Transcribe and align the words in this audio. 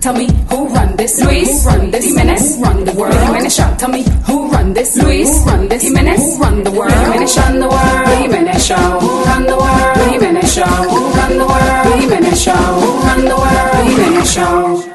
Tell 0.00 0.14
me 0.14 0.28
who 0.50 0.68
run 0.68 0.96
this? 0.96 1.18
Luis. 1.24 1.64
Who 1.64 1.70
run 1.70 1.90
this? 1.90 2.04
Jimenez. 2.04 2.56
Who 2.56 2.62
run 2.62 2.84
the 2.84 2.92
world? 2.92 3.14
Jimenez 3.14 3.56
Show. 3.56 3.74
Tell 3.78 3.88
me 3.88 4.04
who 4.26 4.50
run 4.50 4.74
this? 4.74 4.96
Luis. 4.96 5.28
Who 5.28 5.50
run 5.50 5.68
this? 5.68 5.82
Jimenez. 5.82 6.36
Who 6.36 6.42
run 6.42 6.62
the 6.62 6.70
world? 6.70 6.92
Jimenez. 6.92 7.36
Run 7.38 7.58
the 7.60 7.68
world. 7.68 8.08
Jimenez 8.20 8.66
Show. 8.66 8.74
Who 9.00 9.24
run 9.24 9.46
the 9.46 9.56
world? 9.56 10.12
Jimenez 10.12 10.54
Show. 10.54 10.64
Who 10.64 10.98
run 11.16 11.32
the 11.38 11.46
world? 11.46 12.00
Jimenez 12.00 12.42
Show. 12.42 12.52
Who 12.52 12.88
run 13.06 13.24
the 13.24 13.36
world? 13.36 13.86
Jimenez 13.88 14.32
Show. 14.34 14.94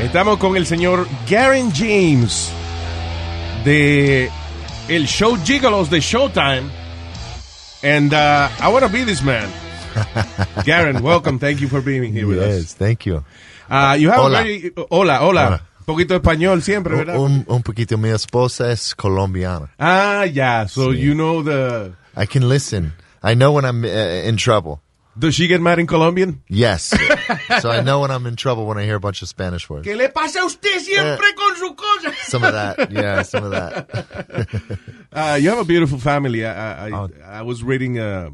Estamos 0.00 0.38
con 0.38 0.56
el 0.56 0.66
señor 0.66 1.08
Garen 1.28 1.72
James 1.74 2.52
de 3.64 4.30
el 4.88 5.06
show 5.06 5.36
Gigolos 5.44 5.90
de 5.90 6.00
Showtime. 6.00 6.83
And 7.84 8.14
uh, 8.14 8.48
I 8.60 8.68
want 8.72 8.86
to 8.86 8.90
be 8.90 9.04
this 9.04 9.22
man. 9.22 9.46
Garren, 10.64 11.02
welcome. 11.02 11.38
Thank 11.38 11.60
you 11.60 11.68
for 11.68 11.82
being 11.82 12.10
here 12.10 12.26
with 12.26 12.38
us. 12.38 12.62
Yes, 12.62 12.74
thank 12.74 13.04
you. 13.04 13.22
Uh, 13.68 13.94
you 14.00 14.08
have 14.08 14.20
Hola. 14.20 14.40
a 14.40 14.42
very, 14.42 14.72
hola, 14.90 15.18
hola. 15.20 15.60
Poquito 15.86 16.18
español 16.18 16.62
siempre, 16.62 16.96
¿verdad? 16.96 17.18
Un, 17.18 17.44
un 17.46 17.62
poquito. 17.62 17.98
Mi 17.98 18.08
esposa 18.08 18.70
es 18.72 18.94
colombiana. 18.94 19.68
Ah, 19.78 20.22
yeah. 20.24 20.64
So 20.64 20.92
you 20.92 21.12
know 21.14 21.42
the. 21.42 21.92
I 22.16 22.24
can 22.24 22.48
listen. 22.48 22.94
I 23.22 23.34
know 23.34 23.52
when 23.52 23.66
I'm 23.66 23.84
uh, 23.84 23.88
in 24.28 24.38
trouble. 24.38 24.80
Does 25.18 25.34
she 25.34 25.46
get 25.46 25.60
mad 25.60 25.78
in 25.78 25.86
Colombian? 25.86 26.42
Yes. 26.48 26.92
so 27.60 27.70
I 27.70 27.80
know 27.82 28.00
when 28.00 28.10
I'm 28.10 28.26
in 28.26 28.34
trouble 28.36 28.66
when 28.66 28.78
I 28.78 28.84
hear 28.84 28.96
a 28.96 29.00
bunch 29.00 29.22
of 29.22 29.28
Spanish 29.28 29.68
words. 29.70 29.86
¿Qué 29.86 29.96
le 29.96 30.08
pasa 30.08 30.40
a 30.40 30.44
usted 30.46 30.80
siempre 30.80 31.26
con 31.36 31.56
su 31.56 31.74
cosa? 31.74 32.12
Some 32.24 32.42
of 32.44 32.52
that. 32.52 32.90
Yeah, 32.90 33.22
some 33.22 33.44
of 33.44 33.50
that. 33.52 34.78
Uh, 35.14 35.38
you 35.40 35.48
have 35.48 35.60
a 35.60 35.64
beautiful 35.64 35.96
family. 35.98 36.44
I, 36.44 36.50
I, 36.50 36.88
I, 36.88 36.90
Oh. 36.92 37.08
I 37.24 37.42
was 37.42 37.62
reading 37.62 38.00
uh, 38.00 38.30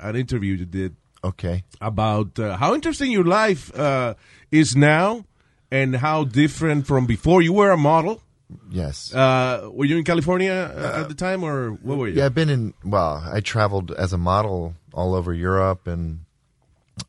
an 0.00 0.16
interview 0.16 0.54
you 0.54 0.64
did 0.66 0.96
Okay. 1.22 1.62
about 1.80 2.36
uh, 2.40 2.56
how 2.56 2.74
interesting 2.74 3.12
your 3.12 3.22
life 3.24 3.72
uh, 3.78 4.14
is 4.50 4.74
now 4.74 5.24
and 5.70 5.94
how 5.94 6.24
different 6.24 6.88
from 6.88 7.06
before. 7.06 7.40
You 7.40 7.52
were 7.52 7.70
a 7.70 7.76
model. 7.76 8.20
Yes. 8.68 9.14
Uh, 9.14 9.70
were 9.72 9.84
you 9.84 9.96
in 9.96 10.02
California 10.04 10.52
uh, 10.52 11.00
at 11.02 11.08
the 11.08 11.14
time, 11.14 11.44
or 11.44 11.70
what 11.70 11.98
were 11.98 12.08
you? 12.08 12.14
yeah, 12.14 12.26
I've 12.26 12.34
been 12.34 12.50
in, 12.50 12.74
well, 12.84 13.22
I 13.32 13.38
traveled 13.40 13.92
as 13.92 14.12
a 14.12 14.18
model 14.18 14.74
all 14.92 15.14
over 15.14 15.32
Europe 15.32 15.86
and 15.86 16.23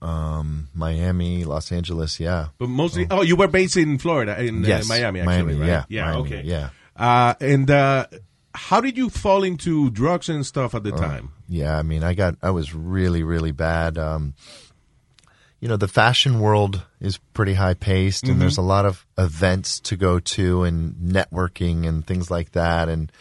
um, 0.06 0.70
Miami, 0.74 1.44
Los 1.44 1.72
Angeles. 1.72 2.20
Yeah. 2.20 2.48
But 2.58 2.70
mostly, 2.70 3.08
oh, 3.10 3.22
you 3.24 3.36
were 3.36 3.48
based 3.48 3.78
in 3.78 3.98
Florida, 3.98 4.40
in 4.42 4.64
uh, 4.64 4.82
Miami, 4.88 5.20
actually, 5.22 5.24
Miami, 5.26 5.54
right? 5.56 5.68
yeah, 5.68 5.84
yeah, 5.90 6.06
Miami, 6.06 6.22
okay, 6.22 6.42
yeah. 6.44 6.70
Uh, 6.96 7.34
and 7.42 7.70
uh, 7.72 8.06
how 8.54 8.80
did 8.82 8.96
you 8.98 9.10
fall 9.10 9.44
into 9.44 9.90
drugs 9.90 10.30
and 10.30 10.46
stuff 10.46 10.76
at 10.76 10.84
the 10.84 10.94
Oh. 10.94 10.98
time? 10.98 11.32
Yeah, 11.48 11.78
I 11.78 11.84
mean, 11.84 12.04
I 12.04 12.14
got, 12.14 12.36
I 12.42 12.52
was 12.52 12.74
really, 12.74 13.24
really 13.24 13.52
bad. 13.52 13.98
Um, 13.98 14.34
you 15.60 15.68
know, 15.68 15.78
the 15.78 15.88
fashion 15.88 16.40
world 16.40 16.84
is 17.00 17.18
pretty 17.34 17.54
high 17.56 17.74
paced, 17.74 18.28
and 18.28 18.40
there's 18.42 18.58
a 18.58 18.62
lot 18.62 18.86
of 18.86 19.06
events 19.18 19.80
to 19.82 19.96
go 19.96 20.20
to 20.20 20.64
and 20.64 20.94
networking 20.96 21.88
and 21.88 22.06
things 22.06 22.30
like 22.30 22.52
that. 22.52 22.88
And 22.90 23.12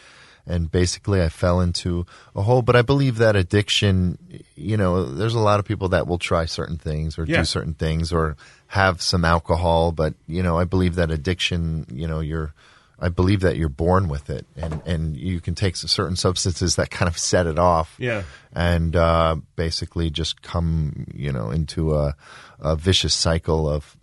and 0.47 0.71
basically, 0.71 1.21
I 1.21 1.29
fell 1.29 1.59
into 1.61 2.05
a 2.35 2.41
hole. 2.43 2.61
But 2.61 2.75
I 2.75 2.81
believe 2.81 3.17
that 3.17 3.35
addiction, 3.35 4.17
you 4.55 4.77
know, 4.77 5.05
there's 5.05 5.35
a 5.35 5.39
lot 5.39 5.59
of 5.59 5.65
people 5.65 5.89
that 5.89 6.07
will 6.07 6.19
try 6.19 6.45
certain 6.45 6.77
things 6.77 7.17
or 7.17 7.25
Yeah. 7.25 7.37
do 7.39 7.45
certain 7.45 7.73
things 7.73 8.11
or 8.13 8.35
have 8.67 9.01
some 9.01 9.25
alcohol. 9.25 9.91
But 9.91 10.13
you 10.27 10.43
know, 10.43 10.57
I 10.59 10.63
believe 10.65 10.95
that 10.95 11.11
addiction, 11.11 11.85
you 11.91 12.07
know, 12.07 12.19
you're 12.19 12.53
I 12.97 13.09
believe 13.09 13.41
that 13.41 13.57
you're 13.57 13.67
born 13.67 14.07
with 14.07 14.29
it, 14.29 14.45
and 14.55 14.81
and 14.85 15.17
you 15.17 15.41
can 15.41 15.53
take 15.53 15.75
certain 15.75 16.15
substances 16.15 16.77
that 16.77 16.89
kind 16.91 17.09
of 17.09 17.17
set 17.17 17.45
it 17.45 17.59
off 17.59 17.93
Yeah. 17.99 18.23
and 18.53 18.95
uh, 18.95 19.35
basically 19.57 20.09
just 20.09 20.41
come, 20.41 21.05
you 21.13 21.33
know, 21.33 21.51
into 21.51 21.93
a, 21.93 22.15
a 22.59 22.77
vicious 22.77 23.13
cycle 23.13 23.67
of 23.69 23.97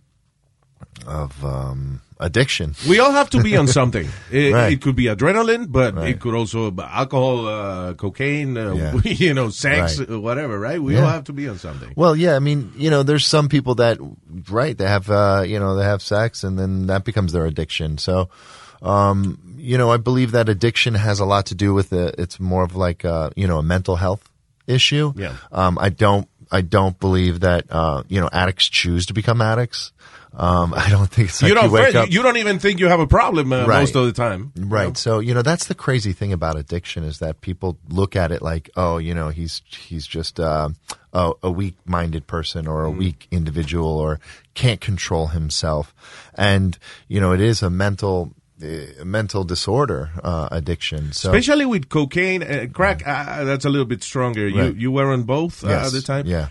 of 1.07 1.43
um, 1.43 2.01
addiction. 2.23 2.73
We 2.87 2.99
all 2.99 3.11
have 3.11 3.29
to 3.31 3.43
be 3.43 3.55
on 3.57 3.67
something. 3.67 4.07
It, 4.31 4.53
Right. 4.53 4.73
it 4.73 4.81
could 4.81 4.95
be 4.95 5.05
adrenaline, 5.05 5.71
but 5.71 5.93
Right. 5.95 6.09
it 6.15 6.19
could 6.19 6.33
also 6.33 6.71
be 6.71 6.81
alcohol, 6.83 7.47
uh, 7.47 7.93
cocaine, 7.93 8.57
uh, 8.57 8.73
Yeah. 8.73 8.93
you 9.27 9.33
know, 9.33 9.49
sex, 9.51 9.99
Right. 9.99 10.09
uh, 10.09 10.19
whatever. 10.19 10.57
Right? 10.59 10.81
We 10.81 10.93
Yeah. 10.95 11.03
all 11.03 11.09
have 11.09 11.25
to 11.25 11.33
be 11.33 11.47
on 11.49 11.57
something. 11.59 11.91
Well, 11.95 12.15
yeah, 12.15 12.35
I 12.35 12.39
mean, 12.39 12.71
you 12.77 12.89
know, 12.89 13.03
there's 13.03 13.25
some 13.25 13.47
people 13.49 13.75
that, 13.75 13.97
right, 14.49 14.77
they 14.77 14.87
have, 14.87 15.09
uh, 15.09 15.43
you 15.45 15.59
know, 15.59 15.75
they 15.75 15.83
have 15.85 16.01
sex 16.01 16.43
and 16.43 16.57
then 16.57 16.87
that 16.87 17.03
becomes 17.03 17.31
their 17.33 17.45
addiction. 17.45 17.97
So, 17.97 18.29
um, 18.81 19.37
you 19.57 19.77
know, 19.77 19.91
I 19.91 19.97
believe 19.97 20.31
that 20.31 20.49
addiction 20.49 20.95
has 20.95 21.19
a 21.19 21.25
lot 21.25 21.45
to 21.47 21.55
do 21.55 21.73
with 21.73 21.93
it. 21.93 22.15
It's 22.17 22.39
more 22.39 22.63
of 22.63 22.75
like, 22.75 23.05
uh, 23.05 23.29
you 23.35 23.47
know, 23.47 23.59
a 23.59 23.63
mental 23.63 23.95
health 23.95 24.23
issue. 24.67 25.13
Yeah. 25.15 25.35
Um, 25.51 25.77
I 25.79 25.89
don't, 25.89 26.27
I 26.51 26.61
don't 26.61 26.99
believe 26.99 27.39
that, 27.41 27.65
uh, 27.71 28.03
you 28.07 28.19
know, 28.21 28.29
addicts 28.31 28.67
choose 28.69 29.05
to 29.07 29.13
become 29.13 29.41
addicts. 29.41 29.91
Um, 30.35 30.73
I 30.77 30.89
don't 30.89 31.07
think 31.09 31.29
it's 31.29 31.41
like 31.41 31.49
you 31.49 31.55
don't. 31.55 31.71
wake 31.71 31.93
you, 31.93 31.99
up. 31.99 32.11
you 32.11 32.23
don't 32.23 32.37
even 32.37 32.57
think 32.59 32.79
you 32.79 32.87
have 32.87 32.99
a 32.99 33.07
problem 33.07 33.53
uh, 33.53 33.65
Right. 33.67 33.79
most 33.81 33.95
of 33.95 34.05
the 34.05 34.11
time. 34.13 34.51
Right. 34.57 34.97
So, 34.97 35.19
you 35.19 35.33
know, 35.33 35.41
that's 35.43 35.67
the 35.67 35.75
crazy 35.75 36.11
thing 36.13 36.33
about 36.33 36.57
addiction 36.57 37.03
is 37.03 37.19
that 37.19 37.41
people 37.41 37.77
look 37.89 38.15
at 38.15 38.31
it 38.31 38.41
like, 38.41 38.69
oh, 38.75 38.97
you 38.97 39.13
know, 39.13 39.29
he's 39.29 39.61
he's 39.67 40.07
just 40.07 40.39
uh, 40.39 40.69
a, 41.13 41.31
a 41.43 41.51
weak-minded 41.51 42.25
person 42.27 42.67
or 42.67 42.85
a 42.85 42.91
Mm. 42.91 42.97
weak 42.97 43.27
individual 43.31 43.87
or 43.99 44.19
can't 44.55 44.81
control 44.81 45.27
himself. 45.27 45.93
And, 46.35 46.77
you 47.07 47.19
know, 47.21 47.31
it 47.33 47.41
is 47.41 47.61
a 47.61 47.69
mental 47.69 48.33
uh, 48.63 49.03
mental 49.03 49.43
disorder 49.43 50.09
uh, 50.23 50.47
addiction. 50.51 51.11
So 51.11 51.29
Especially 51.31 51.65
with 51.65 51.89
cocaine, 51.89 52.43
uh, 52.43 52.67
crack. 52.73 53.05
Uh, 53.05 53.43
that's 53.43 53.65
a 53.65 53.69
little 53.69 53.85
bit 53.87 54.01
stronger. 54.03 54.47
You 54.47 54.61
Right. 54.61 54.75
you 54.75 54.91
were 54.91 55.11
on 55.11 55.23
both 55.23 55.63
uh, 55.63 55.69
Yes. 55.69 55.87
at 55.87 55.93
the 55.93 56.01
time. 56.01 56.25
Yeah. 56.25 56.47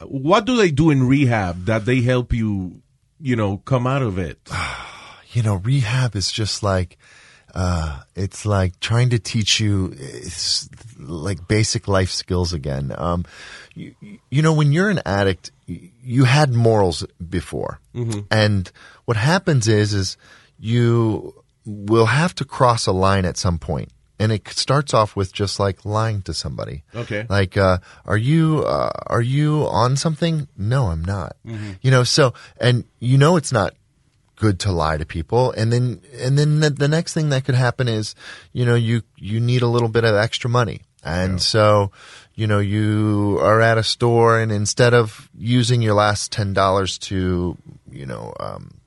What 0.00 0.44
do 0.44 0.56
they 0.56 0.70
do 0.70 0.90
in 0.90 1.06
rehab 1.06 1.66
that 1.66 1.84
they 1.84 2.00
help 2.00 2.32
you, 2.32 2.82
you 3.20 3.36
know, 3.36 3.58
come 3.58 3.86
out 3.86 4.02
of 4.02 4.18
it? 4.18 4.38
you 5.32 5.42
know, 5.42 5.56
rehab 5.56 6.16
is 6.16 6.30
just 6.32 6.62
like, 6.62 6.98
uh, 7.54 8.00
it's 8.14 8.46
like 8.46 8.80
trying 8.80 9.10
to 9.10 9.18
teach 9.18 9.60
you 9.60 9.92
it's 9.94 10.70
like 10.98 11.46
basic 11.48 11.86
life 11.86 12.10
skills 12.10 12.52
again. 12.52 12.94
Um, 12.96 13.24
you, 13.74 13.94
you 14.30 14.42
know, 14.42 14.54
when 14.54 14.72
you're 14.72 14.88
an 14.88 15.00
addict, 15.04 15.52
you 15.66 16.24
had 16.24 16.52
morals 16.52 17.04
before. 17.28 17.78
And 18.30 18.70
what 19.04 19.16
happens 19.18 19.68
is, 19.68 19.92
is 19.92 20.16
you 20.58 21.34
will 21.66 22.06
have 22.06 22.34
to 22.36 22.44
cross 22.44 22.86
a 22.86 22.92
line 22.92 23.24
at 23.24 23.36
some 23.36 23.58
point. 23.58 23.90
And 24.22 24.32
it 24.32 24.46
starts 24.48 24.94
off 24.94 25.16
with 25.16 25.32
just 25.32 25.58
like 25.58 25.84
lying 25.84 26.22
to 26.22 26.32
somebody. 26.34 26.84
Okay. 26.94 27.26
Like, 27.28 27.56
uh, 27.56 27.78
are 28.04 28.16
you, 28.16 28.64
uh, 28.64 28.90
are 29.06 29.20
you 29.22 29.66
on 29.68 29.96
something? 29.96 30.48
No, 30.56 30.86
I'm 30.86 31.04
not. 31.04 31.36
You 31.82 31.90
know, 31.90 32.04
so, 32.04 32.32
and 32.60 32.84
you 33.00 33.18
know, 33.18 33.36
it's 33.36 33.52
not 33.52 33.74
good 34.36 34.58
to 34.58 34.72
lie 34.72 34.96
to 34.96 35.06
people 35.06 35.52
and 35.52 35.72
then 35.72 36.00
and 36.18 36.36
then 36.36 36.58
the, 36.58 36.70
the 36.70 36.88
next 36.88 37.14
thing 37.14 37.28
that 37.28 37.44
could 37.44 37.54
happen 37.54 37.86
is 37.86 38.16
you 38.52 38.66
know 38.66 38.74
you 38.74 39.02
you 39.16 39.38
need 39.38 39.62
a 39.62 39.68
little 39.68 39.88
bit 39.88 40.02
of 40.02 40.16
extra 40.16 40.50
money 40.50 40.80
and 41.04 41.40
so 41.40 41.92
you 42.34 42.46
know 42.48 42.58
you 42.58 43.38
are 43.40 43.60
at 43.60 43.78
a 43.78 43.84
store 43.84 44.40
and 44.40 44.50
instead 44.50 44.94
of 44.94 45.30
using 45.36 45.80
your 45.80 45.94
last 45.94 46.32
$10 46.32 46.98
to 46.98 47.56
you 47.90 48.06
know 48.06 48.34
um, 48.40 48.80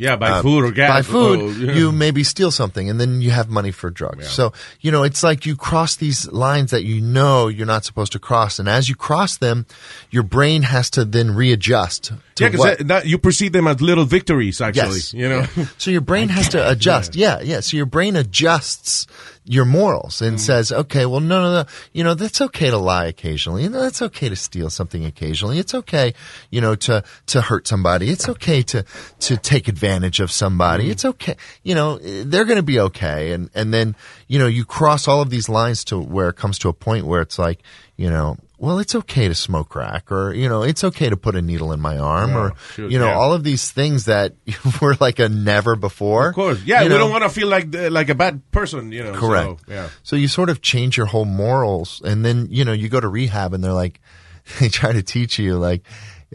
Yeah, 0.00 0.16
by 0.16 0.30
uh, 0.30 0.42
food 0.42 0.64
or 0.64 0.72
gas. 0.72 0.88
By 0.90 1.02
food, 1.02 1.38
Oh, 1.40 1.48
yeah. 1.50 1.74
you 1.74 1.92
maybe 1.92 2.24
steal 2.24 2.50
something, 2.50 2.88
and 2.88 2.98
then 2.98 3.20
you 3.20 3.30
have 3.30 3.48
money 3.50 3.70
for 3.70 3.90
drugs. 3.90 4.28
So 4.30 4.52
you 4.80 4.90
know, 4.90 5.02
it's 5.04 5.22
like 5.22 5.44
you 5.46 5.54
cross 5.56 5.96
these 5.96 6.26
lines 6.32 6.70
that 6.70 6.84
you 6.84 7.00
know 7.02 7.48
you're 7.48 7.66
not 7.66 7.84
supposed 7.84 8.12
to 8.12 8.18
cross, 8.18 8.58
and 8.58 8.68
as 8.68 8.88
you 8.88 8.94
cross 8.96 9.36
them, 9.36 9.66
your 10.10 10.22
brain 10.24 10.62
has 10.62 10.88
to 10.90 11.04
then 11.04 11.34
readjust. 11.34 12.12
To 12.36 12.44
yeah, 12.44 12.48
because 12.48 13.04
you 13.04 13.18
perceive 13.18 13.52
them 13.52 13.66
as 13.66 13.80
little 13.82 14.06
victories. 14.06 14.60
Actually, 14.60 14.96
Yes. 15.04 15.12
you 15.14 15.28
know. 15.28 15.44
So 15.76 15.90
your 15.90 16.00
brain 16.00 16.28
has 16.38 16.48
to 16.50 16.70
adjust. 16.70 17.14
Yeah. 17.14 17.40
yeah, 17.42 17.60
So 17.60 17.76
your 17.76 17.86
brain 17.86 18.16
adjusts 18.16 19.06
your 19.44 19.64
morals 19.64 20.20
and 20.22 20.36
mm. 20.36 20.40
says, 20.40 20.70
okay, 20.70 21.06
well, 21.06 21.20
no, 21.20 21.42
no, 21.42 21.62
no, 21.62 21.68
you 21.92 22.04
know, 22.04 22.14
that's 22.14 22.40
okay 22.40 22.70
to 22.70 22.76
lie 22.76 23.06
occasionally. 23.06 23.62
You 23.62 23.70
know, 23.70 23.80
that's 23.80 24.02
okay 24.02 24.28
to 24.28 24.36
steal 24.36 24.70
something 24.70 25.04
occasionally. 25.04 25.58
It's 25.58 25.74
okay, 25.74 26.14
you 26.50 26.60
know, 26.60 26.74
to, 26.76 27.02
to 27.26 27.40
hurt 27.40 27.66
somebody. 27.66 28.10
It's 28.10 28.28
okay 28.28 28.62
to, 28.64 28.84
to 29.20 29.36
take 29.36 29.66
advantage 29.66 30.20
of 30.20 30.30
somebody. 30.30 30.88
Mm. 30.88 30.90
It's 30.90 31.04
okay. 31.04 31.36
You 31.62 31.74
know, 31.74 31.98
they're 31.98 32.44
going 32.44 32.56
to 32.56 32.62
be 32.62 32.80
okay. 32.80 33.32
And, 33.32 33.50
and 33.54 33.72
then, 33.72 33.96
you 34.28 34.38
know, 34.38 34.46
you 34.46 34.64
cross 34.64 35.08
all 35.08 35.22
of 35.22 35.30
these 35.30 35.48
lines 35.48 35.84
to 35.84 35.98
where 35.98 36.28
it 36.28 36.36
comes 36.36 36.58
to 36.60 36.68
a 36.68 36.72
point 36.72 37.06
where 37.06 37.22
it's 37.22 37.38
like, 37.38 37.60
you 37.96 38.10
know, 38.10 38.36
well, 38.60 38.78
it's 38.78 38.94
okay 38.94 39.26
to 39.26 39.34
smoke 39.34 39.70
crack 39.70 40.12
or, 40.12 40.34
you 40.34 40.46
know, 40.46 40.62
it's 40.62 40.84
okay 40.84 41.08
to 41.08 41.16
put 41.16 41.34
a 41.34 41.40
needle 41.40 41.72
in 41.72 41.80
my 41.80 41.96
arm 41.96 42.36
or, 42.36 42.52
sure, 42.74 42.90
you 42.90 42.98
know, 42.98 43.06
yeah. 43.06 43.14
all 43.14 43.32
of 43.32 43.42
these 43.42 43.70
things 43.70 44.04
that 44.04 44.34
were 44.82 44.94
like 45.00 45.18
a 45.18 45.30
never 45.30 45.76
before. 45.76 46.28
Of 46.28 46.34
course, 46.34 46.62
yeah. 46.64 46.82
you 46.82 46.88
we 46.88 46.90
know? 46.90 46.98
don't 46.98 47.10
want 47.10 47.24
to 47.24 47.30
feel 47.30 47.48
like 47.48 47.70
the, 47.70 47.88
like 47.88 48.10
a 48.10 48.14
bad 48.14 48.50
person, 48.50 48.92
you 48.92 49.02
know. 49.02 49.14
Correct. 49.14 49.60
So, 49.66 49.72
yeah. 49.72 49.88
So 50.02 50.14
you 50.14 50.28
sort 50.28 50.50
of 50.50 50.60
change 50.60 50.98
your 50.98 51.06
whole 51.06 51.24
morals, 51.24 52.02
and 52.04 52.22
then 52.22 52.48
you 52.50 52.66
know 52.66 52.72
you 52.72 52.90
go 52.90 53.00
to 53.00 53.08
rehab, 53.08 53.54
and 53.54 53.64
they're 53.64 53.72
like, 53.72 53.98
they 54.60 54.68
try 54.68 54.92
to 54.92 55.02
teach 55.02 55.38
you 55.38 55.56
like, 55.56 55.82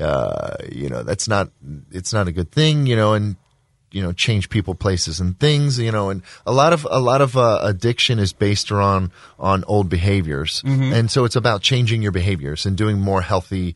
uh, 0.01 0.55
you 0.71 0.89
know, 0.89 1.03
that's 1.03 1.27
not 1.27 1.51
it's 1.91 2.11
not 2.11 2.27
a 2.27 2.31
good 2.31 2.51
thing, 2.51 2.87
you 2.87 2.95
know, 2.95 3.13
and 3.13 3.35
you 3.95 4.01
know 4.03 4.11
change 4.11 4.49
people, 4.49 4.75
places, 4.75 5.21
and 5.21 5.39
things, 5.39 5.79
you 5.79 5.91
know, 5.91 6.09
and 6.09 6.21
a 6.45 6.51
lot 6.51 6.73
of 6.73 6.85
a 6.91 6.99
lot 6.99 7.21
of 7.21 7.37
uh, 7.37 7.59
addiction 7.63 8.19
is 8.19 8.33
based 8.33 8.69
around 8.71 9.11
on 9.39 9.63
old 9.67 9.87
behaviors, 9.89 10.61
and 10.65 11.09
so 11.09 11.23
it's 11.23 11.37
about 11.37 11.61
changing 11.61 12.01
your 12.01 12.11
behaviors 12.11 12.65
and 12.65 12.75
doing 12.75 12.99
more 12.99 13.21
healthy 13.21 13.75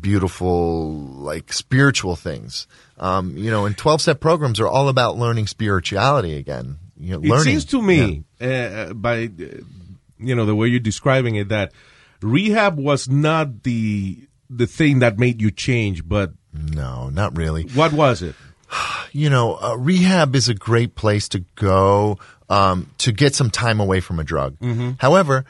beautiful, 0.00 0.92
like 1.30 1.52
spiritual 1.52 2.16
things. 2.16 2.66
Um, 2.98 3.36
you 3.36 3.50
know, 3.50 3.64
and 3.66 3.76
12 3.76 4.02
step 4.02 4.20
programs 4.20 4.60
are 4.60 4.68
all 4.68 4.88
about 4.88 5.16
learning 5.16 5.46
spirituality 5.46 6.36
again. 6.36 6.78
You 6.98 7.18
know, 7.18 7.34
It 7.34 7.40
seems 7.40 7.64
to 7.66 7.82
me, 7.82 8.24
uh, 8.40 8.92
by 8.92 9.24
uh, 9.24 9.64
you 10.18 10.34
know 10.34 10.46
the 10.46 10.54
way 10.54 10.68
you're 10.68 10.80
describing 10.80 11.34
it, 11.36 11.48
that 11.48 11.72
rehab 12.20 12.78
was 12.78 13.08
not 13.08 13.62
the 13.62 14.18
the 14.50 14.66
thing 14.66 15.00
that 15.00 15.18
made 15.18 15.40
you 15.40 15.50
change, 15.50 16.06
but 16.06 16.32
No, 16.52 17.08
not 17.08 17.36
really. 17.36 17.64
what 17.74 17.92
was 17.92 18.22
it? 18.22 18.34
You 19.16 19.30
know, 19.30 19.54
uh, 19.62 19.76
rehab 19.76 20.34
is 20.34 20.48
a 20.48 20.54
great 20.54 20.96
place 20.96 21.28
to 21.28 21.44
go 21.54 22.18
um, 22.48 22.90
to 22.98 23.12
get 23.12 23.32
some 23.32 23.48
time 23.48 23.78
away 23.78 24.00
from 24.00 24.18
a 24.18 24.24
drug. 24.24 24.56
However, 24.98 25.44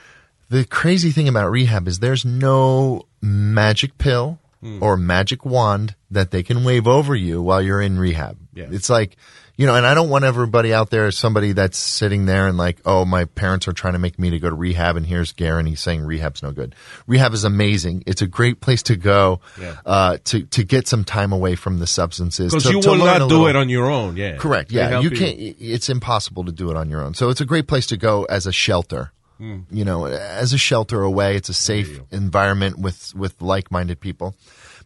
the 0.50 0.66
crazy 0.66 1.12
thing 1.12 1.28
about 1.28 1.50
rehab 1.50 1.88
is 1.88 1.98
there's 2.00 2.26
no 2.26 3.06
magic 3.22 3.96
pill 3.96 4.38
or 4.82 4.98
magic 4.98 5.46
wand 5.46 5.94
that 6.10 6.30
they 6.30 6.42
can 6.42 6.62
wave 6.62 6.86
over 6.86 7.14
you 7.14 7.40
while 7.40 7.62
you're 7.62 7.80
in 7.80 7.98
rehab. 7.98 8.36
Yeah. 8.52 8.66
It's 8.70 8.90
like, 8.90 9.16
you 9.56 9.66
know, 9.66 9.76
and 9.76 9.86
I 9.86 9.94
don't 9.94 10.08
want 10.10 10.24
everybody 10.24 10.74
out 10.74 10.90
there 10.90 11.06
as 11.06 11.16
somebody 11.16 11.52
that's 11.52 11.78
sitting 11.78 12.26
there 12.26 12.48
and 12.48 12.58
like, 12.58 12.78
oh, 12.84 13.04
my 13.04 13.24
parents 13.24 13.68
are 13.68 13.72
trying 13.72 13.92
to 13.92 13.98
make 14.00 14.18
me 14.18 14.30
to 14.30 14.38
go 14.40 14.50
to 14.50 14.54
rehab, 14.56 14.96
and 14.96 15.06
here's 15.06 15.32
Garren. 15.32 15.68
He's 15.68 15.80
saying 15.80 16.02
rehab's 16.02 16.42
no 16.42 16.50
good. 16.50 16.74
Rehab 17.06 17.32
is 17.34 17.44
amazing. 17.44 18.02
It's 18.06 18.20
a 18.20 18.26
great 18.26 18.60
place 18.60 18.82
to 18.84 18.96
go 18.96 19.40
Yeah. 19.60 19.76
uh, 19.86 20.18
to 20.24 20.42
to 20.46 20.64
get 20.64 20.88
some 20.88 21.04
time 21.04 21.32
away 21.32 21.54
from 21.54 21.78
the 21.78 21.86
substances. 21.86 22.52
Because 22.52 22.68
you 22.70 22.82
to 22.82 22.88
will 22.90 22.96
not 22.98 23.18
do 23.18 23.24
little- 23.26 23.46
it 23.46 23.54
on 23.56 23.68
your 23.68 23.88
own. 23.90 24.16
Yeah, 24.16 24.36
Correct. 24.38 24.72
Yeah, 24.72 25.00
you 25.00 25.10
can't. 25.10 25.36
It's 25.38 25.88
impossible 25.88 26.44
to 26.46 26.52
do 26.52 26.70
it 26.70 26.76
on 26.76 26.90
your 26.90 27.02
own. 27.02 27.14
So 27.14 27.28
it's 27.30 27.40
a 27.40 27.46
great 27.46 27.68
place 27.68 27.86
to 27.86 27.96
go 27.96 28.24
as 28.24 28.46
a 28.46 28.52
shelter. 28.52 29.12
Hmm. 29.38 29.60
You 29.70 29.84
know, 29.84 30.06
as 30.06 30.52
a 30.52 30.58
shelter 30.58 31.02
away. 31.02 31.36
It's 31.36 31.48
a 31.48 31.54
safe 31.54 32.00
environment 32.10 32.78
with 32.78 33.14
with 33.14 33.40
like 33.40 33.70
minded 33.70 34.00
people. 34.00 34.34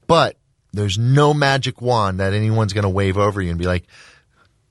But 0.07 0.37
there's 0.73 0.99
no 0.99 1.33
magic 1.35 1.81
wand 1.81 2.21
that 2.21 2.33
anyone's 2.35 2.73
going 2.75 2.83
to 2.85 2.89
wave 2.91 3.17
over 3.17 3.41
you 3.41 3.49
and 3.51 3.59
be 3.59 3.65
like. 3.67 3.85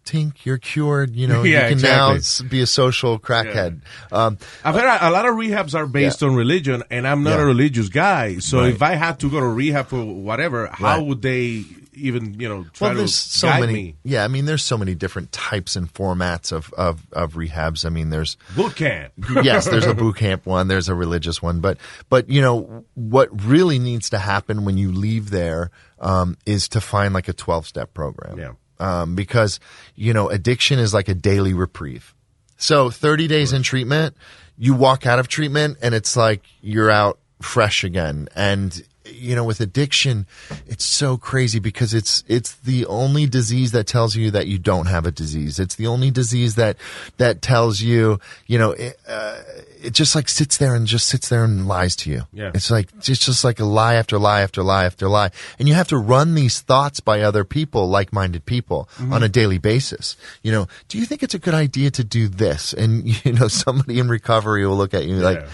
Tink, 0.07 0.45
you're 0.45 0.57
cured. 0.57 1.15
You 1.15 1.27
know, 1.27 1.43
Yeah, 1.53 1.67
you 1.67 1.75
can 1.75 1.81
now 1.83 2.11
exactly. 2.13 2.45
s- 2.47 2.51
be 2.51 2.61
a 2.61 2.65
social 2.67 3.19
crackhead. 3.19 3.81
Um, 4.11 4.37
I've 4.63 4.75
heard 4.75 4.85
a, 4.87 5.09
a 5.09 5.11
lot 5.11 5.25
of 5.27 5.35
rehabs 5.35 5.75
are 5.75 5.85
based 5.87 6.23
on 6.23 6.35
religion, 6.35 6.83
and 6.89 7.07
I'm 7.07 7.23
not 7.23 7.37
Yeah. 7.37 7.43
a 7.43 7.45
religious 7.45 7.89
guy. 7.89 8.37
So 8.39 8.59
Right. 8.61 8.73
if 8.73 8.81
I 8.81 8.93
had 8.95 9.19
to 9.19 9.29
go 9.29 9.39
to 9.39 9.47
rehab 9.47 9.87
for 9.87 10.03
whatever, 10.05 10.67
how 10.71 10.97
Right. 10.97 11.05
would 11.05 11.21
they 11.21 11.65
even 11.99 12.39
you 12.39 12.47
know 12.47 12.63
try 12.73 12.89
well, 12.89 12.91
to 12.93 12.97
there's 12.99 13.15
so 13.15 13.47
guide 13.47 13.61
many. 13.61 13.73
me? 13.73 13.95
Yeah, 14.03 14.23
I 14.23 14.27
mean, 14.27 14.45
there's 14.45 14.63
so 14.63 14.77
many 14.77 14.93
different 14.93 15.31
types 15.31 15.75
and 15.75 15.91
formats 15.91 16.51
of, 16.51 16.71
of, 16.77 17.01
of 17.11 17.33
rehabs. 17.33 17.85
I 17.85 17.89
mean, 17.89 18.11
there's 18.11 18.37
Boot 18.55 18.75
camp. 18.75 19.13
yes, 19.43 19.65
there's 19.65 19.87
a 19.87 19.95
boot 19.95 20.15
camp 20.17 20.45
one, 20.45 20.67
there's 20.67 20.89
a 20.89 20.93
religious 20.95 21.41
one, 21.41 21.59
but 21.59 21.79
but 22.07 22.29
you 22.29 22.39
know 22.39 22.85
what 22.93 23.29
really 23.43 23.79
needs 23.79 24.11
to 24.11 24.19
happen 24.19 24.63
when 24.63 24.77
you 24.77 24.91
leave 24.91 25.31
there 25.31 25.71
um, 25.99 26.37
is 26.45 26.69
to 26.69 26.79
find 26.81 27.15
like 27.15 27.27
a 27.29 27.33
12 27.33 27.65
step 27.65 27.95
program. 27.95 28.37
Yeah. 28.37 28.51
Um, 28.79 29.15
because 29.15 29.59
you 29.95 30.13
know 30.13 30.29
addiction 30.29 30.79
is 30.79 30.93
like 30.93 31.07
a 31.07 31.15
daily 31.15 31.53
reprieve. 31.53 32.13
So 32.57 32.89
30 32.89 33.27
days 33.27 33.53
in 33.53 33.61
treatment, 33.63 34.15
you 34.57 34.73
walk 34.73 35.05
out 35.05 35.19
of 35.19 35.27
treatment 35.27 35.77
and 35.81 35.93
it's 35.93 36.17
like 36.17 36.43
you're 36.61 36.89
out 36.89 37.19
fresh 37.41 37.83
again. 37.83 38.27
And 38.35 38.83
you 39.11 39.35
know, 39.35 39.43
with 39.43 39.59
addiction, 39.61 40.25
it's 40.67 40.83
so 40.85 41.17
crazy 41.17 41.59
because 41.59 41.93
it's 41.93 42.23
it's 42.27 42.53
the 42.55 42.85
only 42.87 43.25
disease 43.25 43.71
that 43.71 43.87
tells 43.87 44.15
you 44.15 44.31
that 44.31 44.47
you 44.47 44.57
don't 44.59 44.87
have 44.87 45.05
a 45.05 45.11
disease. 45.11 45.59
It's 45.59 45.75
the 45.75 45.87
only 45.87 46.11
disease 46.11 46.55
that 46.55 46.77
that 47.17 47.41
tells 47.41 47.81
you, 47.81 48.19
you 48.47 48.57
know, 48.57 48.71
it, 48.71 48.97
uh, 49.07 49.37
it 49.81 49.93
just 49.93 50.15
like 50.15 50.27
sits 50.27 50.57
there 50.57 50.75
and 50.75 50.87
just 50.87 51.07
sits 51.07 51.29
there 51.29 51.43
and 51.43 51.67
lies 51.67 51.95
to 51.97 52.09
you. 52.09 52.23
Yeah. 52.33 52.51
It's 52.53 52.71
like 52.71 52.89
it's 52.97 53.07
just 53.25 53.43
like 53.43 53.59
a 53.59 53.65
lie 53.65 53.93
after 53.95 54.17
lie 54.17 54.41
after 54.41 54.63
lie 54.63 54.85
after 54.85 55.07
lie, 55.07 55.31
and 55.59 55.67
you 55.67 55.73
have 55.75 55.87
to 55.89 55.97
run 55.97 56.35
these 56.35 56.59
thoughts 56.61 56.99
by 56.99 57.21
other 57.21 57.43
people, 57.43 57.87
like-minded 57.89 58.45
people, 58.45 58.89
Mm-hmm. 58.97 59.13
on 59.13 59.21
a 59.23 59.29
daily 59.29 59.57
basis. 59.59 60.15
You 60.43 60.51
know, 60.51 60.67
do 60.87 60.97
you 60.97 61.05
think 61.05 61.21
it's 61.23 61.33
a 61.35 61.39
good 61.39 61.53
idea 61.53 61.91
to 61.91 62.03
do 62.03 62.27
this? 62.27 62.73
And 62.73 63.05
you 63.25 63.33
know, 63.33 63.47
somebody 63.47 63.99
in 63.99 64.07
recovery 64.09 64.65
will 64.65 64.75
look 64.77 64.93
at 64.93 65.05
you 65.05 65.15
like, 65.17 65.39
Yeah. 65.39 65.47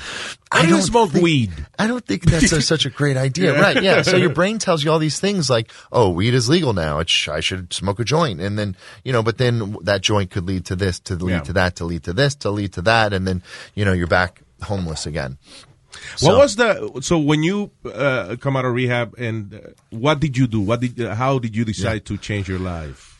I 0.52 0.62
do 0.62 0.68
you 0.68 0.74
don't 0.76 0.82
smoke 0.84 1.10
think- 1.12 1.24
weed? 1.24 1.52
I 1.80 1.88
don't 1.88 2.06
think 2.06 2.24
that's 2.24 2.52
a, 2.52 2.62
such 2.74 2.86
a 2.86 2.90
great 2.90 3.18
idea. 3.18 3.43
Right. 3.52 3.82
Yeah. 3.84 4.02
So 4.02 4.18
your 4.18 4.30
brain 4.34 4.58
tells 4.60 4.84
you 4.84 4.92
all 4.92 5.00
these 5.00 5.20
things 5.20 5.50
like, 5.50 5.72
oh, 5.92 6.10
weed 6.10 6.34
is 6.34 6.50
legal 6.50 6.74
now. 6.74 7.00
It's, 7.00 7.28
I 7.28 7.40
should 7.40 7.74
smoke 7.74 8.00
a 8.00 8.04
joint. 8.04 8.40
And 8.42 8.58
then, 8.58 8.76
you 9.04 9.12
know, 9.14 9.22
but 9.24 9.38
then 9.38 9.78
that 9.84 10.02
joint 10.02 10.32
could 10.32 10.46
lead 10.46 10.66
to 10.66 10.76
this, 10.76 11.00
to 11.02 11.16
lead 11.16 11.34
Yeah. 11.34 11.40
to 11.42 11.54
that, 11.54 11.76
to 11.78 11.86
lead 11.86 12.04
to 12.04 12.14
this, 12.14 12.36
to 12.36 12.50
lead 12.52 12.74
to 12.74 12.82
that. 12.84 13.14
And 13.14 13.28
then, 13.28 13.44
you 13.76 13.86
know, 13.86 13.94
you're 13.94 14.08
back 14.08 14.42
homeless 14.64 15.06
again. 15.06 15.38
What 16.22 16.38
was 16.38 16.56
the 16.56 17.00
so 17.02 17.20
when 17.20 17.44
you 17.44 17.70
uh, 17.86 18.36
come 18.40 18.58
out 18.58 18.66
of 18.66 18.74
rehab 18.74 19.14
and 19.20 19.54
uh, 19.54 19.60
what 19.92 20.20
did 20.20 20.36
you 20.36 20.48
do? 20.48 20.60
What 20.62 20.80
did 20.82 21.00
uh, 21.00 21.14
how 21.14 21.38
did 21.38 21.56
you 21.56 21.64
decide 21.66 22.06
to 22.06 22.18
change 22.18 22.50
your 22.50 22.58
life? 22.58 23.13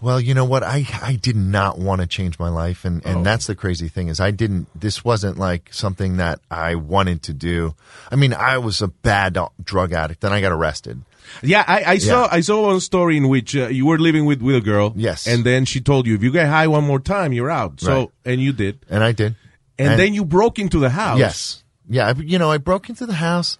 Well, 0.00 0.20
you 0.20 0.34
know 0.34 0.44
what? 0.44 0.62
I, 0.62 0.86
I 1.02 1.16
did 1.16 1.36
not 1.36 1.78
want 1.78 2.00
to 2.00 2.06
change 2.06 2.38
my 2.38 2.48
life. 2.48 2.84
And, 2.84 3.04
and 3.06 3.18
Oh. 3.18 3.22
that's 3.22 3.46
the 3.46 3.54
crazy 3.54 3.88
thing 3.88 4.08
is 4.08 4.20
I 4.20 4.30
didn't, 4.30 4.68
this 4.78 5.04
wasn't 5.04 5.38
like 5.38 5.68
something 5.72 6.16
that 6.18 6.40
I 6.50 6.74
wanted 6.74 7.22
to 7.24 7.32
do. 7.32 7.74
I 8.10 8.16
mean, 8.16 8.32
I 8.34 8.58
was 8.58 8.82
a 8.82 8.88
bad 8.88 9.38
drug 9.62 9.92
addict. 9.92 10.20
Then 10.20 10.32
I 10.32 10.40
got 10.40 10.52
arrested. 10.52 11.02
Yeah, 11.42 11.64
I, 11.66 11.82
I 11.84 11.98
saw 11.98 12.28
I 12.30 12.38
saw 12.40 12.66
one 12.66 12.78
story 12.78 13.16
in 13.16 13.28
which 13.28 13.56
uh, 13.56 13.66
you 13.66 13.84
were 13.86 13.98
living 13.98 14.26
with 14.26 14.40
with 14.40 14.54
a 14.56 14.60
girl. 14.60 14.92
Yes. 14.94 15.26
and 15.26 15.42
then 15.44 15.64
she 15.64 15.80
told 15.80 16.06
you 16.06 16.14
if 16.14 16.22
you 16.22 16.30
get 16.30 16.46
high 16.46 16.68
one 16.68 16.84
more 16.84 17.00
time, 17.00 17.32
you're 17.32 17.50
out. 17.50 17.80
So 17.80 17.92
Right. 17.98 18.08
and 18.26 18.40
you 18.40 18.52
did, 18.52 18.78
And 18.88 19.02
I 19.02 19.10
did. 19.10 19.34
and, 19.76 19.98
then 19.98 20.14
you 20.14 20.24
broke 20.24 20.60
into 20.60 20.78
the 20.78 20.90
house. 20.90 21.18
Yes. 21.18 21.64
Yeah. 21.88 22.08
I, 22.08 22.12
you 22.12 22.38
know, 22.38 22.48
I 22.50 22.58
broke 22.58 22.88
into 22.88 23.06
the 23.06 23.14
house 23.14 23.58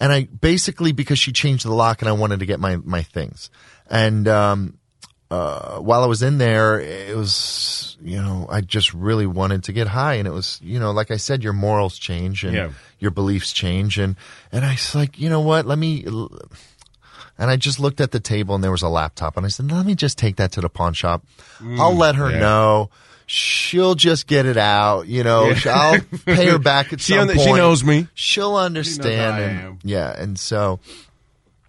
and 0.00 0.12
I 0.12 0.24
basically, 0.24 0.92
because 0.92 1.18
she 1.18 1.32
changed 1.32 1.64
the 1.64 1.72
lock 1.72 2.02
and 2.02 2.08
I 2.10 2.12
wanted 2.12 2.40
to 2.40 2.46
get 2.46 2.60
my, 2.60 2.76
my 2.76 3.02
things. 3.02 3.48
And, 3.90 4.28
um, 4.28 4.76
uh, 5.30 5.78
while 5.78 6.02
I 6.02 6.06
was 6.06 6.22
in 6.22 6.38
there, 6.38 6.80
it 6.80 7.14
was, 7.16 7.96
you 8.02 8.16
know, 8.20 8.46
I 8.50 8.60
just 8.62 8.94
really 8.94 9.26
wanted 9.26 9.64
to 9.64 9.72
get 9.72 9.86
high. 9.88 10.14
And 10.14 10.26
it 10.26 10.32
was, 10.32 10.58
you 10.62 10.78
know, 10.80 10.90
like 10.92 11.10
I 11.10 11.16
said, 11.18 11.44
your 11.44 11.52
morals 11.52 11.98
change 11.98 12.44
and 12.44 12.54
Yeah. 12.54 12.70
your 12.98 13.10
beliefs 13.10 13.52
change. 13.52 13.98
And, 13.98 14.16
and 14.52 14.64
I 14.64 14.72
was 14.72 14.94
like, 14.94 15.18
you 15.18 15.28
know 15.28 15.40
what? 15.40 15.66
Let 15.66 15.78
me, 15.78 16.04
and 16.06 17.50
I 17.50 17.56
just 17.56 17.78
looked 17.78 18.00
at 18.00 18.10
the 18.10 18.20
table 18.20 18.54
and 18.54 18.64
there 18.64 18.70
was 18.70 18.82
a 18.82 18.88
laptop 18.88 19.36
and 19.36 19.44
I 19.44 19.48
said, 19.50 19.70
let 19.70 19.84
me 19.86 19.94
just 19.94 20.16
take 20.18 20.36
that 20.36 20.52
to 20.52 20.60
the 20.60 20.68
pawn 20.68 20.94
shop. 20.94 21.22
I'll 21.78 21.94
let 21.94 22.14
her 22.16 22.26
Mm, 22.26 22.32
yeah. 22.32 22.38
know. 22.40 22.90
She'll 23.30 23.94
just 23.94 24.26
get 24.26 24.46
it 24.46 24.56
out, 24.56 25.06
you 25.06 25.22
know. 25.22 25.50
Yeah. 25.50 25.72
I'll 25.74 26.00
pay 26.34 26.46
her 26.46 26.58
back 26.58 26.94
at 26.94 27.00
She 27.02 27.12
some 27.12 27.20
under- 27.20 27.34
point. 27.34 27.46
she 27.46 27.52
knows 27.52 27.84
me. 27.84 28.06
She'll 28.14 28.56
understand. 28.56 29.34
I 29.36 29.40
and. 29.40 29.78
Yeah, 29.84 30.10
and 30.18 30.38
so 30.38 30.80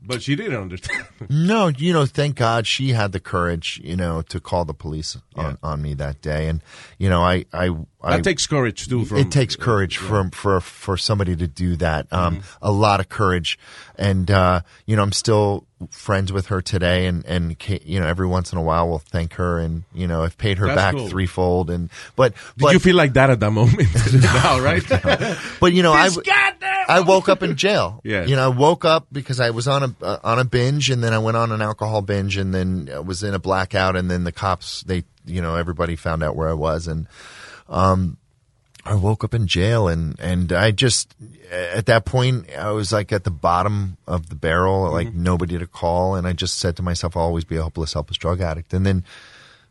but 0.10 0.22
she 0.22 0.36
didn't 0.36 0.58
understand. 0.60 1.06
no, 1.30 1.68
you 1.68 1.94
know, 1.94 2.06
thank 2.06 2.36
God 2.36 2.68
she 2.68 2.90
had 2.90 3.14
the 3.14 3.20
courage, 3.22 3.80
you 3.84 3.96
know, 3.96 4.22
to 4.24 4.40
call 4.42 4.66
the 4.66 4.74
police 4.74 5.16
Yeah. 5.38 5.44
on, 5.44 5.58
on 5.64 5.82
me 5.82 5.94
that 5.94 6.22
day. 6.22 6.50
And 6.50 6.62
you 6.98 7.08
know, 7.10 7.22
I 7.22 7.46
I, 7.54 7.70
I 8.04 8.18
that 8.18 8.24
takes 8.26 8.46
courage 8.48 8.88
too. 8.90 9.06
From 9.06 9.18
it 9.20 9.32
takes 9.32 9.56
courage 9.56 9.98
for 9.98 10.30
for 10.34 10.60
for 10.60 10.98
somebody 10.98 11.36
to 11.38 11.48
do 11.48 11.76
that. 11.78 12.08
Um, 12.12 12.38
Mm-hmm. 12.40 12.42
a 12.62 12.72
lot 12.72 13.00
of 13.00 13.08
courage, 13.10 13.58
and 13.98 14.30
uh, 14.30 14.62
you 14.86 14.96
know, 14.98 15.04
I'm 15.04 15.12
still 15.14 15.66
friends 15.92 16.34
with 16.34 16.48
her 16.48 16.62
today, 16.62 17.06
and 17.08 17.26
and 17.26 17.56
you 17.86 18.00
know, 18.00 18.08
every 18.08 18.28
once 18.28 18.52
in 18.52 18.58
a 18.58 18.62
while 18.62 18.90
we'll 18.90 19.00
thank 19.00 19.34
her, 19.34 19.60
and 19.60 19.84
you 19.94 20.08
know, 20.08 20.24
I've 20.24 20.38
paid 20.38 20.58
her 20.58 20.68
That's 20.68 20.76
back 20.78 20.96
cool. 20.96 21.08
threefold, 21.10 21.70
and 21.70 21.90
but 22.16 22.34
Did 22.34 22.42
but 22.58 22.74
you 22.74 22.80
feel 22.80 22.96
like 22.96 23.14
that 23.14 23.30
at 23.30 23.40
that 23.40 23.52
moment? 23.52 23.88
now, 24.14 24.60
right? 24.60 24.84
but 25.60 25.74
you 25.74 25.84
know, 25.84 25.94
I 25.94 26.10
goddamn- 26.10 26.59
I 26.90 27.02
woke 27.02 27.30
up 27.30 27.44
in 27.44 27.56
jail. 27.56 28.02
Yeah. 28.10 28.26
you 28.26 28.36
know, 28.36 28.46
I 28.46 28.48
woke 28.48 28.86
up 28.86 29.08
because 29.12 29.40
I 29.40 29.52
was 29.52 29.68
on 29.68 29.84
a 29.84 30.06
uh, 30.06 30.20
on 30.24 30.40
a 30.40 30.46
binge, 30.46 30.90
and 30.90 31.04
then 31.04 31.14
I 31.14 31.20
went 31.20 31.38
on 31.38 31.52
an 31.52 31.62
alcohol 31.62 32.02
binge, 32.02 32.38
and 32.38 32.54
then 32.54 32.90
I 32.94 33.00
was 33.00 33.24
in 33.24 33.34
a 33.34 33.40
blackout, 33.40 33.96
and 33.96 34.10
then 34.10 34.24
the 34.24 34.32
cops 34.32 34.82
they 34.84 35.04
you 35.26 35.42
know 35.42 35.56
everybody 35.56 35.96
found 35.96 36.24
out 36.24 36.36
where 36.36 36.50
I 36.50 36.54
was, 36.54 36.88
and 36.88 37.08
um, 37.68 38.18
I 38.86 38.96
woke 38.96 39.24
up 39.24 39.34
in 39.34 39.46
jail 39.46 39.88
and, 39.88 40.20
and 40.20 40.52
I 40.52 40.72
just, 40.72 41.14
at 41.52 41.86
that 41.88 42.06
point, 42.06 42.50
I 42.56 42.72
was 42.72 42.92
like 42.92 43.12
at 43.12 43.24
the 43.24 43.30
bottom 43.30 43.98
of 44.08 44.30
the 44.30 44.36
barrel, 44.36 44.92
like 44.92 45.14
nobody 45.14 45.60
to 45.60 45.68
call. 45.68 46.16
And 46.16 46.26
I 46.26 46.34
just 46.34 46.58
said 46.58 46.76
to 46.78 46.82
myself, 46.82 47.16
I'll 47.16 47.24
always 47.24 47.44
be 47.44 47.58
a 47.58 47.64
hopeless, 47.64 47.94
helpless 47.94 48.18
drug 48.18 48.42
addict. 48.42 48.74
And 48.74 48.86
then 48.86 49.04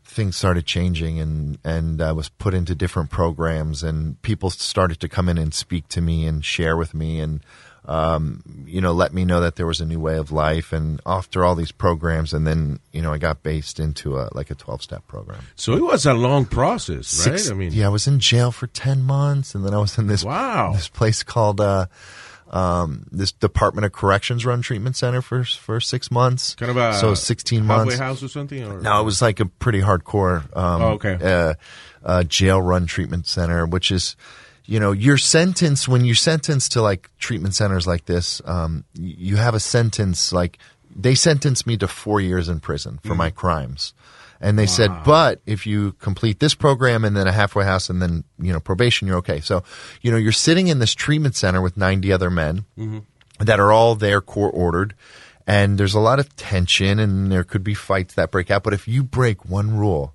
things 0.09 0.35
started 0.35 0.65
changing 0.65 1.19
and, 1.19 1.59
and 1.63 2.01
I 2.01 2.11
was 2.11 2.29
put 2.29 2.53
into 2.53 2.73
different 2.75 3.09
programs 3.11 3.83
and 3.83 4.19
people 4.23 4.49
started 4.49 4.99
to 5.01 5.07
come 5.07 5.29
in 5.29 5.37
and 5.37 5.53
speak 5.53 5.87
to 5.89 6.01
me 6.01 6.25
and 6.25 6.43
share 6.43 6.75
with 6.75 6.93
me 6.95 7.19
and, 7.19 7.41
um, 7.85 8.43
you 8.67 8.81
know, 8.81 8.91
let 8.91 9.13
me 9.13 9.23
know 9.25 9.39
that 9.39 9.55
there 9.55 9.65
was 9.65 9.79
a 9.81 9.85
new 9.85 9.99
way 9.99 10.17
of 10.17 10.31
life. 10.31 10.73
And 10.73 10.99
after 11.05 11.45
all 11.45 11.55
these 11.55 11.71
programs, 11.71 12.33
and 12.33 12.45
then, 12.45 12.79
you 12.91 13.01
know, 13.01 13.13
I 13.13 13.17
got 13.17 13.41
based 13.43 13.79
into 13.79 14.17
a, 14.17 14.29
like 14.33 14.51
a 14.51 14.55
12 14.55 14.81
step 14.83 15.07
program. 15.07 15.43
So 15.55 15.73
it 15.73 15.83
was 15.83 16.05
a 16.05 16.13
long 16.13 16.45
process, 16.45 17.25
right? 17.25 17.37
Six- 17.39 17.49
I 17.49 17.53
mean, 17.53 17.71
yeah, 17.71 17.85
I 17.85 17.89
was 17.89 18.07
in 18.07 18.19
jail 18.19 18.51
for 18.51 18.67
10 18.67 19.03
months 19.03 19.55
and 19.55 19.65
then 19.65 19.73
I 19.73 19.77
was 19.79 19.97
in 19.97 20.07
this, 20.07 20.23
Wow. 20.23 20.73
this 20.73 20.87
place 20.89 21.23
called, 21.23 21.61
uh, 21.61 21.85
um, 22.49 23.05
this 23.11 23.31
Department 23.31 23.85
of 23.85 23.91
Corrections 23.91 24.45
run 24.45 24.61
treatment 24.61 24.95
center 24.95 25.21
for, 25.21 25.43
for 25.43 25.79
six 25.79 26.09
months. 26.11 26.55
kind 26.55 26.71
of 26.71 26.77
a 26.77 26.93
so 26.93 27.13
16 27.13 27.63
halfway 27.65 27.75
months. 27.85 27.97
house 27.99 28.23
or 28.23 28.27
something. 28.27 28.63
Or? 28.63 28.79
No, 28.81 28.99
it 29.01 29.03
was 29.03 29.21
like 29.21 29.39
a 29.39 29.45
pretty 29.45 29.81
hardcore, 29.81 30.41
um, 30.57 30.81
Oh, 30.81 30.87
okay. 30.93 31.17
uh, 31.21 31.53
uh, 32.03 32.23
jail 32.23 32.61
run 32.61 32.85
treatment 32.85 33.27
center, 33.27 33.65
which 33.65 33.91
is, 33.91 34.15
you 34.65 34.79
know, 34.79 34.91
your 34.91 35.17
sentence 35.17 35.87
when 35.87 36.05
you're 36.05 36.15
sentenced 36.15 36.71
to 36.73 36.81
like 36.81 37.09
treatment 37.19 37.55
centers 37.55 37.85
like 37.85 38.05
this, 38.05 38.41
um, 38.45 38.83
you 38.93 39.35
have 39.35 39.53
a 39.55 39.59
sentence 39.59 40.31
like 40.33 40.57
they 40.95 41.13
sentenced 41.15 41.67
me 41.67 41.77
to 41.77 41.87
four 41.87 42.19
years 42.19 42.49
in 42.49 42.59
prison 42.59 42.99
for 43.05 43.13
my 43.15 43.29
crimes. 43.29 43.93
And 44.41 44.57
they 44.57 44.67
said, 44.67 44.89
but 45.03 45.41
if 45.45 45.67
you 45.67 45.91
complete 45.93 46.39
this 46.39 46.55
program 46.55 47.03
and 47.03 47.15
then 47.15 47.27
a 47.27 47.31
halfway 47.31 47.65
house 47.65 47.89
and 47.89 48.01
then, 48.01 48.23
you 48.39 48.53
know, 48.53 48.61
probation, 48.61 49.07
you're 49.07 49.17
okay. 49.17 49.41
So, 49.41 49.63
you 50.01 50.11
know, 50.11 50.17
you're 50.17 50.31
sitting 50.31 50.67
in 50.67 50.79
this 50.79 50.95
treatment 50.95 51.35
center 51.35 51.61
with 51.61 51.75
90 51.75 52.13
other 52.13 52.29
men 52.29 52.65
mm-hmm. 52.77 52.99
that 53.43 53.59
are 53.59 53.71
all 53.71 53.95
there 53.95 54.21
court 54.21 54.53
ordered. 54.55 54.95
And 55.45 55.77
there's 55.77 55.93
a 55.93 55.99
lot 55.99 56.19
of 56.19 56.33
tension 56.37 56.99
and 56.99 57.29
there 57.29 57.43
could 57.43 57.63
be 57.63 57.73
fights 57.73 58.13
that 58.13 58.31
break 58.31 58.49
out. 58.49 58.63
But 58.63 58.73
if 58.73 58.87
you 58.87 59.03
break 59.03 59.45
one 59.45 59.75
rule, 59.75 60.13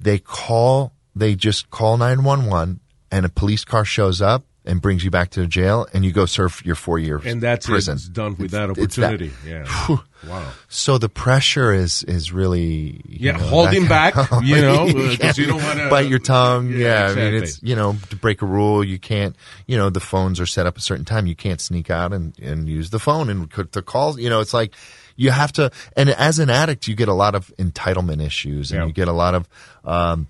they 0.00 0.18
call, 0.18 0.92
they 1.14 1.36
just 1.36 1.70
call 1.70 1.96
911 1.98 2.80
and 3.12 3.26
a 3.26 3.28
police 3.28 3.64
car 3.64 3.84
shows 3.84 4.20
up 4.20 4.44
and 4.66 4.82
brings 4.82 5.04
you 5.04 5.10
back 5.10 5.30
to 5.30 5.46
jail 5.46 5.86
and 5.94 6.04
you 6.04 6.12
go 6.12 6.26
serve 6.26 6.60
your 6.64 6.74
four 6.74 6.98
years 6.98 7.24
and 7.24 7.40
that's 7.40 7.66
prison. 7.66 7.92
it. 7.92 7.96
It's 7.96 8.08
done 8.08 8.36
with 8.36 8.50
that 8.50 8.70
it's 8.76 8.96
that. 8.96 9.14
opportunity. 9.14 9.32
Yeah. 9.46 9.96
wow. 10.28 10.50
So 10.68 10.98
the 10.98 11.08
pressure 11.08 11.72
is, 11.72 12.02
is 12.04 12.32
really, 12.32 13.00
you 13.06 13.18
Yeah, 13.30 13.32
know, 13.32 13.44
holding 13.44 13.86
that- 13.86 14.14
back, 14.14 14.30
you 14.42 14.60
know, 14.60 14.86
because 14.92 15.38
you 15.38 15.46
don't 15.46 15.62
want 15.62 15.78
to 15.78 15.88
bite 15.90 16.08
your 16.08 16.18
tongue. 16.18 16.70
Yeah, 16.70 17.04
I 17.10 17.14
mean, 17.14 17.34
exactly. 17.34 17.38
it's 17.38 17.62
you 17.62 17.76
know 17.76 17.96
to 18.10 18.16
break 18.16 18.42
a 18.42 18.46
rule, 18.46 18.82
you 18.82 18.98
can't. 18.98 19.36
You 19.66 19.76
know, 19.76 19.88
the 19.90 20.00
phones 20.00 20.40
are 20.40 20.46
set 20.46 20.66
up 20.66 20.76
a 20.76 20.80
certain 20.80 21.04
time. 21.04 21.26
You 21.26 21.36
can't 21.36 21.60
sneak 21.60 21.90
out 21.90 22.12
and 22.12 22.36
and 22.40 22.68
use 22.68 22.90
the 22.90 22.98
phone 22.98 23.30
and 23.30 23.48
could 23.50 23.70
to 23.72 23.82
call. 23.82 24.18
You 24.18 24.28
know, 24.30 24.40
it's 24.40 24.54
like 24.54 24.74
you 25.14 25.30
have 25.30 25.52
to. 25.52 25.70
And 25.96 26.08
as 26.10 26.38
an 26.40 26.50
addict, 26.50 26.88
you 26.88 26.94
get 26.96 27.08
a 27.08 27.14
lot 27.14 27.34
of 27.36 27.52
entitlement 27.58 28.24
issues, 28.24 28.72
and 28.72 28.80
Yeah. 28.80 28.86
you 28.86 28.92
get 28.92 29.08
a 29.08 29.12
lot 29.12 29.34
of. 29.34 29.48
Um, 29.84 30.26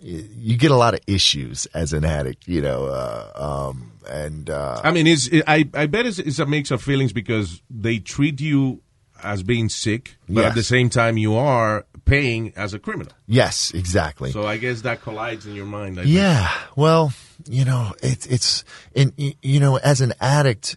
you 0.00 0.56
get 0.56 0.70
a 0.70 0.76
lot 0.76 0.94
of 0.94 1.00
issues 1.06 1.66
as 1.66 1.92
an 1.92 2.04
addict, 2.04 2.46
you 2.46 2.60
know, 2.60 2.86
uh, 2.86 3.70
um, 3.70 3.92
and 4.08 4.50
uh, 4.50 4.80
I 4.84 4.90
mean, 4.90 5.06
it's, 5.06 5.28
I, 5.46 5.68
I 5.74 5.86
bet 5.86 6.06
it's, 6.06 6.18
it's 6.18 6.38
a 6.38 6.46
mix 6.46 6.70
of 6.70 6.82
feelings 6.82 7.12
because 7.12 7.62
they 7.70 7.98
treat 7.98 8.40
you 8.40 8.82
as 9.22 9.42
being 9.42 9.68
sick, 9.68 10.16
but 10.28 10.44
at 10.44 10.54
the 10.54 10.62
same 10.62 10.90
time, 10.90 11.16
you 11.16 11.34
are 11.36 11.86
paying 12.04 12.52
as 12.56 12.74
a 12.74 12.78
criminal. 12.78 13.12
yes, 13.26 13.72
exactly. 13.72 14.30
So 14.30 14.46
I 14.46 14.58
guess 14.58 14.82
that 14.82 15.00
collides 15.00 15.46
in 15.46 15.54
your 15.54 15.66
mind. 15.66 15.98
I 15.98 16.02
think. 16.04 16.14
Yeah. 16.14 16.52
Well, 16.76 17.12
you 17.48 17.64
know, 17.64 17.92
it's 18.02 18.26
it's 18.26 18.64
and 18.94 19.12
you 19.16 19.58
know, 19.58 19.78
as 19.78 20.00
an 20.00 20.12
addict, 20.20 20.76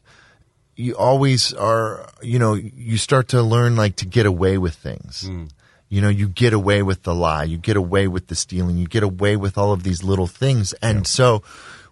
you 0.75 0.95
always 0.95 1.53
are. 1.53 2.09
You 2.21 2.39
know, 2.39 2.53
you 2.53 2.97
start 2.97 3.27
to 3.29 3.41
learn 3.43 3.75
like 3.75 3.97
to 3.97 4.05
get 4.05 4.25
away 4.25 4.57
with 4.57 4.75
things. 4.75 5.29
You 5.89 6.01
know, 6.01 6.09
you 6.09 6.27
get 6.29 6.53
away 6.53 6.83
with 6.83 7.03
the 7.03 7.15
lie, 7.15 7.43
you 7.45 7.57
get 7.57 7.75
away 7.75 8.07
with 8.07 8.27
the 8.27 8.35
stealing, 8.35 8.77
you 8.77 8.87
get 8.87 9.01
away 9.03 9.35
with 9.35 9.57
all 9.57 9.71
of 9.73 9.83
these 9.83 10.03
little 10.03 10.27
things, 10.27 10.73
and 10.81 11.05
so. 11.07 11.43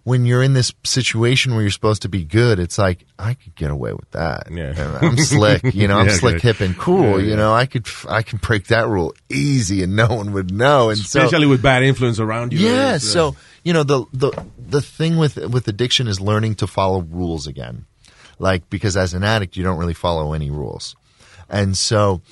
When 0.04 0.24
you're 0.24 0.42
in 0.42 0.54
this 0.54 0.72
situation 0.84 1.52
where 1.52 1.60
you're 1.60 1.70
supposed 1.70 2.00
to 2.02 2.08
be 2.08 2.24
good, 2.24 2.58
it's 2.58 2.78
like 2.78 3.04
I 3.18 3.34
could 3.34 3.54
get 3.56 3.70
away 3.70 3.92
with 3.92 4.10
that. 4.12 4.44
Yeah. 4.50 4.98
I'm 5.02 5.18
slick, 5.18 5.74
you 5.74 5.86
know. 5.86 5.98
I'm 6.00 6.06
Yeah, 6.06 6.12
slick, 6.14 6.34
good. 6.36 6.42
hip, 6.42 6.60
and 6.62 6.78
cool. 6.78 7.02
Yeah, 7.02 7.16
You 7.18 7.30
yeah. 7.30 7.36
know, 7.36 7.52
I 7.52 7.66
could 7.66 7.86
I 8.08 8.22
can 8.22 8.38
break 8.38 8.68
that 8.68 8.88
rule 8.88 9.12
easy, 9.28 9.82
and 9.82 9.96
no 9.96 10.06
one 10.06 10.32
would 10.32 10.50
know. 10.50 10.88
And 10.88 10.98
so, 10.98 11.20
Especially 11.24 11.46
with 11.46 11.60
bad 11.60 11.82
influence 11.82 12.18
around 12.20 12.54
you. 12.54 12.60
yeah. 12.60 12.92
Uh, 12.94 12.98
So 13.00 13.36
you 13.64 13.74
know 13.74 13.82
the 13.82 14.06
the 14.14 14.32
the 14.56 14.80
thing 14.80 15.18
with 15.18 15.36
with 15.36 15.68
addiction 15.68 16.08
is 16.08 16.22
learning 16.22 16.54
to 16.54 16.66
follow 16.66 17.02
rules 17.02 17.46
again, 17.46 17.84
like 18.38 18.70
because 18.70 18.96
as 18.96 19.12
an 19.12 19.24
addict 19.24 19.58
you 19.58 19.62
don't 19.64 19.76
really 19.78 19.94
follow 19.94 20.32
any 20.32 20.50
rules, 20.50 20.96
and 21.50 21.76
so 21.76 22.22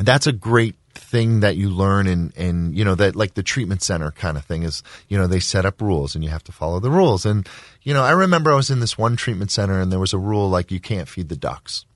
that's 0.00 0.26
a 0.26 0.32
great 0.32 0.76
thing 0.94 1.40
that 1.40 1.56
you 1.56 1.70
learn 1.70 2.06
and 2.06 2.32
and 2.36 2.76
you 2.76 2.84
know 2.84 2.94
that 2.94 3.16
like 3.16 3.34
the 3.34 3.42
treatment 3.42 3.82
center 3.82 4.10
kind 4.10 4.36
of 4.36 4.44
thing 4.44 4.62
is 4.62 4.82
you 5.08 5.16
know 5.16 5.26
they 5.26 5.40
set 5.40 5.64
up 5.64 5.80
rules 5.80 6.14
and 6.14 6.22
you 6.22 6.30
have 6.30 6.44
to 6.44 6.52
follow 6.52 6.80
the 6.80 6.90
rules 6.90 7.24
and 7.24 7.48
you 7.82 7.94
know 7.94 8.02
I 8.02 8.12
remember 8.12 8.52
I 8.52 8.56
was 8.56 8.70
in 8.70 8.80
this 8.80 8.98
one 8.98 9.16
treatment 9.16 9.50
center 9.50 9.80
and 9.80 9.90
there 9.90 9.98
was 9.98 10.12
a 10.12 10.18
rule 10.18 10.48
like 10.48 10.70
you 10.70 10.80
can't 10.80 11.08
feed 11.08 11.28
the 11.28 11.36
ducks 11.36 11.86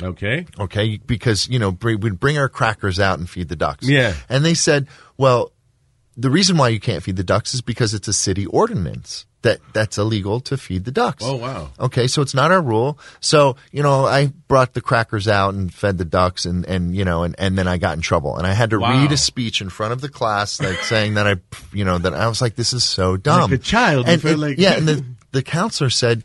okay. 0.00 0.46
okay? 0.58 0.98
Because, 1.04 1.48
you 1.48 1.58
know, 1.58 1.76
we'd 1.82 2.20
bring 2.20 2.38
our 2.38 2.48
crackers 2.48 3.00
out 3.00 3.18
and 3.18 3.28
feed 3.28 3.48
the 3.48 3.56
ducks. 3.56 3.88
Yeah. 3.88 4.14
And 4.28 4.44
they 4.44 4.54
said, 4.54 4.86
well, 5.16 5.52
the 6.16 6.30
reason 6.30 6.56
why 6.56 6.68
you 6.68 6.80
can't 6.80 7.02
feed 7.02 7.16
the 7.16 7.24
ducks 7.24 7.54
is 7.54 7.60
because 7.60 7.94
it's 7.94 8.08
a 8.08 8.12
city 8.12 8.46
ordinance 8.46 9.26
that 9.42 9.60
that's 9.72 9.98
illegal 9.98 10.40
to 10.40 10.56
feed 10.56 10.84
the 10.84 10.90
ducks. 10.92 11.24
Oh, 11.26 11.36
wow. 11.36 11.70
Okay, 11.78 12.06
so 12.06 12.22
it's 12.22 12.34
not 12.34 12.50
our 12.52 12.62
rule. 12.62 12.98
So, 13.20 13.56
you 13.72 13.82
know, 13.82 14.06
I 14.06 14.26
brought 14.48 14.72
the 14.74 14.80
crackers 14.80 15.26
out 15.28 15.54
and 15.54 15.72
fed 15.72 15.98
the 15.98 16.04
ducks 16.04 16.44
and, 16.46 16.64
and 16.66 16.94
you 16.94 17.04
know, 17.04 17.24
and, 17.24 17.34
and 17.38 17.58
then 17.58 17.66
I 17.68 17.76
got 17.78 17.96
in 17.96 18.02
trouble. 18.02 18.36
And 18.38 18.46
I 18.46 18.52
had 18.52 18.70
to 18.70 18.78
Wow. 18.78 19.00
read 19.02 19.10
a 19.12 19.16
speech 19.16 19.60
in 19.60 19.68
front 19.68 19.92
of 19.92 20.00
the 20.00 20.08
class, 20.08 20.60
like 20.60 20.78
saying 20.84 21.14
that 21.14 21.26
I, 21.26 21.36
you 21.72 21.84
know, 21.84 21.98
that 21.98 22.14
I 22.14 22.28
was 22.28 22.40
like, 22.40 22.54
this 22.56 22.72
is 22.72 22.84
so 22.84 23.16
dumb. 23.16 23.50
Like 23.50 23.60
a 23.60 23.62
child, 23.62 24.08
And, 24.08 24.24
and- 24.24 24.40
like- 24.40 24.58
yeah, 24.58 24.74
and 24.76 24.86
the, 24.88 25.04
the 25.32 25.42
counselor 25.42 25.90
said, 25.90 26.22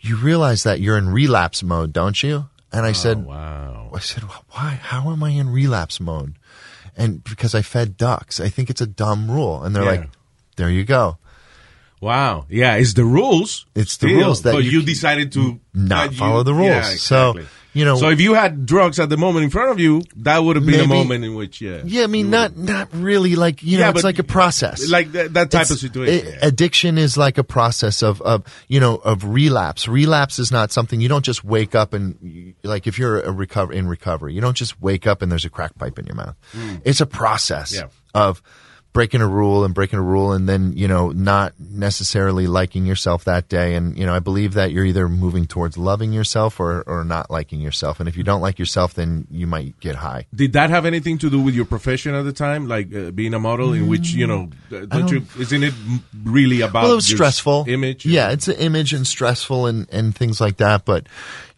you 0.00 0.16
realize 0.16 0.62
that 0.64 0.80
you're 0.80 0.98
in 0.98 1.08
relapse 1.08 1.62
mode, 1.62 1.92
don't 1.92 2.22
you? 2.22 2.46
And 2.72 2.84
I 2.86 2.90
oh, 2.90 2.92
said, 2.92 3.16
Oh, 3.18 3.28
Wow. 3.30 3.90
I 3.94 3.98
said, 4.00 4.24
well, 4.24 4.44
why? 4.50 4.78
How 4.82 5.10
am 5.10 5.22
I 5.22 5.30
in 5.30 5.48
relapse 5.50 5.98
mode? 6.00 6.34
And 6.96 7.22
because 7.24 7.54
I 7.54 7.62
fed 7.62 7.96
ducks, 7.96 8.38
I 8.38 8.48
think 8.48 8.70
it's 8.70 8.80
a 8.80 8.86
dumb 8.86 9.30
rule. 9.30 9.62
And 9.64 9.74
they're 9.74 9.84
Yeah. 9.84 9.90
like, 9.90 10.10
there 10.56 10.70
you 10.70 10.84
go. 10.84 11.18
Wow. 12.04 12.44
Yeah, 12.50 12.76
it's 12.76 12.92
the 12.92 13.04
rules. 13.04 13.64
It's 13.74 13.96
the 13.96 14.08
still, 14.08 14.18
rules 14.26 14.42
that 14.42 14.52
but 14.52 14.64
you 14.64 14.80
you, 14.80 14.82
decided 14.82 15.32
to 15.32 15.58
not 15.72 16.12
you- 16.12 16.18
follow 16.18 16.42
the 16.42 16.52
rules. 16.52 16.68
Yeah, 16.68 16.82
So, 16.96 17.34
you 17.72 17.84
know- 17.86 17.96
So 17.96 18.10
if 18.10 18.20
you 18.20 18.34
had 18.34 18.66
drugs 18.66 19.00
at 19.00 19.08
the 19.08 19.16
moment 19.16 19.44
in 19.44 19.50
front 19.50 19.70
of 19.70 19.80
you, 19.80 20.02
that 20.18 20.38
would 20.44 20.56
have 20.56 20.66
been 20.66 20.80
a 20.80 20.86
moment 20.86 21.24
in 21.24 21.34
which, 21.34 21.60
yeah. 21.62 21.80
Yeah, 21.84 22.04
I 22.04 22.06
mean, 22.06 22.28
not 22.30 22.56
not 22.56 22.88
really 22.92 23.34
like 23.36 23.62
you 23.62 23.78
know, 23.78 23.84
Yeah, 23.86 23.90
it's 23.90 24.04
like 24.04 24.18
a 24.18 24.22
process. 24.24 24.88
Like 24.90 25.12
that, 25.12 25.32
that 25.34 25.50
type 25.50 25.62
It's- 25.62 25.70
of 25.70 25.78
situation. 25.78 26.26
i- 26.26 26.30
yeah. 26.30 26.38
Addiction 26.42 26.98
is 26.98 27.16
like 27.16 27.38
a 27.38 27.42
process 27.44 28.02
of, 28.02 28.20
of 28.22 28.42
you 28.68 28.80
know 28.80 28.96
of 28.96 29.24
relapse. 29.24 29.88
Relapse 29.88 30.38
is 30.38 30.52
not 30.52 30.72
something 30.72 31.00
you 31.00 31.08
don't 31.08 31.24
just 31.24 31.42
wake 31.42 31.74
up 31.74 31.94
and 31.94 32.54
like 32.62 32.86
if 32.86 32.98
you're 32.98 33.20
a 33.20 33.32
recover 33.32 33.72
in 33.72 33.88
recovery, 33.88 34.34
you 34.34 34.40
don't 34.42 34.56
just 34.56 34.80
wake 34.80 35.06
up 35.06 35.22
and 35.22 35.32
there's 35.32 35.46
a 35.46 35.50
crack 35.50 35.74
pipe 35.78 35.98
in 35.98 36.04
your 36.06 36.16
mouth. 36.16 36.36
Hmm. 36.52 36.76
It's 36.84 37.00
a 37.00 37.06
process. 37.06 37.72
Yeah. 37.74 37.88
of 38.14 38.40
breaking 38.94 39.20
a 39.20 39.28
rule 39.28 39.64
and 39.64 39.74
breaking 39.74 39.98
a 39.98 40.02
rule 40.02 40.32
and 40.32 40.48
then 40.48 40.72
you 40.74 40.88
know 40.88 41.10
not 41.10 41.52
necessarily 41.58 42.46
liking 42.46 42.86
yourself 42.86 43.24
that 43.24 43.48
day 43.48 43.74
and 43.74 43.98
you 43.98 44.06
know 44.06 44.14
i 44.14 44.20
believe 44.20 44.54
that 44.54 44.72
you're 44.72 44.86
either 44.86 45.08
moving 45.08 45.44
towards 45.44 45.76
loving 45.76 46.12
yourself 46.14 46.58
or 46.58 46.82
or 46.86 47.04
not 47.04 47.30
liking 47.30 47.60
yourself 47.60 48.00
and 48.00 48.08
if 48.08 48.16
you 48.16 48.22
don't 48.22 48.40
like 48.40 48.58
yourself 48.58 48.94
then 48.94 49.26
you 49.30 49.46
might 49.46 49.78
get 49.80 49.96
high 49.96 50.24
Did 50.34 50.54
that 50.54 50.70
have 50.70 50.86
anything 50.86 51.18
to 51.18 51.28
do 51.28 51.40
with 51.40 51.54
your 51.54 51.66
profession 51.66 52.14
at 52.14 52.22
the 52.22 52.32
time, 52.32 52.68
like 52.68 52.94
uh, 52.94 53.10
being 53.10 53.34
a 53.34 53.38
model? 53.38 53.72
In 53.74 53.88
which 53.88 54.12
you 54.12 54.26
know, 54.26 54.50
uh, 54.72 54.86
don't 54.86 55.10
you? 55.10 55.26
Isn't 55.38 55.62
it 55.62 55.74
really 56.22 56.60
about? 56.60 56.84
well, 56.84 56.92
it 56.92 56.96
was 56.96 57.06
stressful. 57.06 57.64
Image. 57.68 58.06
Yeah, 58.06 58.30
it's 58.30 58.48
an 58.48 58.56
image 58.56 58.92
and 58.92 59.06
stressful 59.06 59.66
and, 59.66 59.86
and 59.90 60.14
things 60.14 60.40
like 60.40 60.58
that. 60.58 60.84
But, 60.84 61.06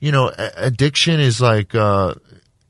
you 0.00 0.12
know, 0.12 0.32
addiction 0.56 1.20
is 1.20 1.40
like, 1.40 1.74
uh, 1.74 2.14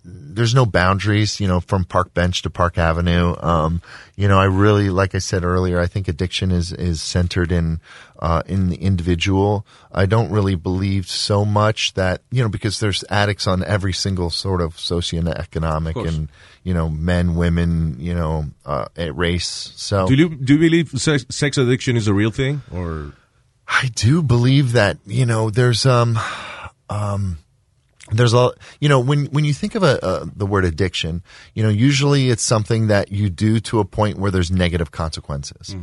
there's 0.08 0.54
no 0.54 0.64
boundaries, 0.64 1.40
you 1.40 1.48
know, 1.48 1.60
from 1.60 1.84
park 1.84 2.14
bench 2.14 2.42
to 2.42 2.50
park 2.50 2.78
avenue. 2.78 3.34
Um, 3.40 3.82
you 4.14 4.28
know, 4.28 4.38
I 4.38 4.44
really, 4.44 4.88
like 4.88 5.14
I 5.14 5.18
said 5.18 5.44
earlier, 5.44 5.80
I 5.80 5.86
think 5.86 6.06
addiction 6.06 6.52
is, 6.52 6.72
is 6.72 7.02
centered 7.02 7.50
in, 7.50 7.80
uh, 8.20 8.42
in 8.46 8.68
the 8.68 8.76
individual. 8.76 9.66
I 9.90 10.06
don't 10.06 10.30
really 10.30 10.54
believe 10.54 11.08
so 11.08 11.44
much 11.44 11.94
that, 11.94 12.22
you 12.30 12.42
know, 12.42 12.48
because 12.48 12.78
there's 12.78 13.02
addicts 13.10 13.46
on 13.46 13.64
every 13.64 13.92
single 13.92 14.30
sort 14.30 14.60
of 14.60 14.76
socioeconomic 14.76 15.94
course. 15.94 16.14
and, 16.14 16.28
you 16.62 16.74
know, 16.74 16.88
men, 16.88 17.34
women, 17.34 17.96
you 17.98 18.14
know, 18.14 18.46
uh, 18.64 18.86
race. 19.12 19.72
So. 19.76 20.06
Do 20.06 20.14
you 20.14 20.28
do 20.28 20.54
you 20.54 20.60
believe 20.60 20.88
sex, 21.00 21.26
sex 21.30 21.58
addiction 21.58 21.96
is 21.96 22.08
a 22.08 22.14
real 22.14 22.30
thing, 22.30 22.62
or 22.72 23.12
I 23.68 23.90
do 23.94 24.22
believe 24.22 24.72
that 24.72 24.98
you 25.06 25.26
know 25.26 25.50
there's 25.50 25.86
um 25.86 26.18
um 26.88 27.38
there's 28.12 28.34
a 28.34 28.50
you 28.80 28.88
know 28.88 29.00
when 29.00 29.26
when 29.26 29.44
you 29.44 29.52
think 29.52 29.74
of 29.74 29.82
a, 29.82 30.04
uh 30.04 30.24
the 30.36 30.46
word 30.46 30.64
addiction 30.64 31.22
you 31.54 31.62
know 31.62 31.68
usually 31.68 32.30
it's 32.30 32.42
something 32.42 32.86
that 32.86 33.10
you 33.10 33.28
do 33.28 33.58
to 33.60 33.80
a 33.80 33.84
point 33.84 34.18
where 34.18 34.30
there's 34.30 34.50
negative 34.50 34.90
consequences. 34.92 35.74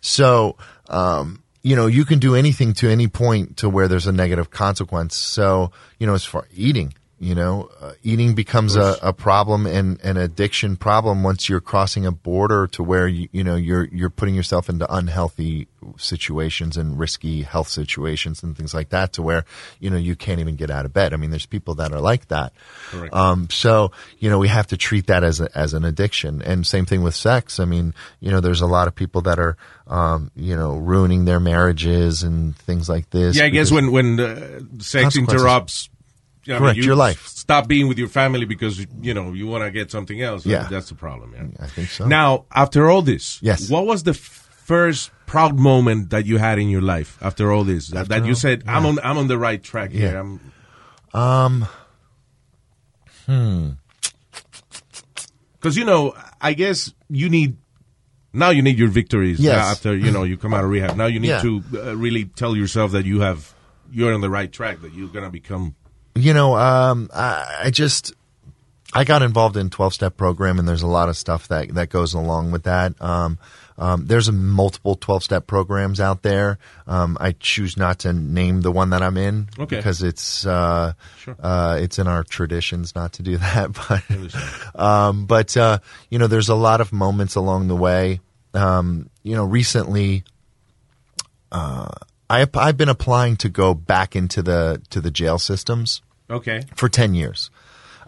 So, 0.00 0.56
um, 0.88 1.42
you 1.62 1.74
know, 1.76 1.86
you 1.86 2.04
can 2.04 2.18
do 2.18 2.34
anything 2.34 2.72
to 2.74 2.88
any 2.88 3.08
point 3.08 3.56
to 3.58 3.68
where 3.68 3.88
there's 3.88 4.06
a 4.06 4.12
negative 4.12 4.50
consequence. 4.50 5.16
So, 5.16 5.72
you 5.98 6.06
know, 6.06 6.14
as 6.14 6.24
far 6.24 6.46
eating, 6.54 6.94
you 7.20 7.34
know, 7.34 7.68
uh, 7.80 7.92
eating 8.02 8.34
becomes 8.34 8.76
a, 8.76 8.96
a 9.02 9.12
problem 9.12 9.66
and 9.66 10.00
an 10.02 10.16
addiction 10.16 10.76
problem 10.76 11.24
once 11.24 11.48
you're 11.48 11.60
crossing 11.60 12.06
a 12.06 12.12
border 12.12 12.68
to 12.68 12.82
where 12.82 13.08
you, 13.08 13.28
you 13.32 13.42
know 13.42 13.56
you're 13.56 13.84
you're 13.86 14.10
putting 14.10 14.36
yourself 14.36 14.68
into 14.68 14.92
unhealthy 14.92 15.66
situations 15.96 16.76
and 16.76 16.98
risky 16.98 17.42
health 17.42 17.68
situations 17.68 18.42
and 18.42 18.56
things 18.56 18.72
like 18.72 18.90
that 18.90 19.12
to 19.14 19.22
where 19.22 19.44
you 19.80 19.90
know 19.90 19.96
you 19.96 20.14
can't 20.14 20.38
even 20.38 20.54
get 20.54 20.70
out 20.70 20.84
of 20.84 20.92
bed. 20.92 21.12
I 21.12 21.16
mean, 21.16 21.30
there's 21.30 21.46
people 21.46 21.74
that 21.76 21.92
are 21.92 22.00
like 22.00 22.28
that. 22.28 22.52
Correct. 22.90 23.12
Um, 23.12 23.48
so 23.50 23.90
you 24.18 24.30
know 24.30 24.38
we 24.38 24.48
have 24.48 24.68
to 24.68 24.76
treat 24.76 25.08
that 25.08 25.24
as 25.24 25.40
a, 25.40 25.48
as 25.58 25.74
an 25.74 25.84
addiction, 25.84 26.40
and 26.42 26.64
same 26.64 26.86
thing 26.86 27.02
with 27.02 27.16
sex. 27.16 27.58
I 27.58 27.64
mean, 27.64 27.94
you 28.20 28.30
know, 28.30 28.40
there's 28.40 28.60
a 28.60 28.66
lot 28.66 28.86
of 28.86 28.94
people 28.94 29.22
that 29.22 29.40
are 29.40 29.56
um, 29.88 30.30
you 30.36 30.56
know 30.56 30.76
ruining 30.76 31.24
their 31.24 31.40
marriages 31.40 32.22
and 32.22 32.56
things 32.56 32.88
like 32.88 33.10
this. 33.10 33.36
Yeah, 33.36 33.44
I 33.44 33.48
guess 33.48 33.72
when 33.72 33.90
when 33.90 34.20
uh, 34.20 34.60
sex 34.78 35.16
interrupts, 35.16 35.90
know, 36.54 36.58
Correct, 36.60 36.76
you 36.76 36.82
your 36.84 36.96
life. 36.96 37.26
Stop 37.26 37.68
being 37.68 37.88
with 37.88 37.98
your 37.98 38.08
family 38.08 38.44
because 38.46 38.84
you 39.02 39.14
know 39.14 39.32
you 39.32 39.46
want 39.46 39.64
to 39.64 39.70
get 39.70 39.90
something 39.90 40.20
else. 40.22 40.44
Yeah. 40.46 40.66
that's 40.70 40.88
the 40.88 40.94
problem. 40.94 41.32
Yeah. 41.34 41.64
I 41.64 41.68
think 41.68 41.88
so. 41.88 42.06
Now, 42.06 42.44
after 42.52 42.88
all 42.90 43.02
this, 43.02 43.38
Yes. 43.42 43.68
what 43.70 43.86
was 43.86 44.02
the 44.04 44.14
first 44.14 45.10
proud 45.26 45.58
moment 45.58 46.10
that 46.10 46.26
you 46.26 46.38
had 46.38 46.58
in 46.58 46.68
your 46.68 46.82
life 46.82 47.18
after 47.20 47.50
all 47.52 47.64
this? 47.64 47.88
That, 47.88 48.08
that 48.08 48.24
you 48.26 48.34
said, 48.34 48.64
"I'm 48.66 48.84
on, 48.86 48.98
I'm 49.02 49.18
on 49.18 49.28
the 49.28 49.38
right 49.38 49.62
track 49.62 49.90
here." 49.92 50.12
Yeah. 50.12 50.20
I'm, 50.20 50.40
um. 51.14 51.68
Because 55.60 55.76
you 55.76 55.84
know, 55.84 56.14
I 56.40 56.54
guess 56.54 56.92
you 57.10 57.28
need 57.28 57.56
now. 58.32 58.50
You 58.50 58.62
need 58.62 58.78
your 58.78 58.88
victories 58.88 59.40
Yes. 59.40 59.58
after 59.58 59.94
you 59.96 60.10
know 60.10 60.22
you 60.22 60.36
come 60.36 60.54
out 60.54 60.64
of 60.64 60.70
rehab. 60.70 60.96
Now 60.96 61.06
you 61.06 61.20
need 61.20 61.28
Yeah. 61.28 61.42
to 61.42 61.62
uh, 61.74 61.96
really 61.96 62.24
tell 62.26 62.56
yourself 62.56 62.92
that 62.92 63.04
you 63.04 63.20
have 63.20 63.54
you're 63.90 64.14
on 64.14 64.20
the 64.20 64.30
right 64.30 64.50
track. 64.50 64.80
That 64.82 64.94
you're 64.94 65.08
gonna 65.08 65.30
become. 65.30 65.74
You 66.14 66.34
know, 66.34 66.56
um, 66.56 67.08
I, 67.14 67.62
I 67.64 67.70
just 67.70 68.12
I 68.94 69.04
got 69.04 69.22
involved 69.22 69.56
in 69.56 69.70
twelve 69.70 69.94
step 69.94 70.16
program, 70.16 70.58
and 70.58 70.66
there's 70.68 70.82
a 70.82 70.86
lot 70.86 71.08
of 71.08 71.16
stuff 71.16 71.48
that 71.48 71.74
that 71.74 71.90
goes 71.90 72.14
along 72.14 72.50
with 72.50 72.64
that. 72.64 73.00
Um, 73.00 73.38
um, 73.80 74.06
there's 74.06 74.26
a 74.26 74.32
multiple 74.32 74.96
twelve 74.96 75.22
step 75.22 75.46
programs 75.46 76.00
out 76.00 76.22
there. 76.22 76.58
Um, 76.88 77.16
I 77.20 77.32
choose 77.32 77.76
not 77.76 78.00
to 78.00 78.12
name 78.12 78.62
the 78.62 78.72
one 78.72 78.90
that 78.90 79.02
I'm 79.02 79.16
in 79.16 79.48
Okay. 79.58 79.76
because 79.76 80.02
it's 80.02 80.44
uh, 80.46 80.94
Sure. 81.18 81.36
uh, 81.38 81.78
it's 81.80 81.98
in 82.00 82.08
our 82.08 82.24
traditions 82.24 82.94
not 82.96 83.12
to 83.14 83.22
do 83.22 83.36
that. 83.38 83.70
But 83.88 84.80
um, 84.80 85.26
but 85.26 85.56
uh, 85.56 85.78
you 86.10 86.18
know, 86.18 86.26
there's 86.26 86.48
a 86.48 86.56
lot 86.56 86.80
of 86.80 86.92
moments 86.92 87.36
along 87.36 87.68
the 87.68 87.76
way. 87.76 88.20
Um, 88.54 89.10
you 89.22 89.36
know, 89.36 89.44
recently. 89.44 90.24
I, 92.30 92.46
I've 92.54 92.76
been 92.76 92.88
applying 92.90 93.36
to 93.38 93.48
go 93.48 93.74
back 93.74 94.14
into 94.16 94.42
the 94.42 94.82
to 94.90 95.00
the 95.00 95.10
jail 95.10 95.38
systems 95.38 96.02
Okay. 96.30 96.62
for 96.76 96.88
10 96.88 97.14
years. 97.14 97.50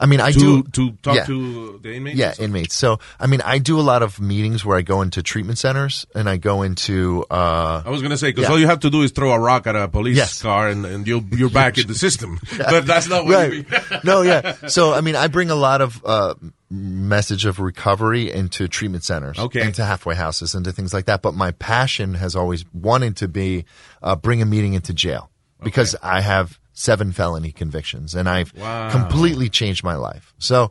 I 0.03 0.07
mean, 0.07 0.19
I 0.21 0.33
To 0.33 0.39
do 0.39 0.63
to 0.73 0.91
talk 1.03 1.15
yeah. 1.17 1.25
to 1.27 1.79
the 1.83 1.93
inmates. 1.95 2.17
yeah, 2.17 2.33
inmates. 2.39 2.75
So, 2.75 3.01
I 3.19 3.27
mean, 3.27 3.43
I 3.45 3.59
do 3.59 3.79
a 3.79 3.83
lot 3.85 4.03
of 4.03 4.19
meetings 4.19 4.65
where 4.65 4.79
I 4.79 4.81
go 4.83 5.03
into 5.03 5.23
treatment 5.23 5.59
centers 5.59 6.07
and 6.15 6.27
I 6.29 6.39
go 6.39 6.63
into 6.63 7.25
uh 7.31 7.83
I 7.85 7.91
was 7.91 8.01
gonna 8.01 8.17
say 8.17 8.29
because 8.31 8.45
Yeah. 8.45 8.51
all 8.53 8.59
you 8.59 8.67
have 8.67 8.81
to 8.81 8.89
do 8.91 9.03
is 9.03 9.11
throw 9.13 9.33
a 9.33 9.39
rock 9.39 9.67
at 9.67 9.77
a 9.77 9.89
police 9.89 10.17
Yes. 10.17 10.41
car 10.41 10.69
and, 10.69 10.87
and 10.87 11.07
you'll 11.07 11.25
you're 11.33 11.51
back 11.51 11.77
in 11.77 11.87
the 11.87 11.95
system. 11.95 12.41
But 12.57 12.87
that's 12.87 13.09
not 13.09 13.27
what 13.27 13.45
you 13.53 13.57
mean. 13.57 13.67
right. 13.71 14.05
no, 14.05 14.23
yeah. 14.23 14.57
So, 14.69 14.95
I 14.95 15.03
mean, 15.03 15.17
I 15.17 15.29
bring 15.29 15.51
a 15.51 15.55
lot 15.69 15.83
of 15.83 16.01
uh 16.05 16.33
message 16.71 17.45
of 17.47 17.59
recovery 17.59 18.31
into 18.31 18.69
treatment 18.69 19.03
centers, 19.05 19.39
Okay. 19.39 19.63
into 19.63 19.85
halfway 19.85 20.15
houses, 20.15 20.55
into 20.55 20.71
things 20.73 20.95
like 20.95 21.07
that. 21.07 21.21
But 21.23 21.35
my 21.35 21.51
passion 21.53 22.15
has 22.15 22.37
always 22.37 22.65
wanted 22.73 23.17
to 23.19 23.29
be 23.29 23.65
uh, 24.03 24.15
bring 24.17 24.41
a 24.41 24.47
meeting 24.47 24.75
into 24.75 24.95
jail 24.95 25.31
because 25.63 25.97
I 26.03 26.21
have 26.21 26.59
seven 26.73 27.13
felony 27.13 27.53
convictions 27.53 28.15
and 28.15 28.29
I've 28.29 28.55
Wow. 28.57 28.91
completely 28.91 29.49
changed 29.49 29.83
my 29.85 29.97
life. 29.97 30.33
So, 30.39 30.71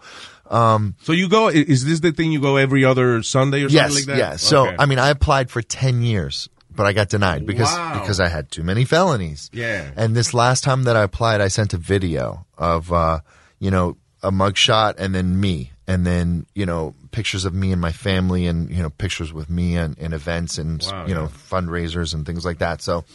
um, 0.50 0.96
So 1.03 1.12
you 1.12 1.27
go? 1.29 1.50
Is 1.50 1.86
this 1.86 2.00
the 2.00 2.12
thing 2.12 2.32
you 2.32 2.39
go 2.39 2.56
every 2.56 2.84
other 2.86 3.22
Sunday 3.22 3.60
or 3.63 3.70
something 3.70 3.75
yes, 3.75 3.96
like 3.96 4.06
that? 4.06 4.18
yeah. 4.18 4.36
So 4.38 4.68
Okay. 4.68 4.75
I 4.79 4.86
mean, 4.86 5.00
I 5.00 5.10
applied 5.10 5.51
for 5.51 5.62
ten 5.62 6.01
years, 6.01 6.48
but 6.74 6.86
I 6.86 6.94
got 6.94 7.10
denied 7.10 7.46
because 7.46 7.68
Wow. 7.72 8.00
because 8.00 8.20
I 8.22 8.29
had 8.29 8.50
too 8.50 8.63
many 8.63 8.86
felonies. 8.86 9.50
Yeah. 9.53 9.91
And 9.98 10.15
this 10.15 10.34
last 10.34 10.63
time 10.63 10.84
that 10.84 10.96
I 10.96 11.03
applied, 11.03 11.41
I 11.41 11.50
sent 11.50 11.74
a 11.74 11.77
video 11.77 12.45
of 12.58 12.91
uh, 12.93 13.19
you 13.60 13.69
know 13.69 13.97
a 14.24 14.32
mugshot 14.32 14.95
and 14.97 15.13
then 15.13 15.39
me, 15.39 15.71
and 15.89 16.06
then 16.06 16.45
you 16.54 16.67
know 16.67 16.93
pictures 17.12 17.45
of 17.45 17.54
me 17.54 17.71
and 17.71 17.82
my 17.82 17.91
family, 17.91 18.45
and 18.45 18.69
you 18.69 18.84
know 18.84 18.91
pictures 18.91 19.34
with 19.34 19.49
me 19.49 19.75
and 19.75 19.97
in 19.97 20.13
events 20.13 20.60
and 20.60 20.86
Wow, 20.89 21.08
you 21.08 21.15
know 21.15 21.23
yeah. 21.23 21.28
fundraisers 21.49 22.13
and 22.13 22.25
things 22.25 22.45
like 22.45 22.60
that. 22.60 22.82
So 22.82 23.06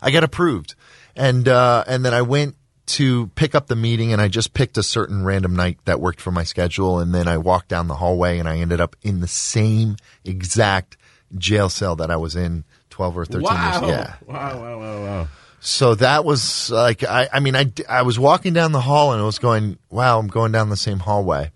I 0.00 0.10
got 0.10 0.24
approved, 0.24 0.74
and 1.14 1.46
uh, 1.46 1.84
and 1.86 2.04
then 2.04 2.14
I 2.14 2.22
went 2.22 2.56
to 2.86 3.28
pick 3.34 3.54
up 3.54 3.66
the 3.66 3.76
meeting, 3.76 4.12
and 4.12 4.20
I 4.20 4.28
just 4.28 4.54
picked 4.54 4.78
a 4.78 4.82
certain 4.82 5.24
random 5.24 5.54
night 5.54 5.78
that 5.84 6.00
worked 6.00 6.22
for 6.22 6.30
my 6.30 6.44
schedule, 6.44 6.98
and 6.98 7.14
then 7.14 7.28
I 7.28 7.36
walked 7.36 7.68
down 7.68 7.88
the 7.88 7.96
hallway, 7.96 8.38
and 8.38 8.48
I 8.48 8.58
ended 8.58 8.80
up 8.80 8.96
in 9.02 9.20
the 9.20 9.28
same 9.28 9.96
exact 10.24 10.96
jail 11.36 11.68
cell 11.68 11.96
that 11.96 12.10
I 12.10 12.16
was 12.16 12.34
in 12.34 12.64
twelve 12.88 13.18
or 13.18 13.26
thirteen 13.26 13.42
wow. 13.42 13.80
years. 13.80 13.90
Yeah. 13.90 14.14
Wow. 14.26 14.60
Wow. 14.60 14.78
Wow. 14.78 15.04
Wow. 15.04 15.28
So 15.66 15.94
that 15.94 16.24
was 16.26 16.70
like 16.70 17.02
I, 17.04 17.28
I 17.32 17.40
mean 17.40 17.56
I, 17.56 17.72
I 17.88 18.02
was 18.02 18.18
walking 18.18 18.52
down 18.52 18.72
the 18.72 18.80
hall 18.82 19.12
and 19.12 19.20
I 19.22 19.24
was 19.24 19.38
going 19.38 19.78
wow 19.90 20.18
I'm 20.18 20.28
going 20.28 20.52
down 20.52 20.68
the 20.68 20.76
same 20.76 20.98
hallway 20.98 21.50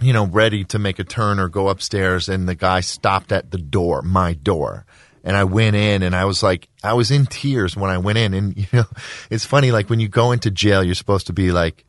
you 0.00 0.12
know 0.12 0.26
ready 0.26 0.62
to 0.64 0.78
make 0.78 1.00
a 1.00 1.04
turn 1.04 1.40
or 1.40 1.48
go 1.48 1.68
upstairs 1.68 2.28
and 2.28 2.48
the 2.48 2.54
guy 2.54 2.78
stopped 2.80 3.32
at 3.32 3.50
the 3.50 3.58
door 3.58 4.02
my 4.02 4.34
door 4.34 4.86
and 5.24 5.36
I 5.36 5.42
went 5.44 5.74
in 5.74 6.04
and 6.04 6.14
I 6.14 6.26
was 6.26 6.44
like 6.44 6.68
I 6.84 6.92
was 6.92 7.10
in 7.10 7.26
tears 7.26 7.76
when 7.76 7.90
I 7.90 7.98
went 7.98 8.18
in 8.18 8.34
and 8.34 8.56
you 8.56 8.66
know 8.72 8.84
it's 9.30 9.44
funny 9.44 9.72
like 9.72 9.90
when 9.90 9.98
you 9.98 10.06
go 10.08 10.30
into 10.30 10.50
jail 10.52 10.84
you're 10.84 10.94
supposed 10.94 11.26
to 11.26 11.32
be 11.32 11.50
like 11.50 11.84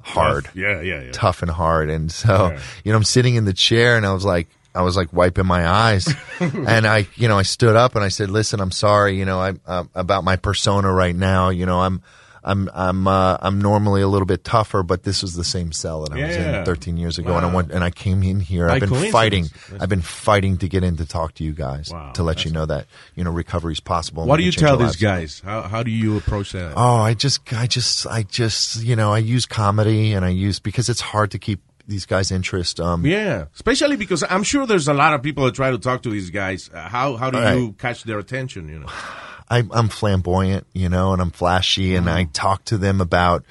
hard 0.00 0.48
Yeah. 0.54 0.80
Yeah. 0.80 1.02
Yeah. 1.02 1.10
tough 1.12 1.42
and 1.42 1.50
hard. 1.50 1.90
And 1.90 2.10
so, 2.12 2.50
Yeah. 2.52 2.60
you 2.84 2.92
know, 2.92 2.96
I'm 2.98 3.04
sitting 3.04 3.34
in 3.36 3.44
the 3.46 3.52
chair 3.54 3.96
and 3.96 4.04
I 4.06 4.12
was 4.12 4.24
like, 4.24 4.48
I 4.74 4.82
was 4.82 4.96
like 4.96 5.12
wiping 5.12 5.46
my 5.46 5.68
eyes 5.68 6.12
and 6.40 6.86
I, 6.86 7.06
you 7.14 7.28
know, 7.28 7.38
I 7.38 7.42
stood 7.42 7.76
up 7.76 7.94
and 7.94 8.04
I 8.04 8.08
said, 8.08 8.30
listen, 8.30 8.60
I'm 8.60 8.72
sorry, 8.72 9.16
you 9.16 9.24
know, 9.24 9.40
I, 9.40 9.52
uh, 9.66 9.84
about 9.94 10.24
my 10.24 10.36
persona 10.36 10.92
right 10.92 11.14
now, 11.14 11.50
you 11.50 11.64
know, 11.64 11.80
I'm, 11.80 12.02
I'm, 12.46 12.68
I'm, 12.74 13.06
uh, 13.08 13.38
I'm 13.40 13.58
normally 13.60 14.02
a 14.02 14.08
little 14.08 14.26
bit 14.26 14.44
tougher, 14.44 14.82
but 14.82 15.04
this 15.04 15.22
was 15.22 15.32
the 15.34 15.44
same 15.44 15.72
cell 15.72 16.02
that 16.02 16.12
I 16.12 16.16
was 16.26 16.36
Yeah. 16.36 16.58
in 16.58 16.64
13 16.66 16.98
years 16.98 17.16
ago. 17.18 17.36
And 17.36 17.46
I 17.46 17.48
Wow. 17.48 17.54
went, 17.54 17.70
and 17.72 17.82
I 17.82 17.88
came 17.90 18.22
in 18.22 18.38
here. 18.40 18.66
By 18.68 18.74
I've 18.74 18.80
been 18.80 18.88
coincidence. 18.90 19.12
fighting. 19.12 19.44
That's- 19.44 19.80
I've 19.80 19.88
been 19.88 20.02
fighting 20.02 20.58
to 20.58 20.68
get 20.68 20.84
in 20.84 20.96
to 20.98 21.06
talk 21.06 21.32
to 21.36 21.44
you 21.44 21.52
guys 21.54 21.88
Wow, 21.90 22.10
to 22.12 22.22
let 22.22 22.44
you 22.44 22.50
know 22.50 22.66
that, 22.66 22.86
you 23.14 23.24
know, 23.24 23.30
recovery 23.30 23.72
is 23.72 23.80
possible. 23.80 24.24
and 24.24 24.28
What 24.28 24.36
do 24.36 24.42
you 24.42 24.50
change 24.52 24.60
tell 24.60 24.72
our 24.72 24.76
these 24.76 25.00
lives. 25.02 25.40
guys? 25.40 25.42
How 25.42 25.62
how 25.62 25.82
do 25.82 25.90
you 25.90 26.18
approach 26.18 26.52
that? 26.52 26.74
Oh, 26.76 26.96
I 26.96 27.14
just, 27.14 27.50
I 27.54 27.66
just, 27.66 28.06
I 28.06 28.24
just, 28.24 28.82
you 28.82 28.94
know, 28.94 29.10
I 29.14 29.18
use 29.18 29.46
comedy 29.46 30.12
and 30.12 30.22
I 30.22 30.28
use 30.28 30.58
because 30.58 30.90
it's 30.90 31.00
hard 31.00 31.30
to 31.30 31.38
keep 31.38 31.62
these 31.86 32.06
guys' 32.06 32.30
interest. 32.30 32.80
Um, 32.80 33.04
Yeah, 33.06 33.46
especially 33.54 33.96
because 33.96 34.24
I'm 34.28 34.42
sure 34.42 34.66
there's 34.66 34.88
a 34.88 34.94
lot 34.94 35.14
of 35.14 35.22
people 35.22 35.44
that 35.44 35.54
try 35.54 35.70
to 35.70 35.78
talk 35.78 36.02
to 36.02 36.10
these 36.10 36.30
guys. 36.30 36.70
Uh, 36.72 36.88
how 36.88 37.16
how 37.16 37.30
do 37.30 37.38
Right. 37.38 37.54
you 37.58 37.72
catch 37.72 38.04
their 38.04 38.18
attention? 38.18 38.68
You 38.68 38.78
know. 38.80 38.86
I, 39.50 39.62
I'm 39.72 39.88
flamboyant, 39.90 40.66
you 40.72 40.88
know, 40.88 41.12
and 41.12 41.20
I'm 41.20 41.30
flashy, 41.30 41.94
and 41.96 42.08
I 42.08 42.24
talk 42.24 42.64
to 42.66 42.78
them 42.78 43.02
about, 43.02 43.44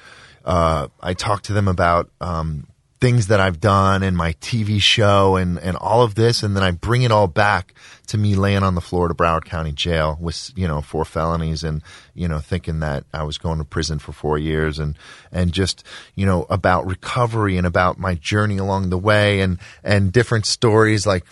uh, 0.44 0.88
I 1.00 1.14
talk 1.14 1.42
to 1.42 1.52
them 1.52 1.68
about 1.68 2.10
um, 2.20 2.66
things 3.04 3.26
that 3.26 3.38
I've 3.38 3.60
done 3.60 4.02
in 4.02 4.16
my 4.16 4.32
TV 4.40 4.80
show 4.80 5.36
and 5.36 5.58
and 5.58 5.76
all 5.76 6.02
of 6.02 6.14
this, 6.14 6.42
and 6.42 6.56
then 6.56 6.62
I 6.62 6.70
bring 6.70 7.02
it 7.02 7.12
all 7.12 7.26
back 7.26 7.74
to 8.06 8.16
me 8.16 8.34
laying 8.34 8.62
on 8.62 8.74
the 8.74 8.80
floor 8.80 9.10
at 9.10 9.14
Broward 9.14 9.44
County 9.44 9.72
Jail 9.72 10.16
with 10.18 10.50
you 10.56 10.66
know 10.66 10.80
four 10.80 11.04
felonies, 11.04 11.62
and 11.62 11.82
you 12.14 12.26
know 12.26 12.38
thinking 12.38 12.80
that 12.80 13.04
I 13.12 13.24
was 13.24 13.36
going 13.36 13.58
to 13.58 13.64
prison 13.64 13.98
for 13.98 14.12
four 14.12 14.38
years, 14.38 14.78
and 14.78 14.96
and 15.30 15.52
just 15.52 15.84
you 16.14 16.24
know 16.24 16.46
about 16.48 16.86
recovery 16.86 17.58
and 17.58 17.66
about 17.66 17.98
my 17.98 18.14
journey 18.14 18.56
along 18.56 18.88
the 18.88 18.96
way, 18.96 19.42
and 19.42 19.58
and 19.82 20.10
different 20.10 20.46
stories 20.46 21.06
like, 21.06 21.26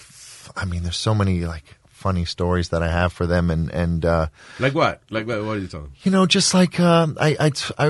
I 0.55 0.67
mean, 0.67 0.83
there's 0.83 0.99
so 0.99 1.15
many 1.15 1.47
like 1.47 1.65
funny 2.03 2.25
stories 2.27 2.69
that 2.71 2.83
I 2.83 2.91
have 3.01 3.13
for 3.13 3.27
them, 3.27 3.51
and 3.51 3.71
and. 3.83 4.05
uh 4.05 4.27
Like 4.59 4.75
what? 4.75 4.95
Like 5.11 5.27
what? 5.29 5.45
What 5.47 5.57
are 5.57 5.61
you 5.61 5.69
talking? 5.69 5.93
you 6.05 6.11
know, 6.11 6.27
just 6.27 6.53
like 6.55 6.75
um, 6.81 7.17
I, 7.21 7.31
I, 7.47 7.51
I, 7.79 7.87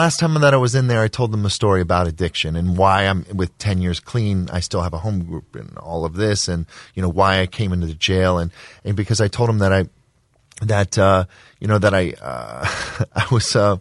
last 0.00 0.20
time 0.20 0.34
that 0.40 0.54
I 0.54 0.60
was 0.66 0.74
in 0.74 0.88
there, 0.88 1.02
I 1.06 1.08
told 1.08 1.30
them 1.32 1.46
a 1.46 1.50
story 1.50 1.80
about 1.80 2.06
addiction 2.08 2.56
and 2.56 2.76
why 2.76 3.06
I'm 3.08 3.24
with 3.32 3.56
ten 3.58 3.80
years 3.80 4.00
clean. 4.00 4.48
I 4.52 4.60
still 4.60 4.82
have 4.82 4.94
a 4.94 4.98
home 5.06 5.24
group 5.24 5.54
and 5.54 5.78
all 5.78 6.04
of 6.04 6.14
this, 6.14 6.48
and 6.48 6.66
you 6.94 7.02
know 7.02 7.12
why 7.20 7.40
I 7.42 7.46
came 7.46 7.72
into 7.72 7.86
the 7.86 7.94
jail, 8.10 8.38
and 8.38 8.50
and 8.84 8.96
because 8.96 9.20
I 9.24 9.28
told 9.28 9.48
them 9.48 9.58
that 9.60 9.72
I, 9.72 9.84
that 10.62 10.98
uh, 10.98 11.24
you 11.60 11.68
know 11.68 11.78
that 11.78 11.94
I, 11.94 12.12
uh, 12.20 13.04
I 13.24 13.26
was. 13.30 13.56
Uh, 13.56 13.76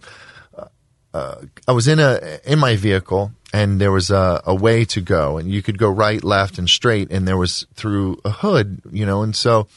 uh, 1.13 1.45
I 1.67 1.71
was 1.73 1.88
in 1.88 1.99
a 1.99 2.39
in 2.43 2.57
my 2.57 2.75
vehicle 2.75 3.31
and 3.53 3.79
there 3.79 3.91
was 3.91 4.09
a, 4.11 4.41
a 4.45 4.55
way 4.55 4.83
to 4.85 4.99
go 4.99 5.37
and 5.37 5.51
you 5.51 5.61
could 5.61 5.77
go 5.77 5.89
right, 5.89 6.23
left, 6.23 6.57
and 6.57 6.67
straight 6.69 7.11
and 7.11 7.27
there 7.27 7.37
was 7.37 7.65
through 7.75 8.19
a 8.25 8.31
hood, 8.31 8.81
you 8.91 9.05
know, 9.05 9.21
and 9.21 9.35
so 9.35 9.67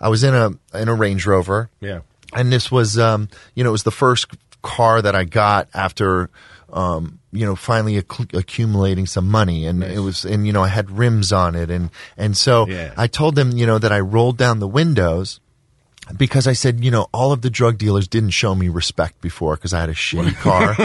I 0.00 0.08
was 0.08 0.22
in 0.24 0.34
a 0.34 0.50
in 0.72 0.88
a 0.88 0.94
Range 0.94 1.26
Rover 1.26 1.68
Yeah. 1.80 2.00
and 2.34 2.52
this 2.52 2.70
was 2.70 2.98
um, 2.98 3.28
you 3.54 3.64
know 3.64 3.70
it 3.70 3.72
was 3.72 3.82
the 3.82 3.90
first 3.90 4.26
car 4.62 5.02
that 5.02 5.14
I 5.14 5.24
got 5.24 5.68
after 5.74 6.30
um, 6.72 7.20
you 7.32 7.46
know, 7.46 7.54
finally 7.54 7.98
acc- 7.98 8.34
accumulating 8.34 9.06
some 9.06 9.28
money, 9.28 9.66
and 9.66 9.84
it 9.84 10.00
was, 10.00 10.24
and 10.24 10.46
you 10.46 10.52
know, 10.52 10.64
I 10.64 10.68
had 10.68 10.90
rims 10.90 11.32
on 11.32 11.54
it, 11.54 11.70
and 11.70 11.90
and 12.16 12.36
so 12.36 12.66
Yeah. 12.66 12.92
I 12.96 13.06
told 13.06 13.34
them, 13.36 13.52
you 13.56 13.66
know, 13.66 13.78
that 13.78 13.92
I 13.92 14.00
rolled 14.00 14.36
down 14.36 14.58
the 14.58 14.66
windows 14.68 15.38
because 16.16 16.46
I 16.46 16.52
said, 16.52 16.84
you 16.84 16.90
know, 16.90 17.08
all 17.12 17.32
of 17.32 17.42
the 17.42 17.50
drug 17.50 17.78
dealers 17.78 18.06
didn't 18.06 18.30
show 18.30 18.54
me 18.54 18.68
respect 18.68 19.20
before 19.20 19.56
because 19.56 19.74
I 19.74 19.80
had 19.80 19.88
a 19.88 19.94
shitty 19.94 20.34
car. 20.40 20.76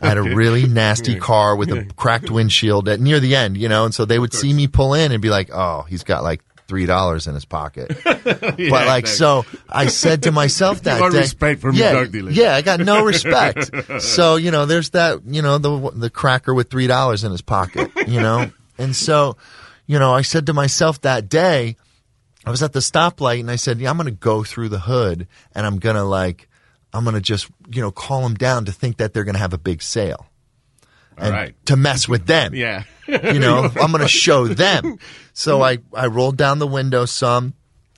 I 0.00 0.06
had 0.06 0.18
a 0.18 0.22
really 0.22 0.66
nasty 0.66 1.16
car 1.16 1.56
with 1.56 1.70
a 1.70 1.84
cracked 1.96 2.30
windshield 2.30 2.88
at 2.88 3.00
near 3.00 3.20
the 3.20 3.36
end, 3.36 3.56
you 3.56 3.68
know, 3.68 3.84
and 3.84 3.94
so 3.94 4.04
they 4.04 4.18
would 4.18 4.32
see 4.32 4.52
me 4.52 4.66
pull 4.66 4.94
in 4.94 5.12
and 5.12 5.22
be 5.22 5.30
like, 5.30 5.50
oh, 5.52 5.82
he's 5.82 6.02
got 6.02 6.22
like 6.22 6.42
three 6.66 6.86
dollars 6.86 7.26
in 7.26 7.34
his 7.34 7.44
pocket. 7.44 7.96
but 8.04 8.70
like, 8.70 9.06
so 9.06 9.44
I 9.68 9.86
said 9.86 10.24
to 10.24 10.32
myself 10.32 10.82
that 10.84 10.98
got 10.98 11.12
day, 11.12 11.18
respect 11.18 11.60
from 11.60 11.76
yeah, 11.76 11.92
drug 11.92 12.12
dealers. 12.12 12.36
Yeah, 12.36 12.54
I 12.54 12.62
got 12.62 12.80
no 12.80 13.04
respect. 13.04 14.02
so 14.02 14.36
you 14.36 14.50
know, 14.50 14.66
there's 14.66 14.90
that, 14.90 15.20
you 15.26 15.42
know, 15.42 15.58
the 15.58 15.90
the 15.94 16.10
cracker 16.10 16.52
with 16.52 16.70
three 16.70 16.86
dollars 16.86 17.22
in 17.24 17.30
his 17.30 17.42
pocket, 17.42 17.90
you 18.08 18.20
know, 18.20 18.50
and 18.78 18.96
so, 18.96 19.36
you 19.86 19.98
know, 19.98 20.12
I 20.12 20.22
said 20.22 20.46
to 20.46 20.52
myself 20.52 21.00
that 21.02 21.28
day. 21.28 21.76
I 22.46 22.50
was 22.50 22.62
at 22.62 22.72
the 22.72 22.80
stoplight 22.80 23.40
and 23.40 23.50
I 23.50 23.56
said, 23.56 23.78
yeah, 23.80 23.90
I'm 23.90 23.96
going 23.96 24.06
to 24.06 24.10
go 24.12 24.44
through 24.44 24.68
the 24.68 24.80
hood 24.80 25.26
and 25.54 25.66
I'm 25.66 25.78
going 25.78 25.96
to 25.96 26.04
like, 26.04 26.48
I'm 26.92 27.04
going 27.04 27.14
to 27.14 27.20
just, 27.20 27.48
you 27.72 27.80
know, 27.80 27.90
call 27.90 28.22
them 28.22 28.34
down 28.34 28.66
to 28.66 28.72
think 28.72 28.98
that 28.98 29.14
they're 29.14 29.24
going 29.24 29.34
to 29.34 29.40
have 29.40 29.54
a 29.54 29.58
big 29.58 29.82
sale 29.82 30.26
and 31.16 31.32
right. 31.32 31.66
to 31.66 31.76
mess 31.76 32.08
with 32.08 32.26
them. 32.26 32.54
Yeah. 32.64 32.84
You 33.06 33.38
know, 33.38 33.64
I'm 33.80 33.90
going 33.90 34.00
to 34.02 34.08
show 34.08 34.46
them. 34.48 34.98
So 35.34 35.62
I, 35.62 35.78
I 35.92 36.06
rolled 36.06 36.36
down 36.38 36.58
the 36.58 36.66
window 36.66 37.04
some 37.04 37.52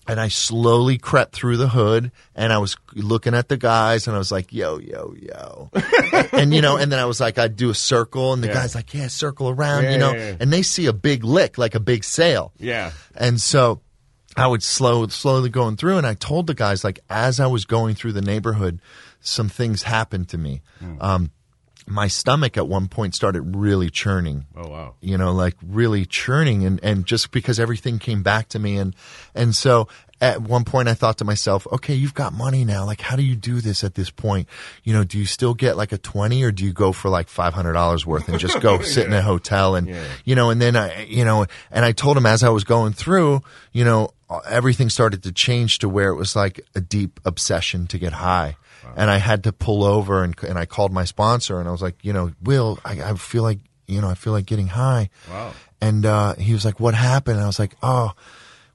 and 0.09 0.21
I 0.21 0.29
slowly 0.29 0.99
crept 0.99 1.35
through 1.35 1.57
the 1.59 1.69
hood 1.69 2.11
and 2.35 2.53
I 2.53 2.59
was 2.59 2.77
looking 2.95 3.35
at 3.35 3.49
the 3.49 3.57
guys 3.57 4.07
and 4.07 4.17
I 4.17 4.19
was 4.19 4.31
like, 4.33 4.53
yo, 4.53 4.79
yo, 4.79 5.15
yo. 5.17 5.71
and, 6.33 6.53
you 6.55 6.61
know, 6.61 6.77
and 6.77 6.91
then 6.91 6.99
I 6.99 7.05
was 7.05 7.21
like, 7.21 7.39
I'd 7.39 7.57
do 7.57 7.71
a 7.71 7.75
circle 7.75 8.33
and 8.33 8.43
the 8.43 8.49
Yeah. 8.49 8.55
guy's 8.55 8.75
like, 8.75 8.95
yeah, 8.95 9.09
circle 9.09 9.49
around, 9.49 9.85
Yeah, 9.85 9.91
you 9.93 9.99
know, 9.99 10.13
yeah, 10.13 10.29
yeah. 10.31 10.37
and 10.41 10.53
they 10.53 10.63
see 10.63 10.87
a 10.87 10.93
big 10.93 11.23
lick, 11.25 11.59
like 11.59 11.75
a 11.75 11.81
big 11.81 12.03
sale. 12.05 12.53
Yeah. 12.59 12.93
And 13.17 13.41
so 13.41 13.81
I 14.37 14.47
would 14.47 14.63
slow 14.63 15.07
slowly 15.09 15.49
going 15.49 15.77
through 15.77 15.97
and 15.99 16.07
I 16.07 16.15
told 16.15 16.47
the 16.47 16.55
guys 16.55 16.85
like 16.85 17.01
as 17.09 17.41
I 17.41 17.47
was 17.47 17.65
going 17.65 17.95
through 17.95 18.13
the 18.13 18.23
neighborhood, 18.23 18.81
some 19.21 19.49
things 19.49 19.83
happened 19.85 20.29
to 20.31 20.39
me. 20.39 20.63
Um, 21.01 21.31
my 21.89 22.09
stomach 22.09 22.57
at 22.57 22.67
one 22.67 22.89
point 22.89 23.15
started 23.15 23.55
really 23.55 23.91
churning 23.91 24.45
Oh 24.57 24.69
wow. 24.69 24.95
you 25.01 25.17
know, 25.17 25.33
like 25.33 25.55
really 25.65 26.05
churning 26.05 26.65
and, 26.65 26.81
and 26.83 27.07
just 27.07 27.31
because 27.31 27.61
everything 27.61 27.99
came 28.01 28.23
back 28.25 28.49
to 28.51 28.59
me. 28.59 28.77
And, 28.77 28.95
and 29.37 29.55
so 29.55 29.87
at 30.21 30.43
one 30.43 30.65
point 30.65 30.89
I 30.89 30.95
thought 30.95 31.19
to 31.19 31.25
myself, 31.25 31.65
okay, 31.71 31.95
you've 31.95 32.15
got 32.15 32.33
money 32.33 32.65
now. 32.65 32.85
Like, 32.87 33.03
how 33.03 33.15
do 33.17 33.23
you 33.23 33.37
do 33.37 33.61
this 33.61 33.85
at 33.85 33.95
this 33.95 34.11
point? 34.11 34.49
You 34.83 34.95
know, 34.95 35.05
do 35.05 35.17
you 35.17 35.27
still 35.27 35.55
get 35.55 35.77
like 35.77 35.93
a 35.93 35.99
20 35.99 36.43
or 36.43 36.51
do 36.51 36.65
you 36.65 36.73
go 36.73 36.91
for 36.91 37.09
like 37.09 37.29
$500 37.29 38.05
worth 38.05 38.29
and 38.29 38.39
just 38.41 38.61
go 38.61 38.81
sit 38.83 39.07
in 39.07 39.13
a 39.13 39.23
hotel 39.23 39.77
and, 39.77 39.87
you 40.25 40.35
know, 40.35 40.51
and 40.51 40.61
then 40.61 40.75
I, 40.75 41.05
you 41.05 41.25
know, 41.25 41.47
and 41.71 41.85
I 41.85 41.93
told 41.93 42.17
him 42.17 42.27
as 42.27 42.43
I 42.43 42.49
was 42.49 42.65
going 42.65 42.95
through, 42.95 43.43
you 43.73 43.85
know, 43.85 44.11
everything 44.47 44.91
started 44.91 45.23
to 45.23 45.33
change 45.33 45.79
to 45.81 45.89
where 45.89 46.11
it 46.11 46.17
was 46.17 46.35
like 46.35 46.61
a 46.75 46.81
deep 46.81 47.21
obsession 47.25 47.87
to 47.89 47.99
get 47.99 48.13
high. 48.15 48.57
And 48.97 49.11
I 49.11 49.19
had 49.19 49.45
to 49.45 49.53
pull 49.53 49.83
over 49.85 50.23
and, 50.23 50.35
and 50.45 50.59
I 50.59 50.65
called 50.65 50.93
my 50.93 51.05
sponsor 51.05 51.59
and 51.59 51.69
I 51.69 51.73
was 51.73 51.83
like, 51.83 52.05
you 52.05 52.13
know, 52.13 52.33
Will, 52.43 52.79
I, 52.85 53.03
I 53.03 53.15
feel 53.15 53.43
like, 53.43 53.59
you 53.87 54.01
know, 54.01 54.09
I 54.09 54.15
feel 54.15 54.33
like 54.33 54.47
getting 54.47 54.69
high. 54.69 55.11
Wow. 55.29 55.53
And 55.81 56.07
uh, 56.07 56.35
he 56.37 56.53
was 56.55 56.65
like, 56.65 56.81
"What 56.81 56.95
happened?" 56.95 57.37
And 57.37 57.45
I 57.45 57.47
was 57.47 57.59
like, 57.59 57.77
"Oh, 57.83 58.13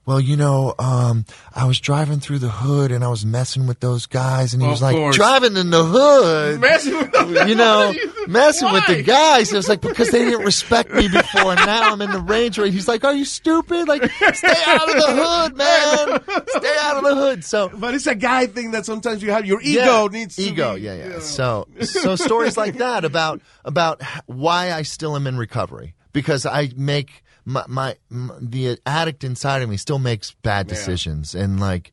well, 0.06 0.20
you 0.20 0.36
know, 0.36 0.74
um, 0.80 1.26
I 1.54 1.66
was 1.66 1.80
driving 1.80 2.20
through 2.20 2.40
the 2.40 2.50
hood 2.50 2.92
and 2.92 3.04
I 3.04 3.08
was 3.10 3.26
messing 3.26 3.68
with 3.68 3.80
those 3.80 4.06
guys." 4.08 4.54
And 4.54 4.62
he 4.62 4.68
Of 4.68 4.72
was 4.74 4.82
like, 4.82 4.96
course. 4.96 5.16
"Driving 5.16 5.56
in 5.58 5.70
the 5.70 5.84
hood." 5.84 6.60
Messing 6.60 6.98
with 6.98 7.12
them. 7.12 7.48
you 7.48 7.56
know, 7.56 7.94
messing 8.28 8.72
with 8.72 8.86
the 8.88 8.96
Why? 8.96 9.02
guys. 9.02 9.54
It 9.54 9.58
was 9.58 9.70
like 9.70 9.82
because 9.82 10.10
they 10.10 10.26
didn't 10.26 10.44
respect 10.46 10.92
me 10.94 11.08
before, 11.08 11.52
and 11.54 11.66
now 11.66 11.92
I'm 11.94 12.02
in 12.02 12.12
the 12.12 12.20
Range 12.22 12.58
Rover. 12.58 12.70
He's 12.72 12.88
like, 12.88 13.04
"Are 13.04 13.14
you 13.14 13.26
stupid? 13.26 13.88
Like, 13.88 14.04
stay 14.34 14.54
out 14.68 14.90
of 14.90 14.96
the 14.96 15.24
hood, 15.24 15.56
man. 15.58 16.44
Stay 16.48 16.76
out 16.82 16.98
of 16.98 17.04
the 17.04 17.16
hood." 17.16 17.44
So 17.46 17.70
But 17.74 17.94
it's 17.94 18.08
a 18.08 18.16
guy 18.16 18.48
thing 18.48 18.72
that 18.72 18.86
sometimes 18.86 19.22
you 19.24 19.32
have 19.32 19.46
your 19.46 19.62
ego 19.62 20.08
needs 20.08 20.36
to 20.38 20.42
ego. 20.42 20.76
be, 20.76 20.82
yeah, 20.82 20.94
yeah. 20.96 21.04
you 21.06 21.10
know. 21.12 21.20
So 21.20 21.68
so 21.84 22.16
stories 22.16 22.58
like 22.58 22.78
that 22.80 23.06
about 23.06 23.42
about 23.64 24.02
why 24.26 24.72
I 24.72 24.82
still 24.82 25.16
am 25.16 25.28
in 25.28 25.38
recovery 25.38 25.94
because 26.14 26.46
I 26.46 26.72
make 26.76 27.24
my, 27.45 27.63
my, 27.67 27.95
m 28.12 28.32
the 28.41 28.77
addict 28.86 29.23
inside 29.23 29.62
of 29.62 29.69
me 29.69 29.77
still 29.77 29.99
makes 29.99 30.32
bad 30.43 30.67
Yeah. 30.67 30.75
decisions 30.75 31.36
and 31.36 31.60
like 31.60 31.91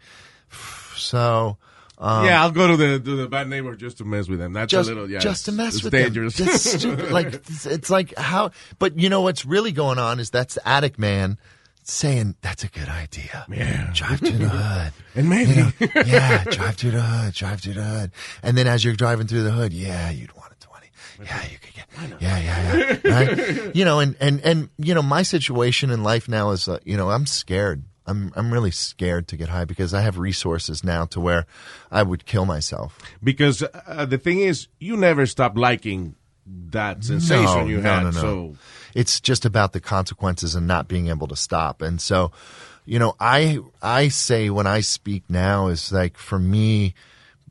so. 0.97 1.57
Um, 2.01 2.27
yeah, 2.27 2.43
I'll 2.43 2.53
go 2.53 2.69
to 2.69 2.77
the 2.77 3.01
to 3.01 3.17
the 3.17 3.27
bad 3.29 3.49
neighbor 3.49 3.75
just 3.75 3.99
to 3.99 4.05
mess 4.05 4.29
with 4.29 4.39
them. 4.39 4.53
That's 4.53 4.71
just, 4.71 4.89
a 4.89 4.93
little 4.95 5.11
yeah, 5.11 5.19
just 5.19 5.47
to 5.47 5.53
mess 5.53 5.75
it's 5.77 5.85
with 5.85 5.93
dangerous. 5.93 6.37
them. 6.37 6.47
Just 6.47 6.79
stupid. 6.79 7.11
like 7.19 7.35
it's, 7.35 7.67
it's 7.67 7.91
like 7.91 8.17
how, 8.17 8.53
but 8.79 8.97
you 8.99 9.09
know 9.09 9.23
what's 9.23 9.45
really 9.45 9.73
going 9.73 9.99
on 9.99 10.21
is 10.21 10.31
that's 10.31 10.55
the 10.55 10.69
addict 10.69 10.97
man 10.99 11.39
saying 11.83 12.37
that's 12.41 12.63
a 12.63 12.69
good 12.69 12.89
idea. 12.89 13.47
Yeah. 13.51 13.91
drive 13.95 14.21
to 14.21 14.31
the 14.31 14.49
hood. 14.49 14.93
And 15.17 15.29
maybe- 15.29 15.51
You 15.81 15.89
know, 15.95 16.03
yeah, 16.07 16.45
drive 16.45 16.77
to 16.77 16.91
the 16.93 17.01
hood, 17.03 17.35
drive 17.35 17.63
to 17.63 17.73
the 17.73 17.83
hood, 17.83 18.13
and 18.45 18.57
then 18.57 18.69
as 18.69 18.85
you're 18.85 18.95
driving 18.95 19.27
through 19.27 19.43
the 19.43 19.51
hood, 19.51 19.73
yeah, 19.73 20.11
you'd 20.11 20.33
want. 20.37 20.48
Yeah, 21.25 21.43
you 21.51 21.59
could 21.59 21.75
get. 21.75 22.21
Yeah, 22.21 22.39
yeah, 22.39 22.99
yeah. 23.05 23.13
Right? 23.13 23.75
you 23.77 23.85
know, 23.85 23.99
and 23.99 24.17
and 24.21 24.41
and 24.45 24.69
you 24.79 24.95
know, 24.95 25.03
my 25.03 25.23
situation 25.23 25.91
in 25.91 26.03
life 26.03 26.29
now 26.29 26.51
is, 26.51 26.69
uh, 26.69 26.79
you 26.85 26.97
know, 26.97 27.11
I'm 27.11 27.27
scared. 27.27 27.83
I'm 28.07 28.33
I'm 28.37 28.53
really 28.53 28.71
scared 28.71 29.29
to 29.29 29.37
get 29.37 29.49
high 29.49 29.65
because 29.65 29.93
I 29.93 30.01
have 30.01 30.19
resources 30.19 30.83
now 30.83 31.05
to 31.07 31.21
where 31.21 31.47
I 31.91 32.03
would 32.03 32.25
kill 32.25 32.47
myself. 32.47 32.99
because 33.23 33.63
uh, 33.63 34.07
the 34.07 34.19
thing 34.19 34.41
is, 34.41 34.69
you 34.79 34.97
never 34.97 35.27
stop 35.27 35.57
liking 35.59 36.15
that 36.71 37.05
sensation 37.05 37.67
you 37.69 37.81
had. 37.81 38.15
So 38.15 38.57
it's 38.95 39.21
just 39.21 39.45
about 39.45 39.73
the 39.73 39.81
consequences 39.81 40.55
and 40.55 40.67
not 40.67 40.89
being 40.89 41.09
able 41.09 41.29
to 41.29 41.37
stop. 41.37 41.83
And 41.83 42.01
so, 42.01 42.33
you 42.87 42.99
know, 42.99 43.15
I 43.21 43.59
I 43.83 44.09
say 44.09 44.49
when 44.49 44.67
I 44.67 44.81
speak 44.81 45.25
now 45.29 45.69
is 45.69 45.93
like 45.93 46.17
for 46.17 46.39
me 46.39 46.95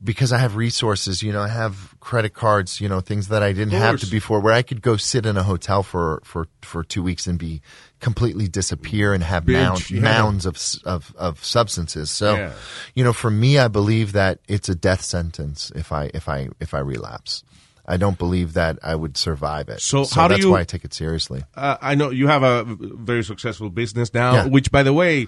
because 0.02 0.32
I 0.32 0.38
have 0.38 0.56
resources, 0.56 1.22
you 1.22 1.32
know, 1.32 1.42
I 1.42 1.48
have 1.48 1.94
credit 2.00 2.34
cards, 2.34 2.80
you 2.80 2.88
know, 2.88 3.00
things 3.00 3.28
that 3.28 3.42
I 3.42 3.52
didn't 3.52 3.72
have 3.74 4.00
to 4.00 4.06
before 4.06 4.40
where 4.40 4.52
I 4.54 4.62
could 4.62 4.80
go 4.82 4.96
sit 4.96 5.26
in 5.26 5.36
a 5.36 5.42
hotel 5.42 5.82
for 5.82 6.20
for 6.24 6.46
for 6.62 6.84
2 6.84 7.02
weeks 7.02 7.26
and 7.26 7.38
be 7.38 7.60
completely 8.00 8.46
disappear 8.48 9.12
and 9.12 9.22
have 9.24 9.44
Binge, 9.44 9.58
mound, 9.58 9.90
yeah. 9.90 10.00
mounds 10.00 10.46
of 10.46 10.56
of 10.84 11.14
of 11.16 11.44
substances. 11.44 12.10
So, 12.10 12.36
Yeah. 12.36 12.52
you 12.94 13.02
know, 13.04 13.12
for 13.12 13.30
me 13.30 13.58
I 13.58 13.68
believe 13.68 14.12
that 14.12 14.38
it's 14.48 14.68
a 14.68 14.74
death 14.74 15.02
sentence 15.02 15.72
if 15.74 15.90
I 15.92 16.10
if 16.14 16.28
I 16.28 16.48
if 16.60 16.74
I 16.74 16.78
relapse. 16.78 17.42
I 17.90 17.96
don't 17.96 18.18
believe 18.18 18.52
that 18.52 18.78
I 18.82 18.94
would 18.94 19.16
survive 19.16 19.70
it. 19.70 19.80
So 19.80 20.04
how 20.06 20.28
do 20.28 20.34
that's 20.34 20.44
you- 20.44 20.50
why 20.50 20.60
I 20.60 20.64
take 20.64 20.84
it 20.84 20.92
seriously. 20.92 21.42
uh, 21.56 21.76
I 21.80 21.94
know 21.94 22.10
you 22.10 22.26
have 22.28 22.42
a 22.42 22.64
very 22.68 23.24
successful 23.24 23.70
business 23.70 24.12
now, 24.12 24.32
Yeah. 24.34 24.44
which, 24.46 24.70
by 24.70 24.82
the 24.82 24.92
way, 24.92 25.26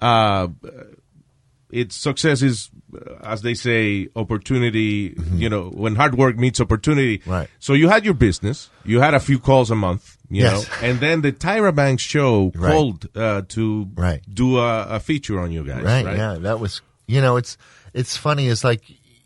uh, 0.00 0.48
its 1.72 1.96
success 1.96 2.42
is, 2.42 2.70
uh, 2.94 3.14
as 3.22 3.42
they 3.42 3.54
say, 3.54 4.08
opportunity. 4.16 5.14
You 5.34 5.48
know, 5.48 5.70
when 5.70 5.94
hard 5.96 6.14
work 6.16 6.36
meets 6.36 6.60
opportunity. 6.60 7.18
Mm-hmm. 7.18 7.30
Right. 7.30 7.48
So 7.58 7.72
you 7.74 7.88
had 7.88 8.04
your 8.04 8.14
business. 8.14 8.70
You 8.84 9.00
had 9.00 9.14
a 9.14 9.20
few 9.20 9.38
calls 9.38 9.70
a 9.70 9.74
month. 9.76 10.16
You 10.30 10.42
Yes. 10.42 10.68
know, 10.68 10.88
and 10.88 11.00
then 11.00 11.22
the 11.22 11.32
Tyra 11.32 11.74
Banks 11.74 12.02
show 12.02 12.52
Right. 12.54 12.72
called 12.72 13.08
uh, 13.16 13.42
to 13.48 13.88
Right. 13.96 14.20
do 14.32 14.58
a, 14.58 14.82
a 14.96 15.00
feature 15.00 15.40
on 15.40 15.50
you 15.52 15.64
guys. 15.64 15.82
right, 15.82 16.04
Right. 16.04 16.16
yeah 16.16 16.34
that 16.40 16.60
was 16.60 16.82
you 17.08 17.20
know 17.20 17.36
it's 17.36 17.56
it's 17.94 18.16
funny 18.16 18.46
it's 18.46 18.62
like 18.62 18.82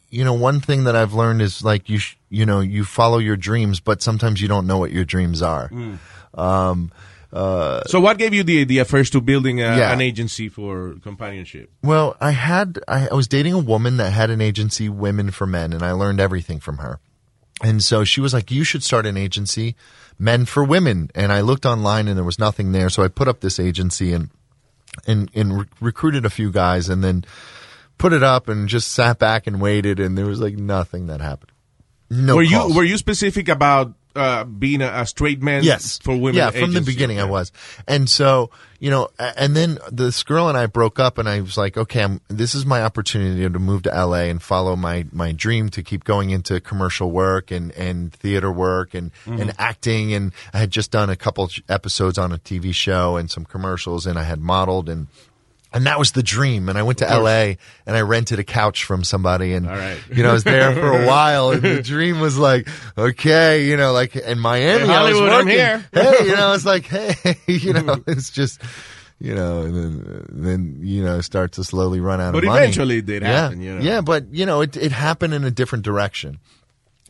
you 0.09 0.25
know 0.25 0.33
one 0.33 0.61
thing 0.61 0.85
that 0.85 0.97
i've 0.97 1.13
learned 1.13 1.43
is 1.43 1.63
like 1.63 1.91
you 1.91 1.99
sh- 1.99 2.17
you 2.31 2.47
know 2.47 2.61
you 2.61 2.83
follow 2.85 3.19
your 3.19 3.37
dreams 3.37 3.79
but 3.81 4.01
sometimes 4.01 4.41
you 4.41 4.49
don't 4.49 4.67
know 4.67 4.79
what 4.79 4.91
your 4.93 5.05
dreams 5.05 5.43
are 5.43 5.69
Mm. 5.69 5.99
um 6.39 6.91
Uh, 7.35 7.83
so 7.87 7.99
what 8.01 8.17
gave 8.17 8.33
you 8.33 8.45
the 8.45 8.61
idea 8.61 8.85
first 8.85 9.13
to 9.13 9.21
building 9.21 9.59
a, 9.61 9.77
Yeah. 9.77 9.93
an 9.93 10.01
agency 10.01 10.49
for 10.49 10.95
companionship? 11.03 11.69
well 11.83 12.17
i 12.21 12.31
had 12.31 12.79
I, 12.87 13.09
I 13.09 13.15
was 13.15 13.27
dating 13.27 13.53
a 13.55 13.59
woman 13.59 13.97
that 13.97 14.13
had 14.13 14.31
an 14.31 14.41
agency 14.41 14.89
women 14.89 15.33
for 15.33 15.45
men 15.47 15.73
and 15.73 15.83
i 15.83 15.91
learned 15.93 16.21
everything 16.21 16.61
from 16.61 16.79
her 16.79 17.01
and 17.61 17.83
so 17.83 18.05
she 18.05 18.21
was 18.21 18.33
like 18.33 18.51
you 18.53 18.63
should 18.63 18.85
start 18.85 19.05
an 19.05 19.17
agency 19.17 19.75
men 20.17 20.45
for 20.47 20.63
women 20.63 21.11
and 21.15 21.33
i 21.33 21.41
looked 21.41 21.67
online 21.67 22.07
and 22.07 22.17
there 22.17 22.25
was 22.25 22.39
nothing 22.39 22.71
there 22.71 22.89
so 22.89 23.03
i 23.03 23.09
put 23.09 23.27
up 23.27 23.41
this 23.41 23.59
agency 23.59 24.13
and 24.13 24.31
and 25.07 25.29
and 25.35 25.59
re- 25.59 25.67
recruited 25.81 26.25
a 26.25 26.31
few 26.31 26.53
guys 26.53 26.89
and 26.89 27.03
then 27.03 27.25
put 27.99 28.13
it 28.13 28.23
up 28.23 28.47
and 28.49 28.69
just 28.69 28.93
sat 28.93 29.19
back 29.19 29.49
and 29.49 29.61
waited 29.61 29.99
and 29.99 30.17
there 30.17 30.27
was 30.27 30.39
like 30.41 30.55
nothing 30.57 31.09
that 31.09 31.21
happened 31.21 31.51
no 32.11 32.37
were 32.37 32.45
calls. 32.47 32.71
you 32.71 32.77
were 32.77 32.85
you 32.85 32.97
specific 32.97 33.49
about 33.49 33.93
uh, 34.17 34.45
being 34.45 34.81
a, 34.83 34.87
a 34.89 35.07
straight 35.07 35.43
man? 35.43 35.63
yes 35.65 35.99
for 35.99 36.17
women. 36.17 36.35
yeah 36.37 36.51
from 36.51 36.73
the 36.73 36.81
beginning 36.81 37.19
i 37.21 37.25
was 37.25 37.53
and 37.89 38.09
so 38.09 38.51
you 38.81 38.91
know 38.91 39.09
and 39.19 39.57
then 39.57 39.79
this 39.91 40.23
girl 40.23 40.49
and 40.49 40.57
i 40.59 40.67
broke 40.67 40.99
up 40.99 41.19
and 41.19 41.29
i 41.29 41.41
was 41.41 41.57
like 41.57 41.77
okay 41.77 42.03
I'm, 42.03 42.21
this 42.29 42.55
is 42.55 42.65
my 42.67 42.83
opportunity 42.83 43.43
to 43.49 43.59
move 43.59 43.83
to 43.85 43.91
la 44.07 44.15
and 44.15 44.43
follow 44.43 44.77
my 44.77 45.07
my 45.13 45.33
dream 45.33 45.69
to 45.71 45.83
keep 45.83 46.05
going 46.05 46.31
into 46.31 46.61
commercial 46.61 47.11
work 47.11 47.51
and 47.51 47.73
and 47.73 48.13
theater 48.13 48.51
work 48.53 48.95
and 48.95 49.11
Mm-hmm. 49.25 49.41
and 49.41 49.55
acting 49.59 50.13
and 50.13 50.33
i 50.53 50.59
had 50.59 50.71
just 50.71 50.91
done 50.91 51.09
a 51.09 51.17
couple 51.17 51.49
episodes 51.69 52.19
on 52.19 52.33
a 52.33 52.39
tv 52.39 52.75
show 52.75 53.17
and 53.17 53.31
some 53.31 53.45
commercials 53.45 54.07
and 54.07 54.19
i 54.19 54.23
had 54.25 54.41
modeled 54.41 54.89
and 54.89 55.07
And 55.75 55.87
that 55.87 55.99
was 55.99 56.13
the 56.13 56.23
dream. 56.23 56.69
And 56.69 56.79
I 56.79 56.83
went 56.85 56.99
to 57.01 57.05
LA 57.07 57.55
and 57.85 57.97
I 57.97 58.01
rented 58.03 58.39
a 58.39 58.45
couch 58.45 58.85
from 58.85 59.03
somebody 59.05 59.53
and, 59.55 59.67
right. 59.67 59.99
you 60.11 60.23
know, 60.23 60.31
I 60.31 60.33
was 60.33 60.45
there 60.45 60.73
for 60.73 61.03
a 61.03 61.07
while 61.07 61.51
and 61.51 61.63
the 61.63 61.83
dream 61.83 62.21
was 62.21 62.39
like, 62.39 62.69
okay, 62.97 63.67
you 63.67 63.77
know, 63.77 63.93
like 63.93 64.15
in 64.15 64.39
Miami, 64.39 64.87
Hey, 64.87 64.95
I 64.95 65.03
was 65.03 65.13
Hollywood, 65.19 65.29
I'm 65.33 65.47
working. 65.47 65.49
here. 65.51 65.85
Hey, 65.93 66.27
you 66.29 66.37
know, 66.37 66.53
it's 66.53 66.65
like, 66.65 66.87
hey, 66.87 67.37
you 67.49 67.73
know, 67.73 68.03
it's 68.07 68.31
just, 68.31 68.63
you 69.19 69.35
know, 69.35 69.63
and 69.63 69.75
then, 69.75 70.27
then, 70.31 70.79
you 70.81 71.03
know, 71.05 71.21
start 71.21 71.53
to 71.53 71.65
slowly 71.65 71.99
run 71.99 72.21
out 72.21 72.35
But 72.35 72.45
of 72.45 72.49
money. 72.49 72.63
eventually 72.63 72.99
it 72.99 73.07
did 73.07 73.23
yeah. 73.23 73.29
happen, 73.29 73.61
you 73.61 73.75
know. 73.75 73.81
Yeah, 73.83 74.01
but, 74.01 74.33
you 74.33 74.47
know, 74.47 74.61
it, 74.61 74.77
it 74.77 74.93
happened 74.93 75.35
in 75.35 75.43
a 75.45 75.51
different 75.51 75.85
direction 75.85 76.39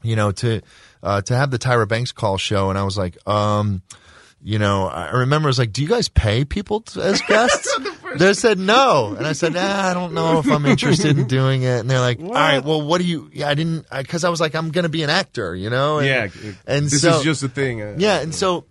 you 0.03 0.16
know, 0.16 0.33
to 0.33 0.61
uh, 1.03 1.22
to 1.22 1.35
have 1.35 1.50
the 1.50 1.59
Tyra 1.59 1.88
Banks 1.88 2.12
call 2.12 2.37
show, 2.37 2.68
and 2.68 2.79
I 2.79 2.83
was 2.83 2.98
like, 2.98 3.16
um, 3.27 3.81
you 4.47 4.59
know, 4.59 4.87
I 4.89 5.11
remember 5.11 5.49
I 5.49 5.51
was 5.51 5.59
like, 5.59 5.73
do 5.73 5.81
you 5.83 5.89
guys 5.89 6.11
pay 6.11 6.45
people 6.45 6.81
t- 6.83 7.01
as 7.01 7.21
guests? 7.29 7.67
they 8.17 8.35
said 8.35 8.59
no, 8.59 9.15
and 9.17 9.27
I 9.27 9.33
said, 9.33 9.55
nah, 9.55 9.89
I 9.89 9.95
don't 9.95 10.13
know 10.13 10.39
if 10.39 10.49
I'm 10.51 10.67
interested 10.67 11.19
in 11.19 11.27
doing 11.27 11.63
it. 11.63 11.81
And 11.81 11.89
they're 11.91 11.99
like, 11.99 12.21
all 12.21 12.29
right, 12.29 12.63
well, 12.63 12.83
what 12.83 13.01
do 13.01 13.07
you? 13.07 13.31
Yeah, 13.33 13.49
I 13.49 13.55
didn't 13.55 13.87
because 13.91 14.23
I, 14.23 14.29
was 14.29 14.41
like, 14.41 14.55
I'm 14.55 14.71
gonna 14.71 14.91
be 14.91 15.03
an 15.03 15.09
actor, 15.11 15.57
you 15.57 15.71
know. 15.71 15.99
And, 15.99 16.07
Yeah, 16.07 16.29
and 16.67 16.85
this 16.87 17.01
so 17.01 17.19
is 17.19 17.25
just 17.25 17.43
a 17.43 17.49
thing. 17.49 17.81
uh, 17.83 17.97
yeah, 17.99 18.21
and 18.21 18.35
so 18.35 18.67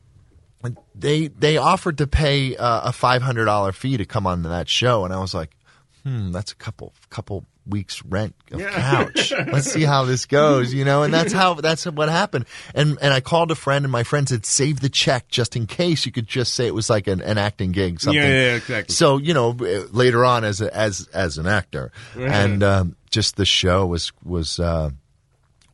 they 0.95 1.27
they 1.27 1.57
offered 1.57 1.97
to 1.97 2.07
pay 2.07 2.55
uh, 2.55 2.89
a 2.89 2.91
five 2.93 3.21
hundred 3.21 3.45
dollar 3.45 3.71
fee 3.71 3.97
to 3.97 4.05
come 4.05 4.27
on 4.27 4.43
to 4.43 4.49
that 4.49 4.69
show, 4.69 5.03
and 5.05 5.13
I 5.13 5.19
was 5.19 5.33
like, 5.33 5.49
hmm, 6.03 6.31
that's 6.31 6.51
a 6.51 6.55
couple 6.55 6.93
couple 7.09 7.45
weeks 7.67 8.03
rent 8.05 8.35
of 8.51 8.59
Yeah. 8.59 8.71
couch. 8.71 9.31
Let's 9.47 9.71
see 9.71 9.83
how 9.83 10.05
this 10.05 10.25
goes, 10.25 10.73
you 10.73 10.83
know. 10.85 11.03
And 11.03 11.13
that's 11.13 11.31
how 11.33 11.53
that's 11.55 11.85
what 11.85 12.09
happened. 12.09 12.45
And 12.75 12.97
and 13.01 13.13
I 13.13 13.21
called 13.21 13.51
a 13.51 13.55
friend, 13.55 13.85
and 13.85 13.91
my 13.91 14.03
friend 14.03 14.27
said, 14.27 14.45
save 14.45 14.79
the 14.81 14.89
check 14.89 15.27
just 15.29 15.55
in 15.55 15.65
case. 15.67 16.05
You 16.05 16.11
could 16.11 16.27
just 16.27 16.53
say 16.53 16.67
it 16.67 16.75
was 16.75 16.89
like 16.89 17.07
an, 17.07 17.21
an 17.21 17.37
acting 17.37 17.71
gig, 17.71 17.99
something. 18.01 18.21
Yeah, 18.21 18.27
yeah, 18.29 18.55
exactly. 18.55 18.93
So 18.93 19.17
you 19.17 19.33
know, 19.33 19.49
later 19.91 20.25
on 20.25 20.43
as 20.43 20.61
a, 20.61 20.75
as 20.75 21.07
as 21.13 21.37
an 21.37 21.47
actor, 21.47 21.91
and 22.15 22.63
um, 22.63 22.95
just 23.11 23.35
the 23.35 23.45
show 23.45 23.85
was 23.85 24.11
was. 24.23 24.59
Uh, 24.59 24.91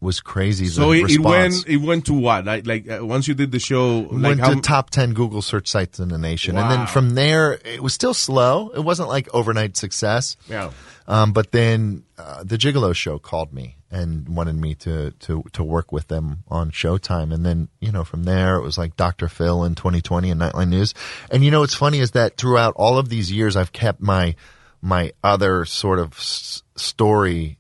was 0.02 0.22
crazy. 0.22 0.68
So 0.68 0.92
it, 0.92 1.12
it 1.12 1.20
went 1.20 1.68
it 1.68 1.78
went 1.78 2.06
to 2.06 2.14
what? 2.14 2.46
Like 2.46 2.66
like 2.66 2.90
uh, 2.90 3.06
once 3.06 3.28
you 3.28 3.34
did 3.34 3.52
the 3.52 3.60
show, 3.60 4.00
like 4.12 4.24
went 4.24 4.40
how 4.40 4.54
to 4.54 4.62
top 4.62 4.90
10 4.90 5.14
Google 5.14 5.42
search 5.42 5.68
sites 5.68 6.00
in 6.00 6.10
the 6.10 6.18
nation. 6.18 6.58
And 6.58 6.72
then 6.72 6.88
from 6.88 7.16
there, 7.16 7.60
it 7.66 7.84
was 7.84 7.94
still 7.94 8.14
slow. 8.14 8.70
It 8.70 8.80
wasn't 8.80 9.10
like 9.10 9.34
overnight 9.34 9.76
success. 9.78 10.38
Yeah. 10.48 10.72
Um, 11.08 11.34
but 11.34 11.52
then 11.52 12.04
uh, 12.18 12.44
the 12.44 12.56
Gigolo 12.58 12.94
show 12.96 13.18
called 13.18 13.52
me 13.52 13.78
and 13.90 14.30
wanted 14.30 14.56
me 14.56 14.76
to, 14.76 15.10
to, 15.12 15.44
to 15.54 15.64
work 15.64 15.92
with 15.92 16.08
them 16.08 16.44
on 16.48 16.70
Showtime. 16.70 17.34
And 17.34 17.44
then, 17.44 17.68
you 17.80 17.92
know, 17.92 18.04
from 18.04 18.26
there, 18.26 18.58
it 18.58 18.62
was 18.62 18.78
like 18.78 18.96
Dr. 18.96 19.28
Phil 19.28 19.64
in 19.64 19.74
20/20 19.74 20.32
and 20.32 20.40
Nightline 20.42 20.70
News. 20.70 20.94
And 21.32 21.44
you 21.44 21.50
know, 21.50 21.62
what's 21.62 21.74
funny 21.74 21.98
is 22.00 22.12
that 22.12 22.38
throughout 22.38 22.76
all 22.76 23.00
of 23.00 23.10
these 23.10 23.32
years, 23.32 23.56
I've 23.56 23.74
kept 23.74 24.00
my, 24.02 24.36
my 24.84 25.12
other 25.24 25.66
sort 25.66 25.98
of 25.98 26.14
s- 26.14 26.62
story 26.76 27.58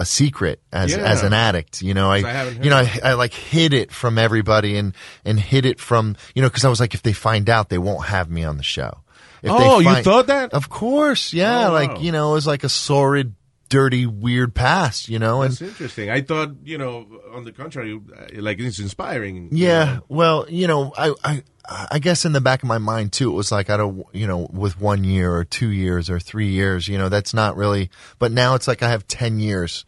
a 0.00 0.04
secret 0.04 0.60
as, 0.72 0.92
Yeah. 0.92 0.98
as 0.98 1.22
an 1.22 1.32
addict. 1.32 1.82
You 1.82 1.94
know, 1.94 2.10
I, 2.10 2.18
I 2.20 2.48
you 2.50 2.70
know, 2.70 2.76
I, 2.76 3.00
I 3.02 3.12
like 3.14 3.32
hid 3.34 3.72
it 3.74 3.90
from 3.92 4.18
everybody 4.18 4.76
and, 4.76 4.94
and 5.24 5.38
hid 5.40 5.66
it 5.66 5.80
from, 5.80 6.16
you 6.34 6.42
know, 6.42 6.50
cause 6.50 6.64
I 6.64 6.68
was 6.68 6.80
like, 6.80 6.94
if 6.94 7.02
they 7.02 7.12
find 7.12 7.50
out, 7.50 7.68
they 7.68 7.78
won't 7.78 8.06
have 8.06 8.30
me 8.30 8.44
on 8.44 8.56
the 8.56 8.62
show. 8.62 9.00
If 9.42 9.50
Oh, 9.52 9.78
you 9.80 9.94
thought 10.02 10.26
that? 10.28 10.52
Of 10.52 10.68
course. 10.68 11.32
Yeah. 11.32 11.68
Oh, 11.68 11.72
like, 11.72 11.94
wow. 11.94 12.00
you 12.00 12.12
know, 12.12 12.30
it 12.30 12.34
was 12.34 12.46
like 12.46 12.64
a 12.64 12.68
sordid, 12.68 13.34
dirty, 13.68 14.06
weird 14.06 14.54
past, 14.54 15.08
you 15.08 15.18
know, 15.18 15.42
and 15.42 15.50
That's 15.52 15.60
interesting. 15.62 16.10
I 16.10 16.22
thought, 16.22 16.50
you 16.64 16.78
know, 16.78 17.06
on 17.32 17.44
the 17.44 17.52
contrary, 17.52 18.00
like 18.34 18.58
it's 18.60 18.78
inspiring. 18.78 19.50
Yeah, 19.52 19.98
well, 20.08 20.46
you 20.48 20.66
know, 20.66 20.92
I, 20.96 21.12
I, 21.22 21.42
I 21.70 21.98
guess 21.98 22.24
in 22.24 22.32
the 22.32 22.40
back 22.40 22.62
of 22.62 22.68
my 22.68 22.78
mind 22.78 23.12
too, 23.12 23.30
it 23.30 23.34
was 23.34 23.52
like 23.52 23.68
I 23.70 23.76
don't, 23.76 24.04
you 24.12 24.26
know, 24.26 24.48
with 24.52 24.80
one 24.80 25.04
year 25.04 25.34
or 25.34 25.44
two 25.44 25.68
years 25.70 26.08
or 26.08 26.18
three 26.18 26.48
years, 26.48 26.88
you 26.88 26.96
know, 26.96 27.08
that's 27.08 27.34
not 27.34 27.56
really. 27.56 27.90
But 28.18 28.32
now 28.32 28.54
it's 28.54 28.66
like 28.66 28.82
I 28.82 28.88
have 28.90 29.06
ten 29.06 29.38
years, 29.38 29.84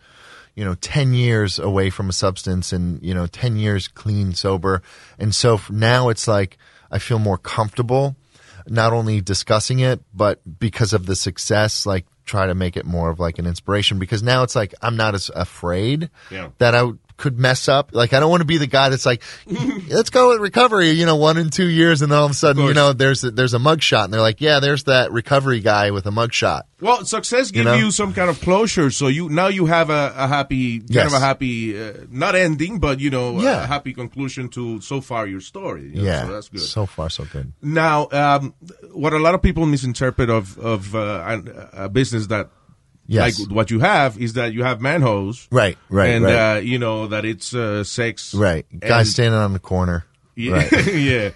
you 0.54 0.64
know, 0.64 0.74
ten 0.74 1.14
years 1.14 1.58
away 1.58 1.88
from 1.90 2.08
a 2.10 2.12
substance, 2.12 2.72
and 2.72 3.02
you 3.02 3.14
know, 3.14 3.26
ten 3.26 3.56
years 3.56 3.88
clean, 3.88 4.34
sober, 4.34 4.82
and 5.18 5.34
so 5.34 5.60
now 5.70 6.10
it's 6.10 6.28
like 6.28 6.58
I 6.90 6.98
feel 6.98 7.18
more 7.18 7.38
comfortable, 7.38 8.14
not 8.66 8.92
only 8.92 9.20
discussing 9.22 9.78
it, 9.78 10.00
but 10.14 10.40
because 10.58 10.92
of 10.92 11.06
the 11.06 11.16
success, 11.16 11.86
like 11.86 12.04
try 12.26 12.46
to 12.46 12.54
make 12.54 12.76
it 12.76 12.84
more 12.84 13.08
of 13.10 13.18
like 13.18 13.38
an 13.38 13.46
inspiration. 13.46 13.98
Because 13.98 14.22
now 14.22 14.42
it's 14.42 14.54
like 14.54 14.74
I'm 14.82 14.96
not 14.96 15.14
as 15.14 15.30
afraid 15.34 16.10
Yeah. 16.30 16.50
that 16.58 16.74
I 16.74 16.90
could 17.20 17.38
mess 17.38 17.68
up. 17.68 17.90
Like 17.92 18.12
I 18.12 18.18
don't 18.20 18.30
want 18.30 18.40
to 18.40 18.46
be 18.46 18.58
the 18.58 18.66
guy 18.66 18.88
that's 18.88 19.06
like, 19.06 19.22
let's 19.88 20.10
go 20.10 20.30
with 20.30 20.40
recovery. 20.40 20.90
You 20.90 21.06
know, 21.06 21.16
one 21.16 21.36
in 21.38 21.50
two 21.50 21.68
years, 21.68 22.02
and 22.02 22.10
then 22.10 22.18
all 22.18 22.24
of 22.24 22.30
a 22.32 22.34
sudden, 22.34 22.64
you 22.64 22.74
know, 22.74 22.92
there's 22.92 23.22
a, 23.22 23.30
there's 23.30 23.54
a 23.54 23.58
mugshot, 23.58 24.04
and 24.04 24.12
they're 24.12 24.20
like, 24.20 24.40
yeah, 24.40 24.58
there's 24.60 24.84
that 24.84 25.12
recovery 25.12 25.60
guy 25.60 25.90
with 25.92 26.06
a 26.06 26.10
mugshot. 26.10 26.62
Well, 26.80 27.04
success 27.04 27.50
gives 27.50 27.66
know? 27.66 27.74
you 27.74 27.90
some 27.90 28.14
kind 28.14 28.30
of 28.30 28.40
closure, 28.40 28.90
so 28.90 29.06
you 29.08 29.28
now 29.28 29.48
you 29.48 29.66
have 29.66 29.90
a, 29.90 30.14
a 30.16 30.26
happy, 30.26 30.78
kind 30.80 30.90
Yes. 30.90 31.06
of 31.08 31.12
a 31.12 31.20
happy, 31.20 31.78
uh, 31.80 31.92
not 32.10 32.34
ending, 32.34 32.78
but 32.78 32.98
you 33.00 33.10
know, 33.10 33.40
Yeah. 33.40 33.64
a 33.64 33.66
happy 33.66 33.92
conclusion 33.92 34.48
to 34.50 34.80
so 34.80 35.00
far 35.02 35.26
your 35.26 35.40
story. 35.42 35.90
you 35.92 35.96
know, 35.96 36.02
Yeah, 36.02 36.26
so 36.26 36.32
that's 36.32 36.48
good. 36.48 36.60
So 36.62 36.86
far, 36.86 37.10
so 37.10 37.24
good. 37.30 37.52
Now, 37.60 38.08
um, 38.12 38.54
what 38.92 39.12
a 39.12 39.18
lot 39.18 39.34
of 39.34 39.42
people 39.42 39.66
misinterpret 39.66 40.30
of 40.30 40.58
of 40.58 40.94
uh, 40.94 41.40
a 41.74 41.88
business 41.90 42.28
that 42.28 42.48
Yes. 43.10 43.40
like 43.40 43.50
what 43.50 43.70
you 43.70 43.80
have 43.80 44.18
is 44.18 44.34
that 44.34 44.52
you 44.52 44.62
have 44.62 44.80
manholes. 44.80 45.48
Right, 45.50 45.76
right, 45.88 46.10
and 46.10 46.24
right. 46.24 46.56
Uh, 46.56 46.60
you 46.60 46.78
know 46.78 47.08
that 47.08 47.24
it's 47.24 47.52
uh, 47.52 47.82
sex, 47.84 48.32
Right, 48.34 48.64
guy 48.78 49.00
and- 49.00 49.08
standing 49.08 49.38
on 49.38 49.52
the 49.52 49.58
corner. 49.58 50.04
Yeah, 50.36 50.52
Right. 50.52 50.94
yeah, 50.94 51.30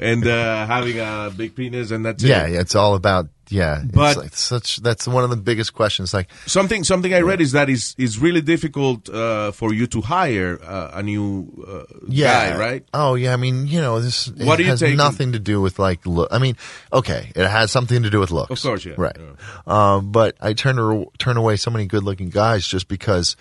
and 0.00 0.26
uh, 0.26 0.66
having 0.66 0.98
a 0.98 1.30
big 1.36 1.54
penis, 1.54 1.90
and 1.90 2.04
that's 2.04 2.22
Yeah, 2.22 2.46
it. 2.46 2.52
yeah, 2.52 2.60
it's 2.60 2.74
all 2.74 2.94
about 2.94 3.28
yeah. 3.48 3.82
But- 3.92 4.10
it's 4.10 4.16
like 4.18 4.34
such 4.36 4.76
that's 4.78 5.08
one 5.08 5.24
of 5.24 5.30
the 5.30 5.36
biggest 5.36 5.74
questions. 5.74 6.14
Like, 6.14 6.28
Something 6.46 6.84
something 6.84 7.12
I 7.12 7.20
read 7.20 7.40
is 7.40 7.52
that 7.52 7.68
is 7.68 7.94
is 7.98 8.18
really 8.18 8.40
difficult 8.42 9.08
uh, 9.08 9.50
for 9.52 9.72
you 9.74 9.86
to 9.88 10.00
hire 10.02 10.58
uh, 10.62 10.90
a 10.94 11.02
new 11.02 11.48
uh, 11.66 11.82
yeah, 12.08 12.50
guy, 12.52 12.58
right? 12.58 12.84
Oh 12.94 13.14
yeah, 13.16 13.32
I 13.32 13.36
mean, 13.36 13.66
you 13.66 13.80
know, 13.80 14.00
this 14.00 14.28
it 14.28 14.44
What 14.46 14.56
do 14.56 14.62
you 14.64 14.70
has 14.70 14.80
take- 14.80 14.96
nothing 14.96 15.32
to 15.32 15.38
do 15.40 15.60
with 15.60 15.78
like 15.78 16.06
look. 16.06 16.28
I 16.30 16.38
mean, 16.38 16.56
okay, 16.92 17.32
it 17.34 17.48
has 17.48 17.70
something 17.72 18.02
to 18.04 18.10
do 18.10 18.20
with 18.20 18.30
looks, 18.30 18.50
Of 18.52 18.62
course, 18.62 18.84
yeah, 18.84 18.94
right. 18.96 19.16
yeah. 19.18 19.34
Um, 19.66 20.12
but 20.12 20.36
I 20.40 20.52
turn 20.52 21.06
turn 21.18 21.36
away 21.36 21.56
so 21.56 21.70
many 21.70 21.86
good 21.86 22.04
looking 22.04 22.28
guys 22.30 22.66
just 22.66 22.86
because 22.88 23.36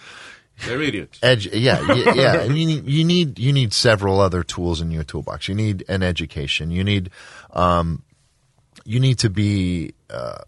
They're 0.65 0.81
idiots. 0.81 1.19
edge 1.23 1.47
yeah 1.53 1.79
y- 1.87 2.13
yeah 2.15 2.41
and 2.41 2.57
you 2.57 2.65
need 2.65 2.85
you 2.85 3.03
need 3.05 3.39
you 3.39 3.53
need 3.53 3.73
several 3.73 4.19
other 4.19 4.43
tools 4.43 4.81
in 4.81 4.91
your 4.91 5.03
toolbox 5.03 5.47
you 5.47 5.55
need 5.55 5.83
an 5.87 6.03
education 6.03 6.71
you 6.71 6.83
need 6.83 7.09
um 7.53 8.03
you 8.85 8.99
need 8.99 9.19
to 9.19 9.29
be 9.29 9.93
uh 10.09 10.39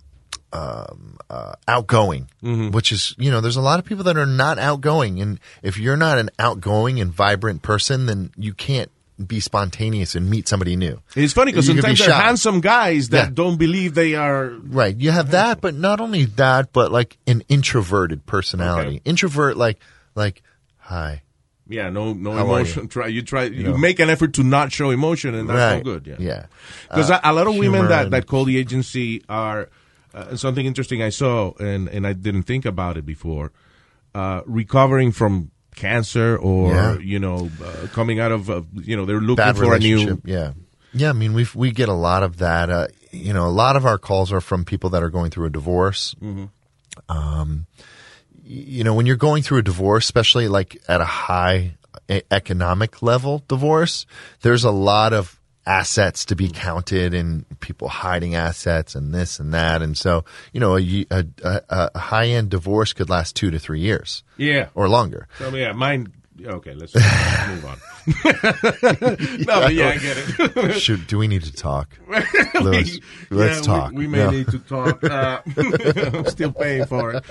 um, 0.53 1.17
uh, 1.29 1.53
outgoing, 1.65 2.27
which 2.41 2.91
is, 2.91 3.15
you 3.17 3.31
know, 3.31 3.39
there's 3.39 3.55
a 3.55 3.61
lot 3.61 3.79
of 3.79 3.85
people 3.85 4.03
that 4.03 4.17
are 4.17 4.25
not 4.25 4.59
outgoing. 4.59 5.21
And 5.21 5.39
if 5.63 5.77
you're 5.77 5.95
not 5.95 6.17
an 6.17 6.29
outgoing 6.39 6.99
and 6.99 7.09
vibrant 7.09 7.61
person, 7.61 8.05
then 8.05 8.31
you 8.35 8.53
can't 8.53 8.91
be 9.25 9.39
spontaneous 9.39 10.13
and 10.13 10.29
meet 10.29 10.49
somebody 10.49 10.75
new. 10.75 10.99
It's 11.15 11.31
funny 11.31 11.53
because 11.53 11.67
could 11.67 11.75
be 11.77 11.81
sometimes 11.81 11.99
they're 12.05 12.13
handsome 12.13 12.59
guys 12.59 13.07
that 13.09 13.27
Yeah. 13.27 13.31
don't 13.33 13.55
believe 13.55 13.93
they 13.93 14.15
are. 14.15 14.49
Right. 14.49 14.93
You 14.93 15.11
have 15.11 15.31
that, 15.31 15.61
but 15.61 15.73
not 15.73 16.01
only 16.01 16.25
that, 16.25 16.73
but 16.73 16.91
like 16.91 17.17
an 17.27 17.43
introverted 17.47 18.25
personality. 18.25 18.95
Okay. 18.97 19.01
Introvert, 19.05 19.55
like, 19.55 19.79
like, 20.15 20.41
hi. 20.77 21.21
Yeah, 21.67 21.89
no, 21.89 22.11
no 22.13 22.33
How 22.33 22.43
emotion. 22.43 22.87
Try 22.89 23.07
you 23.07 23.21
try 23.21 23.43
you, 23.45 23.63
know. 23.63 23.77
make 23.77 23.99
an 23.99 24.09
effort 24.09 24.33
to 24.33 24.43
not 24.43 24.71
show 24.73 24.89
emotion, 24.91 25.33
and 25.35 25.47
that's 25.49 25.57
right. 25.57 25.77
no 25.85 25.99
good. 25.99 26.07
Yeah, 26.07 26.15
Yeah. 26.19 26.45
because 26.89 27.09
Uh, 27.09 27.19
a, 27.23 27.31
lot 27.33 27.47
of 27.47 27.55
women 27.55 27.87
that, 27.87 28.11
that 28.11 28.27
call 28.27 28.43
the 28.43 28.57
agency 28.57 29.23
are 29.29 29.69
uh, 30.13 30.35
something 30.35 30.65
interesting 30.65 31.01
I 31.01 31.09
saw, 31.11 31.53
and 31.59 31.87
and 31.87 32.05
I 32.05 32.11
didn't 32.13 32.43
think 32.43 32.65
about 32.65 32.97
it 32.97 33.05
before. 33.05 33.51
Uh, 34.13 34.41
recovering 34.45 35.13
from 35.13 35.51
cancer, 35.75 36.35
or 36.35 36.73
Yeah. 36.73 36.97
you 36.99 37.19
know, 37.19 37.49
uh, 37.63 37.87
coming 37.93 38.19
out 38.19 38.33
of 38.33 38.49
uh, 38.49 38.63
you 38.73 38.97
know, 38.97 39.05
they're 39.05 39.21
looking 39.21 39.35
bad 39.37 39.55
for 39.55 39.73
a 39.73 39.79
new. 39.79 40.21
Yeah. 40.25 40.51
Yeah. 40.91 41.11
I 41.11 41.13
mean, 41.13 41.31
we 41.33 41.47
we 41.55 41.71
get 41.71 41.87
a 41.87 41.93
lot 41.93 42.23
of 42.23 42.37
that. 42.39 42.69
Uh, 42.69 42.87
you 43.13 43.31
know, 43.31 43.47
a 43.47 43.55
lot 43.63 43.77
of 43.77 43.85
our 43.85 43.97
calls 43.97 44.33
are 44.33 44.41
from 44.41 44.65
people 44.65 44.89
that 44.89 45.03
are 45.03 45.09
going 45.09 45.31
through 45.31 45.45
a 45.45 45.49
divorce. 45.49 46.15
Um, 46.21 46.51
y- 47.07 47.65
you 48.43 48.83
know, 48.83 48.93
when 48.93 49.05
you're 49.05 49.15
going 49.15 49.43
through 49.43 49.59
a 49.59 49.63
divorce, 49.63 50.05
especially 50.05 50.47
like 50.47 50.81
at 50.87 51.01
a 51.01 51.05
high 51.05 51.75
economic 52.29 53.01
level 53.01 53.43
divorce, 53.47 54.05
there's 54.41 54.63
a 54.63 54.71
lot 54.71 55.13
of 55.13 55.39
assets 55.65 56.25
to 56.25 56.35
be 56.35 56.47
mm-hmm. 56.47 56.55
counted 56.59 57.13
and 57.13 57.45
people 57.59 57.87
hiding 57.87 58.35
assets 58.35 58.95
and 58.95 59.13
this 59.13 59.39
and 59.39 59.53
that. 59.53 59.81
And 59.81 59.97
so, 59.97 60.25
you 60.53 60.59
know, 60.59 60.77
a, 60.77 61.05
a, 61.11 61.25
a, 61.43 61.61
a 61.93 61.99
high 61.99 62.27
end 62.27 62.49
divorce 62.49 62.93
could 62.93 63.09
last 63.09 63.35
two 63.35 63.51
to 63.51 63.59
three 63.59 63.79
years 63.79 64.23
Yeah, 64.37 64.69
or 64.73 64.89
longer. 64.89 65.27
so 65.37 65.49
yeah, 65.55 65.71
mine 65.73 66.11
Okay, 66.45 66.73
let's 66.73 66.95
move 66.95 67.65
on. 67.65 67.77
no, 69.45 69.45
but 69.61 69.73
yeah, 69.73 69.89
I 69.89 69.97
get 69.97 70.17
it. 70.17 70.73
Should 70.79 71.07
do 71.07 71.17
we 71.17 71.27
need 71.27 71.43
to 71.43 71.53
talk? 71.53 71.97
Louis, 72.61 72.99
let's 73.29 73.59
Yeah, 73.59 73.61
talk. 73.63 73.91
We, 73.91 73.99
we 73.99 74.07
may 74.07 74.17
No. 74.19 74.29
need 74.31 74.47
to 74.47 74.59
talk. 74.59 75.03
Uh, 75.03 75.41
I'm 75.57 76.25
still 76.25 76.51
paying 76.51 76.85
for 76.85 77.13
it. 77.13 77.25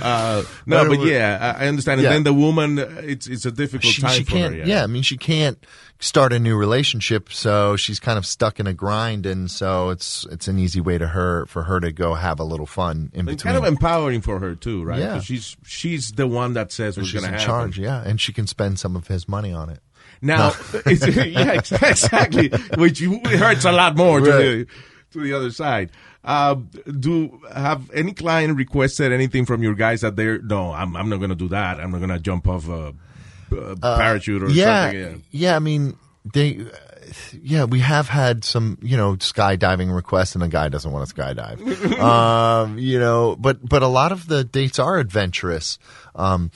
Uh, 0.00 0.42
no, 0.66 0.84
No, 0.84 0.88
but 0.96 1.06
yeah, 1.06 1.54
I 1.58 1.64
I 1.64 1.68
understand. 1.68 2.00
Yeah. 2.00 2.08
And 2.08 2.16
then 2.16 2.24
the 2.24 2.34
woman, 2.34 2.78
uh, 2.78 3.00
it's 3.04 3.26
it's 3.26 3.46
a 3.46 3.50
difficult 3.52 3.92
she, 3.92 4.02
time 4.02 4.10
she 4.12 4.24
for 4.24 4.30
can't. 4.32 4.54
her. 4.54 4.64
yeah. 4.66 4.82
I 4.82 4.86
mean, 4.86 5.02
she 5.02 5.16
can't 5.16 5.58
start 5.98 6.32
a 6.32 6.38
new 6.38 6.56
relationship, 6.56 7.32
so 7.32 7.76
she's 7.76 7.98
kind 8.00 8.18
of 8.18 8.26
stuck 8.26 8.60
in 8.60 8.66
a 8.66 8.74
grind, 8.74 9.26
and 9.26 9.50
so 9.50 9.90
it's 9.90 10.26
it's 10.30 10.48
an 10.48 10.58
easy 10.58 10.80
way 10.80 10.98
to 10.98 11.08
her 11.08 11.46
for 11.46 11.64
her 11.64 11.80
to 11.80 11.92
go 11.92 12.14
have 12.14 12.38
a 12.40 12.44
little 12.44 12.66
fun 12.66 13.10
in 13.14 13.28
It's 13.28 13.42
between. 13.42 13.54
kind 13.54 13.56
of 13.56 13.64
empowering 13.72 14.20
for 14.20 14.38
her 14.38 14.54
too, 14.54 14.84
right? 14.84 14.98
Yeah. 15.00 15.20
she's 15.20 15.56
she's 15.64 16.10
the 16.12 16.26
one 16.26 16.52
that 16.54 16.72
says 16.72 16.96
what's 16.96 17.12
going 17.12 17.24
in 17.24 17.30
to 17.32 17.38
happen. 17.38 17.46
charge, 17.46 17.78
yeah, 17.78 18.02
and 18.04 18.20
she 18.20 18.32
can 18.32 18.46
spend 18.46 18.78
some 18.78 18.94
of 18.96 19.08
his 19.08 19.28
money 19.28 19.52
on 19.52 19.70
it. 19.70 19.80
Now, 20.22 20.52
it's, 20.86 21.06
yeah, 21.06 21.52
exactly, 21.88 22.48
which 22.78 23.00
hurts 23.00 23.64
a 23.64 23.72
lot 23.72 23.96
more 23.96 24.20
to 24.20 24.24
the 24.32 24.66
to 25.12 25.20
the 25.20 25.32
other 25.32 25.50
side. 25.50 25.90
Uh, 26.24 26.56
do 26.98 27.40
have 27.54 27.88
any 27.92 28.12
client 28.12 28.56
requested 28.56 29.12
anything 29.12 29.46
from 29.46 29.62
your 29.62 29.74
guys 29.74 30.00
that 30.00 30.16
they're 30.16 30.40
no, 30.42 30.72
I'm 30.72 30.96
I'm 30.96 31.08
not 31.08 31.18
going 31.18 31.30
to 31.30 31.36
do 31.36 31.48
that. 31.48 31.78
I'm 31.80 31.90
not 31.92 31.98
going 31.98 32.10
to 32.10 32.18
jump 32.18 32.48
off 32.48 32.68
a, 32.68 32.94
a 33.50 33.76
parachute 33.76 34.42
or 34.42 34.50
yeah, 34.50 34.90
something. 34.90 35.24
yeah. 35.30 35.56
I 35.56 35.58
mean, 35.58 35.96
they, 36.24 36.66
yeah, 37.40 37.64
we 37.64 37.80
have 37.80 38.08
had 38.08 38.44
some, 38.44 38.78
you 38.82 38.96
know, 38.96 39.16
skydiving 39.16 39.94
requests, 39.94 40.34
and 40.34 40.44
a 40.44 40.48
guy 40.48 40.68
doesn't 40.68 40.90
want 40.90 41.08
to 41.08 41.14
skydive. 41.14 41.98
um, 42.00 42.78
you 42.78 42.98
know, 42.98 43.36
but 43.36 43.66
but 43.66 43.82
a 43.82 43.88
lot 43.88 44.12
of 44.12 44.26
the 44.26 44.44
dates 44.44 44.78
are 44.78 44.98
adventurous. 44.98 45.78
Um, 46.14 46.50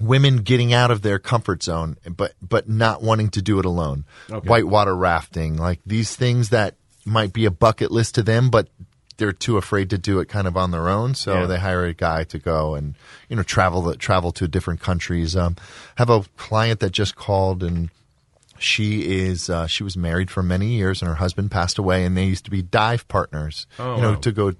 women 0.00 0.38
getting 0.38 0.72
out 0.72 0.90
of 0.90 1.02
their 1.02 1.18
comfort 1.18 1.62
zone, 1.62 1.96
but 2.16 2.34
but 2.42 2.68
not 2.68 3.02
wanting 3.02 3.30
to 3.30 3.42
do 3.42 3.58
it 3.58 3.64
alone. 3.64 4.04
Okay. 4.30 4.48
Whitewater 4.48 4.94
rafting, 4.94 5.56
like 5.56 5.80
these 5.86 6.14
things 6.16 6.50
that 6.50 6.76
might 7.04 7.32
be 7.32 7.44
a 7.44 7.50
bucket 7.50 7.90
list 7.90 8.14
to 8.16 8.22
them, 8.22 8.50
but 8.50 8.68
they're 9.16 9.32
too 9.32 9.56
afraid 9.56 9.90
to 9.90 9.98
do 9.98 10.18
it 10.20 10.28
kind 10.28 10.46
of 10.46 10.56
on 10.56 10.70
their 10.70 10.88
own. 10.88 11.14
So 11.14 11.40
Yeah. 11.40 11.46
they 11.46 11.58
hire 11.58 11.84
a 11.84 11.94
guy 11.94 12.24
to 12.24 12.38
go 12.38 12.74
and 12.74 12.94
you 13.28 13.36
know 13.36 13.42
travel 13.42 13.82
the, 13.82 13.96
travel 13.96 14.32
to 14.32 14.48
different 14.48 14.80
countries. 14.80 15.36
Um, 15.36 15.56
have 15.96 16.10
a 16.10 16.24
client 16.36 16.80
that 16.80 16.90
just 16.90 17.14
called 17.16 17.62
and 17.62 17.90
she 18.58 19.18
is 19.20 19.50
uh, 19.50 19.66
she 19.66 19.82
was 19.82 19.96
married 19.96 20.30
for 20.30 20.42
many 20.42 20.74
years 20.74 21.02
and 21.02 21.08
her 21.08 21.16
husband 21.16 21.50
passed 21.50 21.78
away 21.78 22.04
and 22.04 22.16
they 22.16 22.24
used 22.24 22.44
to 22.44 22.50
be 22.50 22.62
dive 22.62 23.06
partners. 23.08 23.66
Oh, 23.78 23.96
you 23.96 24.02
know 24.02 24.10
wow. 24.12 24.18
to 24.20 24.32
go 24.32 24.52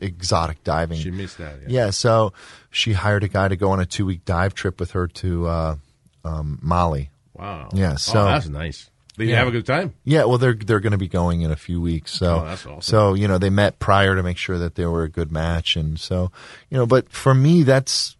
exotic 0.00 0.64
diving. 0.64 0.98
She 0.98 1.10
missed 1.10 1.38
that. 1.38 1.60
Yeah. 1.62 1.84
Yeah, 1.84 1.90
so 1.90 2.32
she 2.70 2.92
hired 2.94 3.24
a 3.24 3.28
guy 3.28 3.48
to 3.48 3.56
go 3.56 3.70
on 3.70 3.80
a 3.80 3.86
two 3.86 4.06
week 4.06 4.24
dive 4.24 4.54
trip 4.54 4.80
with 4.80 4.92
her 4.92 5.06
to 5.06 5.46
uh, 5.46 5.76
um, 6.24 6.58
Mali. 6.62 7.10
Wow. 7.34 7.68
Yeah, 7.72 7.92
oh, 7.92 7.96
so- 7.96 8.24
that's 8.24 8.48
nice. 8.48 8.88
Did 9.18 9.24
you 9.24 9.30
Yeah. 9.30 9.38
have 9.40 9.48
a 9.48 9.52
good 9.52 9.66
time? 9.66 9.92
Yeah, 10.04 10.24
well, 10.24 10.38
they're 10.38 10.54
they're 10.54 10.80
going 10.80 10.92
to 10.92 10.98
be 10.98 11.08
going 11.08 11.42
in 11.42 11.50
a 11.50 11.56
few 11.56 11.80
weeks. 11.80 12.12
So, 12.12 12.40
Oh, 12.40 12.44
that's 12.46 12.64
awesome. 12.66 12.80
so 12.80 13.14
you 13.14 13.28
know, 13.28 13.38
they 13.38 13.50
met 13.50 13.78
prior 13.78 14.16
to 14.16 14.22
make 14.22 14.38
sure 14.38 14.58
that 14.58 14.74
they 14.74 14.86
were 14.86 15.02
a 15.02 15.08
good 15.08 15.30
match, 15.30 15.76
and 15.76 16.00
so 16.00 16.32
you 16.70 16.78
know, 16.78 16.86
but 16.86 17.10
for 17.10 17.34
me, 17.34 17.62
that's 17.62 18.16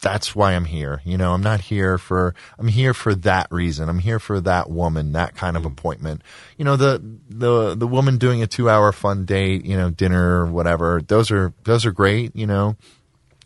that's 0.00 0.34
why 0.34 0.54
I'm 0.54 0.64
here. 0.64 1.00
You 1.04 1.16
know, 1.16 1.32
I'm 1.32 1.42
not 1.44 1.60
here 1.60 1.96
for 1.96 2.34
I'm 2.58 2.66
here 2.66 2.92
for 2.92 3.14
that 3.14 3.46
reason. 3.52 3.88
I'm 3.88 4.00
here 4.00 4.18
for 4.18 4.40
that 4.40 4.68
woman, 4.68 5.12
that 5.12 5.36
kind 5.36 5.56
of 5.56 5.62
mm-hmm. 5.62 5.72
appointment. 5.72 6.22
You 6.58 6.64
know, 6.64 6.74
the 6.74 7.00
the 7.28 7.76
the 7.76 7.86
woman 7.86 8.18
doing 8.18 8.42
a 8.42 8.48
two 8.48 8.68
hour 8.68 8.90
fun 8.90 9.24
date, 9.24 9.64
you 9.64 9.76
know, 9.76 9.90
dinner 9.90 10.40
or 10.40 10.46
whatever. 10.46 11.00
Those 11.00 11.30
are 11.30 11.54
those 11.62 11.86
are 11.86 11.92
great. 11.92 12.34
You 12.34 12.48
know, 12.48 12.76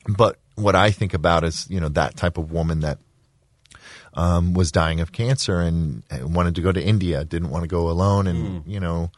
but 0.08 0.38
what 0.54 0.74
I 0.74 0.90
think 0.90 1.12
about 1.12 1.44
is 1.44 1.66
you 1.68 1.78
know 1.78 1.90
that 1.90 2.16
type 2.16 2.38
of 2.38 2.50
woman 2.50 2.80
that 2.80 2.98
um, 4.16 4.54
was 4.54 4.72
dying 4.72 5.00
of 5.00 5.12
cancer 5.12 5.60
and 5.60 6.02
wanted 6.22 6.54
to 6.56 6.62
go 6.62 6.72
to 6.72 6.82
India, 6.82 7.24
didn't 7.24 7.50
want 7.50 7.62
to 7.62 7.68
go 7.68 7.88
alone, 7.90 8.26
and 8.26 8.62
Hmm. 8.64 8.70
you 8.70 8.80
know, 8.80 9.10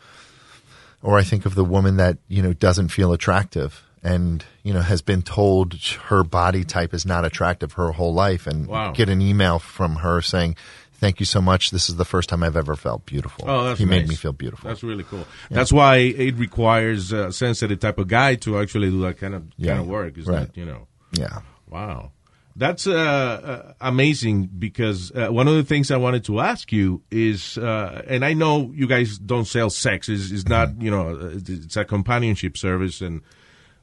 or 1.03 1.19
I 1.19 1.23
think 1.23 1.47
of 1.47 1.55
the 1.55 1.65
woman 1.65 1.97
that 1.97 2.19
you 2.29 2.43
know 2.43 2.53
doesn't 2.53 2.89
feel 2.89 3.13
attractive 3.13 3.83
and 4.03 4.45
you 4.63 4.73
know 4.73 4.81
has 4.83 5.01
been 5.03 5.23
told 5.23 5.75
her 6.09 6.23
body 6.25 6.65
type 6.65 6.93
is 6.95 7.07
not 7.07 7.25
attractive 7.25 7.73
her 7.75 7.93
whole 7.93 8.13
life, 8.15 8.47
and 8.47 8.67
Wow. 8.67 8.93
get 8.93 9.09
an 9.09 9.21
email 9.23 9.59
from 9.59 9.97
her 9.97 10.21
saying. 10.21 10.57
Thank 11.01 11.21
you 11.21 11.27
so 11.27 11.41
much. 11.41 11.71
This 11.71 11.89
is 11.89 11.95
the 11.95 12.05
first 12.05 12.29
time 12.29 12.43
I've 12.43 12.57
ever 12.57 12.75
felt 12.75 13.07
beautiful. 13.07 13.45
Oh, 13.49 13.63
that's 13.67 13.79
he 13.79 13.85
made 13.85 14.09
me 14.09 14.17
feel 14.17 14.33
beautiful. 14.33 14.67
That's 14.69 14.83
really 14.83 15.05
cool. 15.05 15.25
That's 15.49 15.73
why 15.73 15.99
it 15.99 16.35
requires 16.35 17.13
a 17.13 17.31
sensitive 17.31 17.79
type 17.79 17.99
of 17.99 18.09
guy 18.09 18.35
to 18.35 18.59
actually 18.59 18.91
do 18.91 19.03
that 19.03 19.17
kind 19.17 19.37
of 19.37 19.45
Yeah. 19.57 19.75
kind 19.75 19.83
of 19.83 19.87
work. 19.87 20.19
Is 20.19 20.27
Right. 20.27 20.49
that 20.53 20.57
you 20.57 20.67
know? 20.67 20.89
yeah. 21.13 21.43
Wow. 21.71 22.11
That's 22.59 22.89
uh, 22.89 22.93
uh, 22.93 23.73
amazing 23.81 24.51
because 24.59 25.13
uh, 25.13 25.29
one 25.29 25.47
of 25.47 25.55
the 25.55 25.63
things 25.63 25.93
I 25.93 25.97
wanted 25.97 26.25
to 26.25 26.41
ask 26.41 26.73
you 26.73 27.03
is, 27.11 27.57
uh, 27.57 28.03
and 28.09 28.25
I 28.25 28.33
know 28.35 28.73
you 28.75 28.89
guys 28.89 29.17
don't 29.17 29.45
sell 29.47 29.71
sex. 29.71 30.09
It's, 30.09 30.33
it's 30.33 30.49
not, 30.49 30.69
you 30.83 30.91
know, 30.91 31.31
it's 31.47 31.77
a 31.77 31.85
companionship 31.85 32.57
service 32.57 33.01
and 33.01 33.23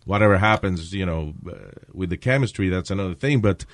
whatever 0.05 0.37
happens, 0.37 0.93
you 0.93 1.05
know, 1.05 1.33
uh, 1.49 1.53
with 1.93 2.09
the 2.09 2.17
chemistry, 2.17 2.67
that's 2.67 2.91
another 2.91 3.15
thing. 3.15 3.39
But 3.39 3.65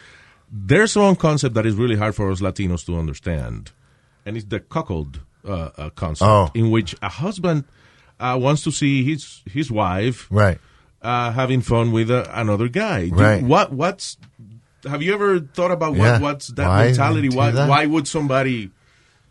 there's 0.52 0.96
one 0.96 1.16
concept 1.16 1.56
that 1.56 1.66
is 1.66 1.74
really 1.76 1.96
hard 1.96 2.14
for 2.14 2.30
us 2.32 2.40
Latinos 2.40 2.86
to 2.86 2.96
understand, 2.98 3.72
and 4.26 4.38
it's 4.38 4.46
the 4.46 4.60
cuckold 4.60 5.20
uh, 5.48 5.90
concept, 5.96 6.30
Oh. 6.30 6.52
in 6.54 6.70
which 6.70 6.96
a 7.02 7.10
husband 7.10 7.64
uh, 8.20 8.38
wants 8.40 8.64
to 8.66 8.72
see 8.72 9.04
his 9.04 9.42
his 9.50 9.72
wife 9.72 10.28
Right. 10.30 10.60
uh, 11.02 11.32
having 11.32 11.62
fun 11.62 11.92
with 11.92 12.12
uh, 12.12 12.26
another 12.32 12.68
guy. 12.68 13.10
Right. 13.12 13.42
what 13.44 13.74
what's 13.74 14.18
have 14.88 15.02
you 15.02 15.14
ever 15.14 15.40
thought 15.40 15.72
about 15.72 15.92
what 15.92 15.98
Yeah. 16.06 16.20
what's 16.20 16.48
that 16.48 16.68
Why 16.68 16.86
mentality? 16.86 17.30
Why 17.30 17.52
that? 17.52 17.70
why 17.70 17.86
would 17.86 18.08
somebody? 18.08 18.72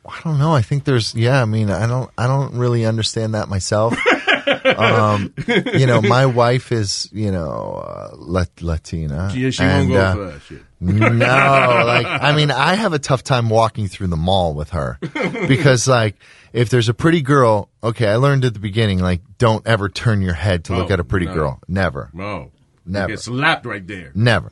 I 0.07 0.19
don't 0.25 0.39
know. 0.39 0.53
I 0.55 0.63
think 0.63 0.85
there's, 0.85 1.15
yeah, 1.15 1.43
I 1.43 1.45
mean, 1.45 1.69
I 1.71 1.87
don't, 1.87 2.11
I 2.17 2.27
don't 2.27 2.57
really 2.57 2.87
understand 2.87 3.35
that 3.35 3.49
myself. 3.51 3.95
um, 4.79 5.33
you 5.75 5.87
know, 5.87 6.01
my 6.01 6.25
wife 6.27 6.73
is, 6.73 7.09
you 7.13 7.31
know, 7.31 7.85
uh, 7.87 8.17
Lat- 8.17 8.63
Latina. 8.63 9.31
Yeah, 9.35 9.51
she 9.51 9.63
and, 9.63 9.91
won't 9.91 9.93
go 9.93 10.01
uh, 10.01 10.15
for 10.15 10.25
that 10.33 10.43
shit. 10.43 10.63
no, 10.81 11.07
like, 11.87 12.07
I 12.07 12.35
mean, 12.35 12.51
I 12.51 12.75
have 12.75 12.95
a 12.95 12.99
tough 12.99 13.23
time 13.23 13.51
walking 13.51 13.89
through 13.89 14.07
the 14.09 14.17
mall 14.17 14.55
with 14.55 14.71
her 14.71 14.99
because, 15.47 15.87
like, 15.87 16.17
if 16.55 16.71
there's 16.71 16.89
a 16.89 16.95
pretty 16.95 17.21
girl, 17.21 17.69
okay, 17.83 18.09
I 18.09 18.17
learned 18.17 18.45
at 18.47 18.55
the 18.55 18.61
beginning, 18.61 18.99
like, 19.01 19.21
don't 19.37 19.67
ever 19.67 19.89
turn 19.91 20.23
your 20.23 20.35
head 20.35 20.65
to 20.65 20.77
look 20.77 20.91
Oh, 20.91 20.95
at 20.95 21.01
a 21.01 21.05
pretty 21.05 21.27
no. 21.27 21.35
girl. 21.35 21.61
Never. 21.69 22.11
No, 22.15 22.51
Never. 22.87 23.11
You 23.11 23.17
get 23.17 23.23
slapped 23.23 23.67
right 23.67 23.87
there. 23.87 24.13
Never. 24.15 24.51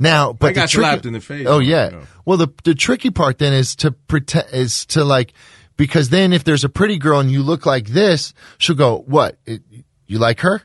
Now, 0.00 0.32
but 0.32 0.48
I 0.48 0.52
got 0.54 0.70
tricky, 0.70 0.82
slapped 0.82 1.06
in 1.06 1.12
the 1.12 1.20
face. 1.20 1.46
Oh 1.46 1.58
yeah. 1.58 2.04
Well, 2.24 2.38
the 2.38 2.48
the 2.64 2.74
tricky 2.74 3.10
part 3.10 3.38
then 3.38 3.52
is 3.52 3.76
to 3.76 3.92
pretend 3.92 4.48
is 4.52 4.86
to 4.86 5.04
like 5.04 5.34
because 5.76 6.08
then 6.08 6.32
if 6.32 6.42
there's 6.42 6.64
a 6.64 6.70
pretty 6.70 6.98
girl 6.98 7.20
and 7.20 7.30
you 7.30 7.42
look 7.42 7.66
like 7.66 7.88
this, 7.88 8.32
she'll 8.56 8.76
go, 8.76 9.04
"What? 9.06 9.38
It, 9.44 9.62
you 10.06 10.18
like 10.18 10.40
her?" 10.40 10.62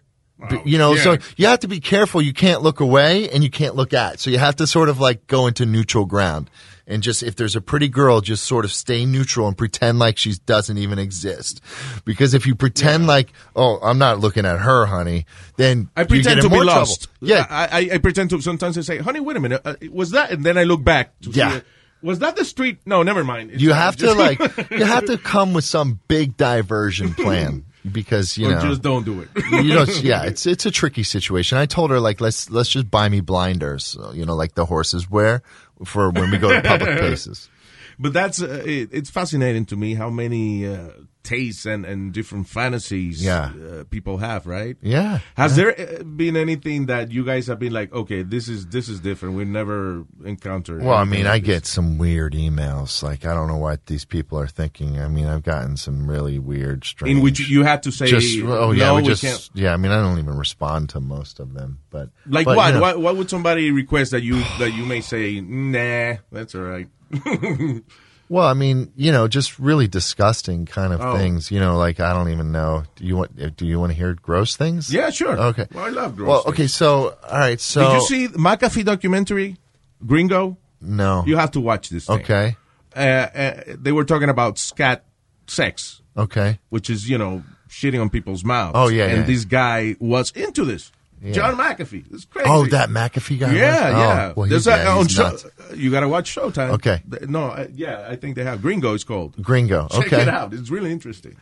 B- 0.50 0.62
you 0.66 0.78
know, 0.78 0.94
yeah. 0.94 1.04
so 1.04 1.18
you 1.38 1.48
have 1.48 1.60
to 1.62 1.68
be 1.68 1.80
careful. 1.80 2.22
You 2.22 2.34
can't 2.34 2.62
look 2.62 2.80
away 2.80 3.30
and 3.30 3.44
you 3.44 3.50
can't 3.50 3.76
look 3.76 3.94
at. 3.94 4.20
So 4.20 4.30
you 4.30 4.38
have 4.38 4.56
to 4.58 4.68
sort 4.68 4.90
of 4.90 5.00
like 5.00 5.28
go 5.28 5.48
into 5.48 5.66
neutral 5.66 6.06
ground 6.06 6.50
and 6.88 7.02
just 7.02 7.24
if 7.24 7.36
there's 7.36 7.56
a 7.56 7.62
pretty 7.62 7.88
girl, 7.90 8.22
just 8.22 8.44
sort 8.44 8.66
of 8.66 8.72
stay 8.72 9.06
neutral 9.06 9.48
and 9.48 9.58
pretend 9.58 9.98
like 10.00 10.18
she 10.18 10.34
doesn't 10.46 10.78
even 10.78 11.00
exist. 11.00 11.62
Because 12.06 12.34
if 12.34 12.46
you 12.46 12.56
pretend 12.56 13.08
like, 13.08 13.34
"Oh, 13.56 13.80
I'm 13.82 13.98
not 13.98 14.20
looking 14.20 14.46
at 14.46 14.60
her, 14.60 14.86
honey," 14.86 15.26
then 15.58 15.90
I 15.98 16.02
you 16.02 16.08
pretend 16.08 16.36
get 16.36 16.42
to 16.42 16.48
in 16.48 16.52
be 16.52 16.56
more 16.58 16.64
trouble. 16.64 16.80
lost. 16.82 17.08
Yeah, 17.22 17.46
I, 17.50 17.66
I, 17.66 17.90
I 17.94 17.98
pretend 17.98 18.30
to 18.32 18.42
sometimes 18.42 18.78
I 18.78 18.82
say, 18.82 18.98
"Honey, 19.00 19.20
wait 19.20 19.38
a 19.38 19.40
minute, 19.40 19.62
uh, 19.66 19.76
was 19.92 20.12
that?" 20.12 20.32
And 20.32 20.44
then 20.46 20.58
I 20.58 20.64
look 20.64 20.84
back. 20.84 21.20
To 21.22 21.32
Yeah. 21.32 21.56
it. 21.58 21.66
Was 22.02 22.20
that 22.20 22.36
the 22.36 22.46
street? 22.46 22.80
No, 22.86 23.02
never 23.02 23.24
mind. 23.24 23.52
It's 23.52 23.64
you 23.64 23.74
have 23.74 23.96
to 23.98 24.14
like 24.14 24.38
you 24.72 24.86
have 24.86 25.06
to 25.06 25.18
come 25.18 25.54
with 25.56 25.64
some 25.66 26.00
big 26.08 26.38
diversion 26.38 27.16
plan 27.16 27.66
because 27.92 28.38
you 28.38 28.48
or 28.48 28.52
know 28.56 28.62
just 28.62 28.82
don't 28.84 29.06
do 29.06 29.22
it. 29.22 29.30
you 29.52 29.74
know 29.74 29.86
yeah 30.02 30.24
it's 30.24 30.48
it's 30.48 30.66
a 30.66 30.72
tricky 30.72 31.04
situation 31.04 31.56
i 31.56 31.68
told 31.68 31.92
her 31.92 32.00
like 32.00 32.20
let's 32.20 32.50
let's 32.50 32.68
just 32.70 32.90
buy 32.90 33.08
me 33.08 33.22
blinders 33.22 33.96
you 34.16 34.26
know 34.26 34.34
like 34.36 34.56
the 34.56 34.66
horses 34.66 35.08
wear 35.08 35.44
for 35.84 36.10
when 36.10 36.32
we 36.32 36.38
go 36.38 36.50
to 36.50 36.62
public 36.62 36.98
places. 37.00 37.50
But 37.98 38.14
that's 38.14 38.42
uh, 38.42 38.64
it, 38.66 38.90
it's 38.92 39.10
fascinating 39.10 39.66
to 39.68 39.76
me 39.76 39.94
how 39.94 40.10
many 40.10 40.68
uh, 40.68 40.90
tastes 41.26 41.66
and, 41.66 41.86
and 41.86 42.14
different 42.14 42.48
fantasies 42.48 43.24
Yeah. 43.24 43.52
uh, 43.52 43.84
people 43.90 44.18
have, 44.20 44.48
right? 44.48 44.78
yeah 44.82 45.20
Has 45.36 45.56
there 45.56 45.74
uh, 45.78 46.04
been 46.04 46.38
anything 46.38 46.86
that 46.86 47.12
you 47.12 47.26
guys 47.26 47.48
have 47.48 47.60
been 47.60 47.74
like, 47.74 47.92
okay, 47.94 48.24
this 48.24 48.48
is 48.48 48.68
this 48.68 48.88
is 48.88 49.00
different. 49.02 49.36
We've 49.36 49.48
never 49.48 50.06
encountered. 50.24 50.84
well 50.84 50.98
i 50.98 51.04
mean 51.04 51.26
like 51.26 51.34
i 51.34 51.40
this. 51.40 51.48
get 51.48 51.66
some 51.66 51.98
weird 51.98 52.34
emails 52.34 53.02
like 53.04 53.26
i 53.26 53.34
don't 53.34 53.48
know 53.48 53.58
what 53.58 53.86
these 53.88 54.06
people 54.06 54.38
are 54.40 54.48
thinking 54.48 55.00
i 55.00 55.08
mean 55.08 55.26
i've 55.26 55.44
gotten 55.44 55.76
some 55.78 56.08
really 56.10 56.38
weird 56.40 56.84
strange 56.86 57.18
in 57.18 57.24
which 57.24 57.40
you 57.50 57.64
had 57.64 57.82
to 57.84 57.92
say, 57.92 58.06
just 58.08 58.38
oh 58.44 58.72
yeah 58.72 58.88
no, 58.88 58.96
we 58.96 59.02
we 59.02 59.08
just 59.08 59.22
can't. 59.24 59.50
yeah 59.54 59.74
i 59.74 59.78
mean 59.78 59.92
i 59.92 60.00
don't 60.02 60.20
even 60.20 60.38
respond 60.38 60.90
to 60.90 61.00
most 61.00 61.40
of 61.40 61.54
them 61.54 61.80
but 61.90 62.10
Like 62.28 62.46
but, 62.46 62.58
what? 62.58 62.68
you 62.68 62.74
know, 62.76 62.82
what? 62.82 63.00
What 63.00 63.16
would 63.18 63.30
somebody 63.30 63.72
request 63.72 64.12
that 64.12 64.22
you 64.22 64.44
that 64.60 64.72
you 64.78 64.86
may 64.86 65.02
say, 65.02 65.40
nah, 65.42 66.18
that's 66.32 66.54
all 66.56 66.62
right. 66.62 66.88
Well, 68.28 68.48
I 68.48 68.54
mean, 68.54 68.92
you 68.96 69.12
know, 69.12 69.28
just 69.28 69.60
really 69.60 69.88
disgusting 69.88 70.66
kind 70.66 70.94
of 70.94 71.02
Oh. 71.02 71.16
things. 71.18 71.52
You 71.52 71.60
know, 71.60 71.78
like 71.78 72.00
I 72.00 72.12
don't 72.14 72.30
even 72.32 72.52
know. 72.52 72.84
Do 72.96 73.06
you 73.06 73.16
want? 73.18 73.56
Do 73.58 73.66
you 73.68 73.80
want 73.80 73.92
to 73.92 73.96
hear 73.96 74.14
gross 74.16 74.56
things? 74.56 74.92
Yeah, 74.94 75.10
sure. 75.12 75.38
Okay. 75.40 75.68
Well, 75.74 75.86
I 75.86 75.90
love 75.90 76.16
gross. 76.16 76.28
Well, 76.28 76.42
things. 76.44 76.54
okay. 76.56 76.68
So, 76.68 77.16
all 77.30 77.40
right. 77.40 77.60
So, 77.62 77.82
Did 77.88 77.94
you 77.94 78.02
see 78.08 78.28
the 78.28 78.40
McAfee 78.40 78.84
documentary, 78.86 79.58
Gringo? 80.06 80.58
No. 80.82 81.24
You 81.28 81.38
have 81.38 81.52
to 81.52 81.60
watch 81.60 81.90
this. 81.90 82.06
Thing. 82.08 82.20
okay. 82.22 82.58
Uh, 82.96 83.00
uh, 83.00 83.64
they 83.68 83.92
were 83.92 84.06
talking 84.06 84.30
about 84.30 84.58
scat 84.58 85.04
sex, 85.48 86.02
Okay. 86.18 86.60
which 86.70 86.90
is 86.90 87.10
you 87.10 87.18
know 87.18 87.44
shitting 87.70 88.02
on 88.02 88.10
people's 88.10 88.44
mouths. 88.44 88.72
Oh, 88.76 88.88
yeah, 88.88 89.06
and 89.08 89.18
yeah. 89.20 89.24
this 89.26 89.46
guy 89.46 89.96
was 90.00 90.32
into 90.32 90.64
this. 90.66 90.92
John 91.34 91.56
McAfee. 91.56 92.14
It's 92.14 92.26
crazy. 92.26 92.50
Oh, 92.50 92.66
that 92.68 92.90
McAfee 92.90 93.40
guy. 93.40 93.54
Yeah, 93.54 93.90
was? 93.90 93.98
yeah. 93.98 94.26
Oh, 94.30 94.34
well, 94.36 94.50
There's 94.50 94.66
he's, 94.66 94.74
a, 94.74 94.78
yeah, 94.78 94.98
on 94.98 95.08
show, 95.08 95.38
you 95.74 95.92
got 95.92 96.02
to 96.02 96.10
watch 96.10 96.36
Showtime. 96.36 96.70
Okay. 96.72 97.02
No, 97.28 97.46
uh, 97.48 97.68
yeah, 97.74 98.06
I 98.10 98.16
think 98.16 98.36
they 98.36 98.44
have 98.44 98.62
Gringo. 98.62 98.94
It's 98.94 99.04
called. 99.04 99.42
Gringo. 99.42 99.88
Check 99.90 100.08
okay. 100.08 100.22
it 100.24 100.28
out. 100.28 100.54
It's 100.54 100.70
really 100.70 100.92
interesting. 100.92 101.36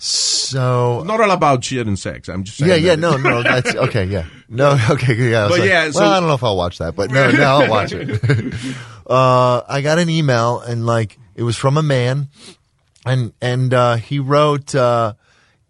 So 0.00 1.02
Not 1.02 1.20
all 1.20 1.30
about 1.32 1.64
shit 1.64 1.86
and 1.88 1.98
sex. 1.98 2.28
I'm 2.28 2.44
just 2.44 2.58
saying. 2.58 2.70
yeah, 2.70 2.76
yeah, 2.76 2.94
that- 2.94 3.00
no, 3.00 3.16
no, 3.16 3.42
that's 3.42 3.74
okay. 3.74 4.04
Yeah, 4.04 4.26
no, 4.48 4.78
okay, 4.90 5.14
yeah. 5.14 5.40
I 5.40 5.42
was 5.46 5.52
But 5.52 5.60
like, 5.60 5.68
yeah, 5.68 5.90
so- 5.90 6.00
well, 6.00 6.12
I 6.12 6.20
don't 6.20 6.28
know 6.28 6.34
if 6.34 6.44
I'll 6.44 6.56
watch 6.56 6.78
that, 6.78 6.94
but 6.94 7.10
no, 7.10 7.30
no, 7.32 7.42
I'll 7.42 7.68
watch 7.68 7.92
it. 7.92 8.22
uh, 9.06 9.62
I 9.68 9.80
got 9.82 9.98
an 9.98 10.08
email 10.08 10.60
and 10.60 10.86
like 10.86 11.18
it 11.34 11.42
was 11.42 11.56
from 11.56 11.76
a 11.76 11.82
man, 11.82 12.28
and 13.04 13.32
and 13.42 13.74
uh, 13.74 13.96
he 13.96 14.20
wrote, 14.20 14.72
uh, 14.74 15.14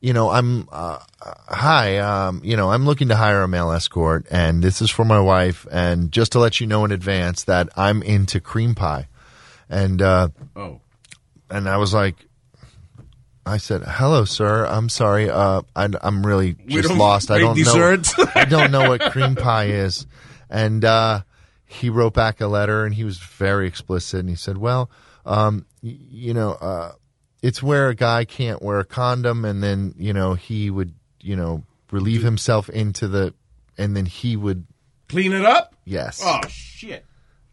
you 0.01 0.13
know, 0.13 0.29
I'm 0.31 0.69
uh, 0.71 0.99
hi, 1.21 1.99
um, 1.99 2.41
you 2.45 2.57
know, 2.57 2.71
I'm 2.71 2.85
looking 2.87 3.09
to 3.09 3.17
hire 3.17 3.43
a 3.43 3.49
male 3.49 3.71
escort, 3.73 4.27
and 4.31 4.63
this 4.63 4.81
is 4.81 4.91
for 4.91 5.05
my 5.05 5.21
wife, 5.21 5.67
and 5.71 6.11
just 6.13 6.33
to 6.33 6.39
let 6.39 6.61
you 6.61 6.67
know 6.67 6.85
in 6.85 6.93
advance 6.93 7.45
that 7.45 7.69
I'm 7.77 8.03
into 8.03 8.41
cream 8.41 8.75
pie, 8.75 9.09
and. 9.69 10.01
uh 10.03 10.29
Oh, 10.57 10.81
and 11.51 11.69
I 11.69 11.79
was 11.79 11.95
like, 11.95 12.17
I 13.47 13.57
said, 13.57 13.83
"Hello, 13.87 14.25
sir. 14.27 14.67
I'm 14.67 14.89
sorry. 14.91 15.31
Uh, 15.31 15.63
I, 15.75 15.89
I'm 16.03 16.27
really 16.27 16.57
just 16.67 16.91
lost. 16.99 17.31
I 17.31 17.39
don't 17.39 17.57
desserts." 17.57 18.17
know. 18.19 18.27
I 18.35 18.45
don't 18.45 18.71
know 18.71 18.89
what 18.89 19.01
cream 19.13 19.35
pie 19.35 19.69
is." 19.69 20.07
And 20.51 20.85
uh, 20.85 21.23
he 21.67 21.89
wrote 21.91 22.13
back 22.15 22.41
a 22.43 22.47
letter, 22.47 22.85
and 22.85 22.95
he 22.95 23.05
was 23.05 23.19
very 23.19 23.67
explicit. 23.67 24.21
And 24.21 24.29
he 24.29 24.35
said, 24.35 24.59
"Well, 24.59 24.91
um, 25.25 25.65
y- 25.83 25.97
you 26.11 26.35
know, 26.35 26.53
uh, 26.53 26.93
it's 27.43 27.63
where 27.63 27.89
a 27.89 27.95
guy 27.95 28.27
can't 28.27 28.61
wear 28.61 28.81
a 28.81 28.85
condom, 28.85 29.47
and 29.47 29.63
then 29.63 29.95
you 29.97 30.13
know 30.13 30.35
he 30.35 30.69
would, 30.69 30.93
you 31.21 31.37
know, 31.37 31.65
relieve 31.91 32.23
himself 32.23 32.69
into 32.69 33.09
the, 33.09 33.35
and 33.77 33.97
then 33.97 34.07
he 34.07 34.37
would, 34.37 34.67
clean 35.09 35.33
it 35.33 35.45
up. 35.45 35.75
yes." 35.85 36.23
Oh 36.25 36.41
shit. 36.49 37.05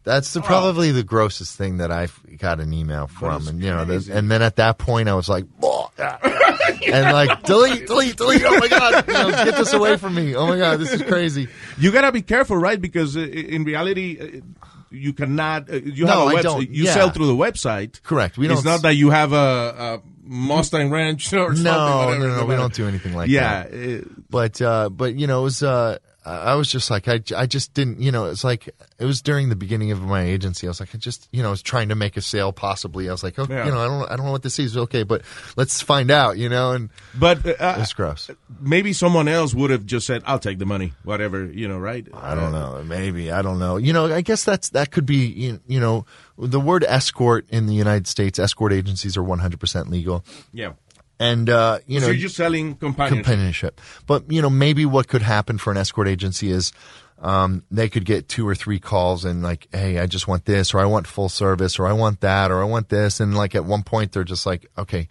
That's 0.04 0.32
the, 0.34 0.40
probably 0.40 0.92
the 0.92 1.02
grossest 1.02 1.56
thing 1.58 1.78
that 1.78 1.90
I've 1.90 2.16
got 2.38 2.60
an 2.60 2.72
email 2.72 3.08
from, 3.08 3.42
is 3.42 3.48
and 3.48 3.60
you 3.60 3.70
know, 3.70 3.84
the, 3.84 3.94
crazy. 3.94 4.12
and 4.12 4.30
then 4.30 4.40
at 4.40 4.54
that 4.56 4.78
point 4.78 5.08
I 5.08 5.14
was 5.14 5.28
like, 5.28 5.46
"Oh, 5.60 5.90
yeah, 5.98 6.18
yeah." 6.22 6.76
and 6.92 7.12
like 7.12 7.42
delete, 7.42 7.88
delete, 7.88 8.16
delete. 8.16 8.44
Oh 8.44 8.56
my 8.56 8.68
god, 8.68 9.04
you 9.08 9.12
know, 9.14 9.30
get 9.30 9.56
this 9.56 9.72
away 9.72 9.96
from 9.96 10.14
me. 10.14 10.36
Oh 10.36 10.46
my 10.46 10.58
god, 10.58 10.78
this 10.78 10.92
is 10.92 11.02
crazy. 11.02 11.48
You 11.76 11.90
gotta 11.90 12.12
be 12.12 12.22
careful, 12.22 12.56
right? 12.56 12.80
Because 12.80 13.16
uh, 13.16 13.20
in 13.20 13.64
reality, 13.64 14.42
uh, 14.42 14.66
you 14.90 15.12
cannot. 15.12 15.70
Uh, 15.70 15.76
you 15.76 16.06
have 16.06 16.16
No, 16.16 16.28
a 16.28 16.36
I 16.36 16.42
website. 16.42 16.74
You 16.74 16.84
Yeah. 16.84 16.94
sell 16.94 17.10
through 17.10 17.26
the 17.26 17.34
website. 17.36 18.02
Correct. 18.02 18.38
We 18.38 18.46
it's 18.46 18.50
don't 18.50 18.58
It's 18.58 18.64
not 18.64 18.82
that 18.82 18.94
you 18.96 19.10
have 19.10 19.32
a, 19.32 19.36
a 19.36 20.00
Mustang 20.24 20.90
Ranch 20.90 21.32
or 21.32 21.54
something. 21.54 21.64
No, 21.64 22.18
no, 22.18 22.36
no, 22.36 22.44
we 22.46 22.54
don't 22.56 22.72
do 22.74 22.86
anything 22.86 23.14
like 23.14 23.28
yeah, 23.30 23.64
that. 23.64 23.72
Yeah, 23.74 23.98
But 24.30 24.60
uh, 24.62 24.88
but 24.90 25.14
you 25.14 25.26
know, 25.26 25.40
it 25.40 25.44
was 25.44 25.62
uh, 25.62 25.98
I 26.26 26.54
was 26.56 26.70
just 26.70 26.90
like 26.90 27.06
I, 27.08 27.20
I 27.36 27.46
just 27.46 27.72
didn't 27.74 28.00
you 28.00 28.10
know 28.10 28.24
it's 28.26 28.42
like 28.44 28.68
it 28.98 29.04
was 29.04 29.22
during 29.22 29.48
the 29.48 29.56
beginning 29.56 29.92
of 29.92 30.02
my 30.02 30.22
agency. 30.22 30.66
I 30.66 30.70
was 30.70 30.80
like 30.80 30.94
I 30.94 30.98
just 30.98 31.28
you 31.32 31.42
know 31.42 31.48
I 31.48 31.50
was 31.52 31.62
trying 31.62 31.88
to 31.90 31.94
make 31.94 32.16
a 32.16 32.20
sale 32.20 32.52
possibly. 32.52 33.08
I 33.08 33.12
was 33.12 33.22
like 33.22 33.38
oh 33.38 33.46
Yeah. 33.48 33.64
you 33.66 33.70
know 33.70 33.80
I 33.80 33.86
don't 33.86 34.10
I 34.12 34.16
don't 34.16 34.26
know 34.26 34.32
what 34.32 34.42
this 34.42 34.58
is 34.58 34.76
okay, 34.76 35.02
but 35.04 35.22
let's 35.56 35.80
find 35.80 36.10
out 36.10 36.36
you 36.38 36.48
know 36.48 36.72
and 36.72 36.90
but 37.14 37.46
uh, 37.46 37.76
it's 37.78 37.92
gross. 37.92 38.30
maybe 38.60 38.92
someone 38.92 39.28
else 39.28 39.54
would 39.54 39.70
have 39.70 39.86
just 39.86 40.06
said, 40.06 40.22
"I'll 40.26 40.38
take 40.38 40.58
the 40.58 40.66
money, 40.66 40.92
whatever," 41.04 41.44
you 41.46 41.68
know, 41.68 41.78
right? 41.78 42.06
I 42.12 42.34
don't 42.34 42.52
know. 42.52 42.82
Maybe 42.84 43.30
I 43.30 43.42
don't 43.42 43.58
know. 43.58 43.76
You 43.76 43.92
know, 43.92 44.12
I 44.12 44.20
guess 44.20 44.44
that's 44.44 44.70
that 44.70 44.90
could 44.90 45.06
be. 45.06 45.26
You, 45.26 45.60
you 45.66 45.80
know, 45.80 46.06
the 46.38 46.60
word 46.60 46.84
escort 46.88 47.46
in 47.50 47.66
the 47.66 47.74
United 47.74 48.06
States, 48.06 48.38
escort 48.38 48.72
agencies 48.72 49.16
are 49.16 49.22
one 49.22 49.38
hundred 49.38 49.60
percent 49.60 49.90
legal, 49.90 50.24
Yeah. 50.52 50.72
And 51.18 51.48
uh, 51.48 51.78
you 51.86 52.00
so 52.00 52.06
know, 52.06 52.12
you're 52.12 52.22
just 52.22 52.36
selling 52.36 52.74
companionship. 52.76 53.24
companionship. 53.24 53.80
But 54.06 54.30
you 54.30 54.42
know, 54.42 54.50
maybe 54.50 54.84
what 54.86 55.08
could 55.08 55.22
happen 55.22 55.58
for 55.58 55.70
an 55.70 55.76
escort 55.76 56.08
agency 56.08 56.50
is. 56.50 56.72
Um, 57.18 57.64
they 57.70 57.88
could 57.88 58.04
get 58.04 58.28
two 58.28 58.46
or 58.46 58.54
three 58.54 58.78
calls 58.78 59.24
and 59.24 59.42
like, 59.42 59.68
hey, 59.72 59.98
I 59.98 60.04
just 60.04 60.28
want 60.28 60.44
this, 60.44 60.74
or 60.74 60.80
I 60.80 60.84
want 60.84 61.06
full 61.06 61.30
service, 61.30 61.78
or 61.78 61.86
I 61.86 61.94
want 61.94 62.20
that, 62.20 62.50
or 62.50 62.60
I 62.60 62.64
want 62.64 62.90
this, 62.90 63.20
and 63.20 63.34
like 63.34 63.54
at 63.54 63.64
one 63.64 63.84
point 63.84 64.12
they're 64.12 64.22
just 64.22 64.44
like, 64.44 64.66
okay, 64.76 65.08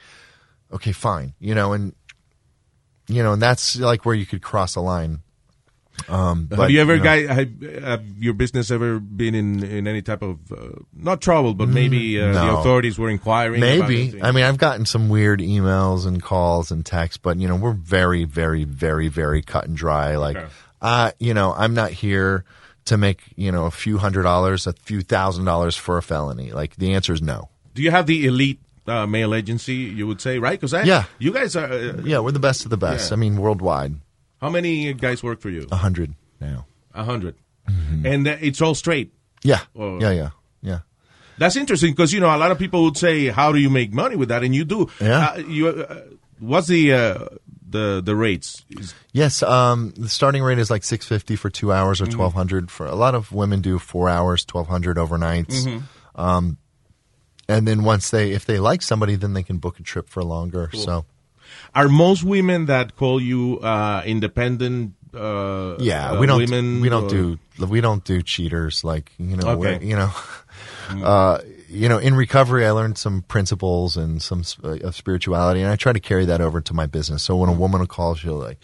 okay, 0.71 0.91
fine, 0.91 1.33
you 1.39 1.55
know, 1.55 1.73
and 1.73 1.95
you 3.07 3.23
know, 3.23 3.33
and 3.33 3.41
that's 3.41 3.77
like 3.77 4.05
where 4.05 4.13
you 4.13 4.27
could 4.27 4.43
cross 4.43 4.75
a 4.75 4.81
line. 4.81 5.21
Um, 6.07 6.49
have 6.55 6.69
you 6.69 6.81
ever, 6.81 6.97
know. 6.97 7.03
guy, 7.03 7.25
have, 7.25 7.61
have 7.83 8.03
your 8.19 8.33
business 8.33 8.69
ever 8.69 8.99
been 8.99 9.33
in 9.33 9.63
in 9.63 9.87
any 9.87 10.01
type 10.01 10.21
of 10.21 10.51
uh, 10.51 10.79
not 10.93 11.21
trouble, 11.21 11.53
but 11.53 11.67
maybe 11.67 12.19
uh, 12.21 12.31
the 12.33 12.39
Mm, 12.39 12.59
authorities 12.59 12.99
were 12.99 13.09
inquiring? 13.09 13.59
Maybe. 13.61 14.21
I 14.21 14.31
mean, 14.31 14.43
I've 14.43 14.57
gotten 14.57 14.85
some 14.85 15.09
weird 15.09 15.39
emails 15.39 16.05
and 16.05 16.21
calls 16.21 16.69
and 16.71 16.85
texts, 16.85 17.17
but 17.17 17.37
you 17.39 17.47
know, 17.47 17.55
we're 17.55 17.73
very, 17.73 18.23
very, 18.25 18.63
very, 18.65 19.07
very 19.07 19.41
cut 19.41 19.65
and 19.67 19.75
dry. 19.75 20.15
Like, 20.17 20.37
Okay. 20.37 20.47
uh, 20.81 21.11
you 21.19 21.33
know, 21.33 21.53
I'm 21.57 21.73
not 21.73 21.91
here 21.91 22.45
to 22.85 22.97
make 22.97 23.21
you 23.35 23.51
know 23.51 23.65
a 23.65 23.71
few 23.71 23.97
hundred 23.97 24.23
dollars, 24.23 24.67
a 24.67 24.73
few 24.73 25.01
thousand 25.01 25.45
dollars 25.45 25.75
for 25.75 25.97
a 25.97 26.03
felony. 26.03 26.51
Like, 26.51 26.75
the 26.75 26.93
answer 26.93 27.13
is 27.13 27.21
no. 27.21 27.49
Do 27.73 27.81
you 27.81 27.89
have 27.91 28.05
the 28.05 28.25
elite 28.27 28.59
uh, 28.87 29.07
male 29.07 29.33
agency? 29.33 29.73
You 29.75 30.05
would 30.07 30.21
say, 30.21 30.37
right? 30.37 30.59
Because 30.59 30.85
Yeah. 30.85 31.05
you 31.17 31.31
guys 31.33 31.55
are. 31.55 31.65
Uh, 31.65 32.01
Yeah, 32.03 32.19
we're 32.19 32.31
the 32.31 32.39
best 32.39 32.63
of 32.63 32.69
the 32.69 32.77
best. 32.77 33.09
Yeah. 33.09 33.15
I 33.15 33.17
mean, 33.17 33.37
worldwide, 33.37 33.95
how 34.41 34.49
many 34.49 34.93
guys 34.93 35.23
work 35.23 35.41
for 35.41 35.49
you? 35.49 35.67
a 35.71 35.75
hundred 35.77 36.13
now. 36.39 36.65
A 36.93 36.99
100 36.99 37.35
and 38.03 38.27
uh, 38.27 38.37
it's 38.39 38.61
all 38.61 38.75
straight. 38.75 39.11
Yeah, 39.43 39.61
Oh. 39.75 39.99
yeah, 39.99 40.11
yeah, 40.11 40.29
yeah. 40.61 40.79
That's 41.37 41.55
interesting 41.55 41.91
because 41.91 42.13
you 42.13 42.19
know 42.19 42.33
a 42.33 42.37
lot 42.37 42.51
of 42.51 42.57
people 42.59 42.83
would 42.83 42.95
say, 42.97 43.27
"How 43.27 43.51
do 43.51 43.57
you 43.59 43.69
make 43.69 43.91
money 43.91 44.15
with 44.15 44.29
that?" 44.29 44.43
And 44.43 44.53
you 44.55 44.63
do. 44.65 44.87
Yeah. 45.01 45.25
Uh, 45.33 45.37
you. 45.39 45.67
Uh, 45.69 46.01
what's 46.39 46.67
the 46.67 46.93
uh, 46.93 47.25
the 47.67 48.01
the 48.05 48.15
rates? 48.15 48.63
Yes, 49.11 49.43
um, 49.43 49.91
the 49.97 50.07
starting 50.09 50.43
rate 50.43 50.59
is 50.59 50.69
like 50.71 50.83
six 50.83 51.05
fifty 51.05 51.35
for 51.35 51.49
two 51.49 51.73
hours 51.73 51.99
Mm-hmm. 51.99 52.09
or 52.13 52.15
twelve 52.15 52.33
hundred 52.33 52.71
for 52.71 52.85
a 52.85 52.95
lot 52.95 53.15
of 53.15 53.31
women 53.33 53.61
do 53.61 53.79
four 53.79 54.07
hours, 54.07 54.45
twelve 54.45 54.67
hundred 54.67 54.95
overnights. 54.97 55.65
Mm-hmm. 55.65 56.21
Um, 56.21 56.57
and 57.49 57.67
then 57.67 57.83
once 57.83 58.09
they, 58.11 58.31
if 58.31 58.45
they 58.45 58.59
like 58.59 58.81
somebody, 58.81 59.15
then 59.15 59.33
they 59.33 59.43
can 59.43 59.57
book 59.57 59.79
a 59.79 59.83
trip 59.83 60.07
for 60.09 60.23
longer. 60.23 60.69
So 60.73 61.05
are 61.75 61.87
most 61.89 62.23
women 62.23 62.65
that 62.67 62.95
call 62.95 63.21
you 63.21 63.59
uh, 63.59 64.01
independent? 64.05 64.93
Uh, 65.13 65.75
yeah, 65.79 66.11
uh, 66.11 66.19
we 66.19 66.25
don't 66.27 66.39
Women 66.39 66.81
we 66.81 66.89
don't 66.89 67.05
or- 67.05 67.09
do 67.09 67.39
we 67.67 67.79
don't 67.81 68.03
do 68.03 68.21
cheaters 68.21 68.83
like 68.83 69.11
you 69.17 69.37
know 69.37 69.49
Okay. 69.59 69.85
you 69.85 69.95
know. 69.95 70.11
Uh, 71.03 71.39
you 71.67 71.89
know, 71.89 71.97
in 71.97 72.13
recovery, 72.13 72.63
I 72.65 72.69
learned 72.71 72.97
some 72.99 73.23
principles 73.23 73.97
and 73.97 74.21
some 74.21 74.43
uh, 74.63 74.77
of 74.83 74.95
spirituality, 74.95 75.61
and 75.61 75.69
I 75.71 75.75
try 75.75 75.91
to 75.93 75.99
carry 75.99 76.25
that 76.25 76.41
over 76.41 76.61
to 76.61 76.73
my 76.75 76.85
business. 76.85 77.23
So 77.23 77.35
when 77.35 77.49
a 77.49 77.53
woman 77.53 77.79
will 77.79 77.87
call, 77.87 78.13
she'll 78.13 78.35
like, 78.35 78.59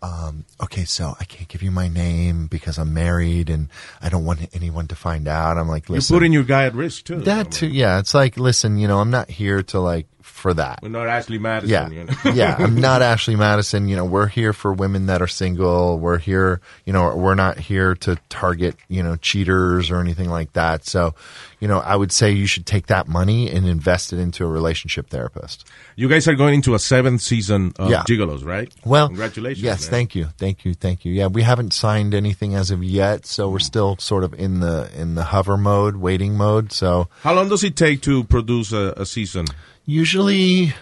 um, 0.00 0.44
okay, 0.62 0.84
so 0.84 1.16
I 1.18 1.24
can't 1.24 1.48
give 1.48 1.62
you 1.62 1.72
my 1.72 1.88
name 1.88 2.46
because 2.46 2.78
I'm 2.78 2.94
married 2.94 3.50
and 3.50 3.68
I 4.00 4.08
don't 4.08 4.24
want 4.24 4.48
anyone 4.54 4.86
to 4.88 4.94
find 4.94 5.26
out. 5.26 5.58
I'm 5.58 5.68
like, 5.68 5.88
You're 5.88 6.00
putting 6.00 6.32
your 6.32 6.44
guy 6.44 6.66
at 6.66 6.74
risk 6.74 7.06
too. 7.06 7.20
That 7.20 7.50
too. 7.50 7.66
Yeah, 7.66 7.98
it's 7.98 8.14
like, 8.14 8.36
listen, 8.36 8.78
you 8.78 8.86
know, 8.86 9.00
I'm 9.00 9.10
not 9.10 9.28
here 9.30 9.62
to 9.64 9.80
like 9.80 10.06
for 10.34 10.52
that. 10.52 10.80
We're 10.82 10.88
not 10.88 11.06
Ashley 11.06 11.38
Madison. 11.38 11.70
Yeah, 11.70 11.88
You 11.88 12.04
know? 12.04 12.14
yeah. 12.34 12.56
I'm 12.58 12.74
not 12.74 13.02
Ashley 13.02 13.36
Madison. 13.36 13.86
You 13.86 13.94
know, 13.94 14.04
we're 14.04 14.26
here 14.26 14.52
for 14.52 14.72
women 14.72 15.06
that 15.06 15.22
are 15.22 15.28
single. 15.28 15.98
We're 16.00 16.18
here. 16.18 16.60
You 16.84 16.92
know, 16.92 17.14
we're 17.16 17.36
not 17.36 17.56
here 17.56 17.94
to 17.94 18.18
target 18.28 18.76
you 18.88 19.02
know 19.02 19.14
cheaters 19.14 19.92
or 19.92 20.00
anything 20.00 20.28
like 20.28 20.52
that. 20.54 20.84
So, 20.86 21.14
you 21.60 21.68
know, 21.68 21.78
I 21.78 21.94
would 21.94 22.10
say 22.10 22.32
you 22.32 22.46
should 22.46 22.66
take 22.66 22.88
that 22.88 23.06
money 23.06 23.48
and 23.48 23.64
invest 23.64 24.12
it 24.12 24.18
into 24.18 24.44
a 24.44 24.48
relationship 24.48 25.08
therapist. 25.08 25.66
You 25.94 26.08
guys 26.08 26.26
are 26.26 26.34
going 26.34 26.54
into 26.54 26.74
a 26.74 26.80
seventh 26.80 27.20
season 27.20 27.72
of 27.78 27.88
Yeah. 27.88 28.02
Gigolos, 28.02 28.44
right? 28.44 28.70
Well, 28.84 29.06
congratulations. 29.06 29.62
Yes, 29.62 29.82
man. 29.82 29.90
thank 29.92 30.14
you, 30.16 30.28
thank 30.36 30.64
you, 30.64 30.74
thank 30.74 31.04
you. 31.04 31.12
Yeah, 31.12 31.28
we 31.28 31.42
haven't 31.42 31.72
signed 31.72 32.12
anything 32.12 32.56
as 32.56 32.72
of 32.72 32.82
yet, 32.82 33.24
so 33.24 33.48
we're 33.48 33.58
hmm. 33.58 33.62
still 33.62 33.96
sort 33.98 34.24
of 34.24 34.34
in 34.34 34.58
the 34.58 34.90
in 34.96 35.14
the 35.14 35.24
hover 35.24 35.56
mode, 35.56 35.96
waiting 35.96 36.36
mode. 36.36 36.72
So 36.72 37.08
How 37.22 37.34
long 37.34 37.48
does 37.48 37.62
it 37.62 37.76
take 37.76 38.02
to 38.02 38.24
produce 38.24 38.72
a, 38.72 38.94
a 38.96 39.06
season? 39.06 39.46
Usually, 39.84 40.72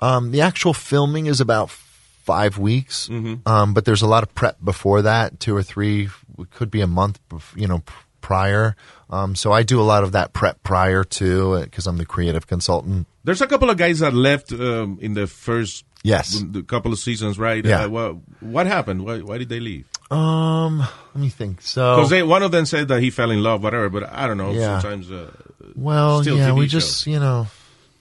um, 0.00 0.30
the 0.30 0.40
actual 0.40 0.74
filming 0.74 1.26
is 1.26 1.40
about 1.40 1.70
five 1.70 2.58
weeks, 2.58 3.08
Mm-hmm. 3.08 3.46
um, 3.48 3.74
but 3.74 3.84
there's 3.84 4.02
a 4.02 4.06
lot 4.06 4.22
of 4.22 4.34
prep 4.34 4.56
before 4.62 5.02
that, 5.02 5.40
two 5.40 5.54
or 5.56 5.62
three, 5.62 6.08
it 6.38 6.50
could 6.50 6.70
be 6.70 6.80
a 6.80 6.86
month, 6.86 7.18
you 7.56 7.66
know, 7.66 7.82
prior. 8.20 8.76
Um, 9.10 9.34
so 9.34 9.52
I 9.52 9.62
do 9.64 9.80
a 9.80 9.82
lot 9.82 10.04
of 10.04 10.12
that 10.12 10.32
prep 10.32 10.62
prior 10.62 11.04
to 11.04 11.60
because 11.64 11.86
I'm 11.86 11.98
the 11.98 12.06
creative 12.06 12.46
consultant. 12.46 13.06
There's 13.24 13.40
a 13.42 13.46
couple 13.46 13.68
of 13.70 13.76
guys 13.76 13.98
that 13.98 14.14
left 14.14 14.52
um, 14.52 14.98
in 15.00 15.14
the 15.14 15.26
first 15.26 15.84
Yes. 16.04 16.42
the 16.50 16.62
couple 16.64 16.92
of 16.92 16.98
seasons, 16.98 17.38
right? 17.38 17.64
Yeah. 17.64 17.84
Uh, 17.84 17.88
what, 17.88 18.16
what 18.40 18.66
happened? 18.66 19.04
Why, 19.04 19.18
why 19.20 19.38
did 19.38 19.48
they 19.48 19.60
leave? 19.60 19.86
Um, 20.10 20.78
let 20.80 21.16
me 21.16 21.28
think. 21.28 21.62
So 21.62 21.96
Because 22.02 22.24
one 22.24 22.42
of 22.42 22.50
them 22.50 22.66
said 22.66 22.88
that 22.88 23.00
he 23.00 23.10
fell 23.10 23.30
in 23.30 23.40
love, 23.42 23.62
whatever. 23.62 23.88
But 23.88 24.12
I 24.12 24.26
don't 24.26 24.36
know. 24.36 24.50
Yeah. 24.50 24.80
Sometimes 24.80 25.10
uh, 25.12 25.30
Well, 25.74 26.24
yeah, 26.24 26.50
TV 26.50 26.58
we 26.58 26.66
show. 26.68 26.78
just, 26.78 27.06
you 27.06 27.18
know, 27.20 27.46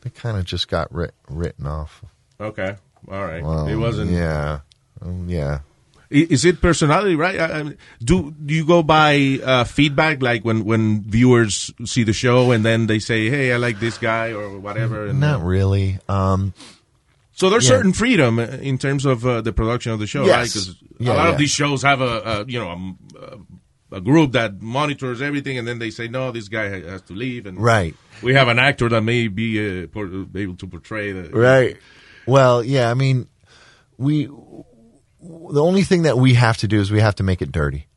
they 0.01 0.09
kind 0.09 0.37
of 0.37 0.45
just 0.45 0.67
got 0.67 0.93
writ- 0.93 1.13
written 1.29 1.67
off. 1.67 2.03
okay, 2.39 2.75
all 3.09 3.23
right. 3.25 3.43
Well, 3.43 3.67
it 3.67 3.75
wasn't. 3.75 4.11
Yeah. 4.11 4.59
Um, 5.01 5.27
yeah. 5.29 5.59
Is 6.09 6.43
it 6.43 6.59
personality, 6.61 7.15
right? 7.15 7.39
I- 7.39 7.63
mean, 7.63 7.77
do 8.03 8.31
do 8.31 8.53
you 8.53 8.65
go 8.65 8.83
by 8.83 9.39
uh, 9.43 9.63
feedback, 9.63 10.21
like 10.21 10.43
when 10.43 10.65
when 10.65 11.03
viewers 11.03 11.71
see 11.85 12.03
the 12.03 12.11
show 12.13 12.51
and 12.51 12.65
then 12.65 12.87
they 12.87 12.99
say, 12.99 13.29
"Hey, 13.29 13.53
I 13.53 13.57
like 13.57 13.79
this 13.79 13.97
guy" 13.97 14.31
or 14.33 14.59
whatever? 14.59 15.05
And, 15.07 15.19
Not 15.21 15.41
really. 15.41 15.99
Um, 16.09 16.53
so 17.33 17.49
there's 17.49 17.63
yeah. 17.63 17.77
certain 17.77 17.93
freedom 17.93 18.39
in 18.39 18.77
terms 18.77 19.05
of 19.05 19.25
uh, 19.25 19.39
the 19.41 19.53
production 19.53 19.93
of 19.93 19.99
the 19.99 20.05
show, 20.07 20.27
right? 20.27 20.43
Because 20.43 20.75
Yeah, 20.99 21.13
a 21.13 21.15
lot 21.15 21.23
yeah. 21.27 21.31
of 21.31 21.37
these 21.37 21.49
shows 21.49 21.81
have 21.83 22.01
a, 22.01 22.21
a 22.21 22.45
you 22.45 22.59
know 22.59 22.95
a, 23.15 23.37
a 23.91 24.01
group 24.01 24.31
that 24.33 24.61
monitors 24.61 25.21
everything, 25.21 25.57
and 25.57 25.67
then 25.67 25.79
they 25.79 25.89
say, 25.89 26.07
"No, 26.07 26.31
this 26.31 26.47
guy 26.47 26.69
has 26.69 27.01
to 27.03 27.13
leave," 27.13 27.45
and 27.45 27.59
right. 27.59 27.95
we 28.21 28.33
have 28.33 28.47
an 28.47 28.59
actor 28.59 28.89
that 28.89 29.01
may 29.01 29.27
be 29.27 29.83
uh, 29.83 29.87
able 30.35 30.55
to 30.55 30.67
portray 30.67 31.11
the 31.11 31.29
Right. 31.29 31.77
Well, 32.25 32.63
yeah, 32.63 32.89
I 32.89 32.93
mean, 32.93 33.27
we, 33.97 34.25
the 34.25 35.61
only 35.61 35.83
thing 35.83 36.03
that 36.03 36.17
we 36.17 36.35
have 36.35 36.57
to 36.57 36.67
do 36.67 36.79
is 36.79 36.91
we 36.91 37.01
have 37.01 37.15
to 37.15 37.23
make 37.23 37.41
it 37.41 37.51
dirty. 37.51 37.87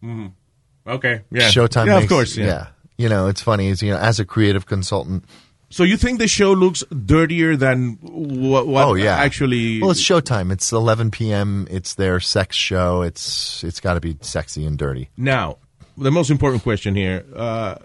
Okay, 0.86 1.22
yeah, 1.30 1.48
Showtime 1.48 1.86
yeah, 1.86 1.94
makes, 1.94 2.04
of 2.04 2.08
course, 2.08 2.36
yeah. 2.36 2.68
You 2.96 3.08
know, 3.08 3.28
it's 3.28 3.42
funny 3.42 3.68
is, 3.68 3.82
you 3.82 3.90
know, 3.90 3.98
as 3.98 4.20
a 4.20 4.24
creative 4.24 4.66
consultant, 4.66 5.24
So 5.68 5.82
you 5.82 5.96
think 5.96 6.20
the 6.20 6.28
show 6.28 6.52
looks 6.52 6.84
dirtier 6.84 7.56
than 7.56 7.98
what, 8.02 8.66
what 8.66 8.84
oh 8.84 8.94
yeah, 8.94 9.16
actually? 9.16 9.80
Well, 9.80 9.90
it's 9.90 10.02
Showtime. 10.02 10.52
It's 10.52 10.72
11 10.72 11.10
p.m. 11.10 11.66
It's 11.70 11.94
their 11.94 12.20
sex 12.20 12.56
show. 12.56 13.02
It's 13.02 13.64
it's 13.64 13.80
got 13.80 13.94
to 13.94 14.00
be 14.00 14.16
sexy 14.20 14.64
and 14.66 14.78
dirty. 14.78 15.10
now 15.16 15.58
the 15.96 16.10
most 16.10 16.30
important 16.30 16.62
question 16.62 16.94
here: 16.94 17.24
uh, 17.34 17.76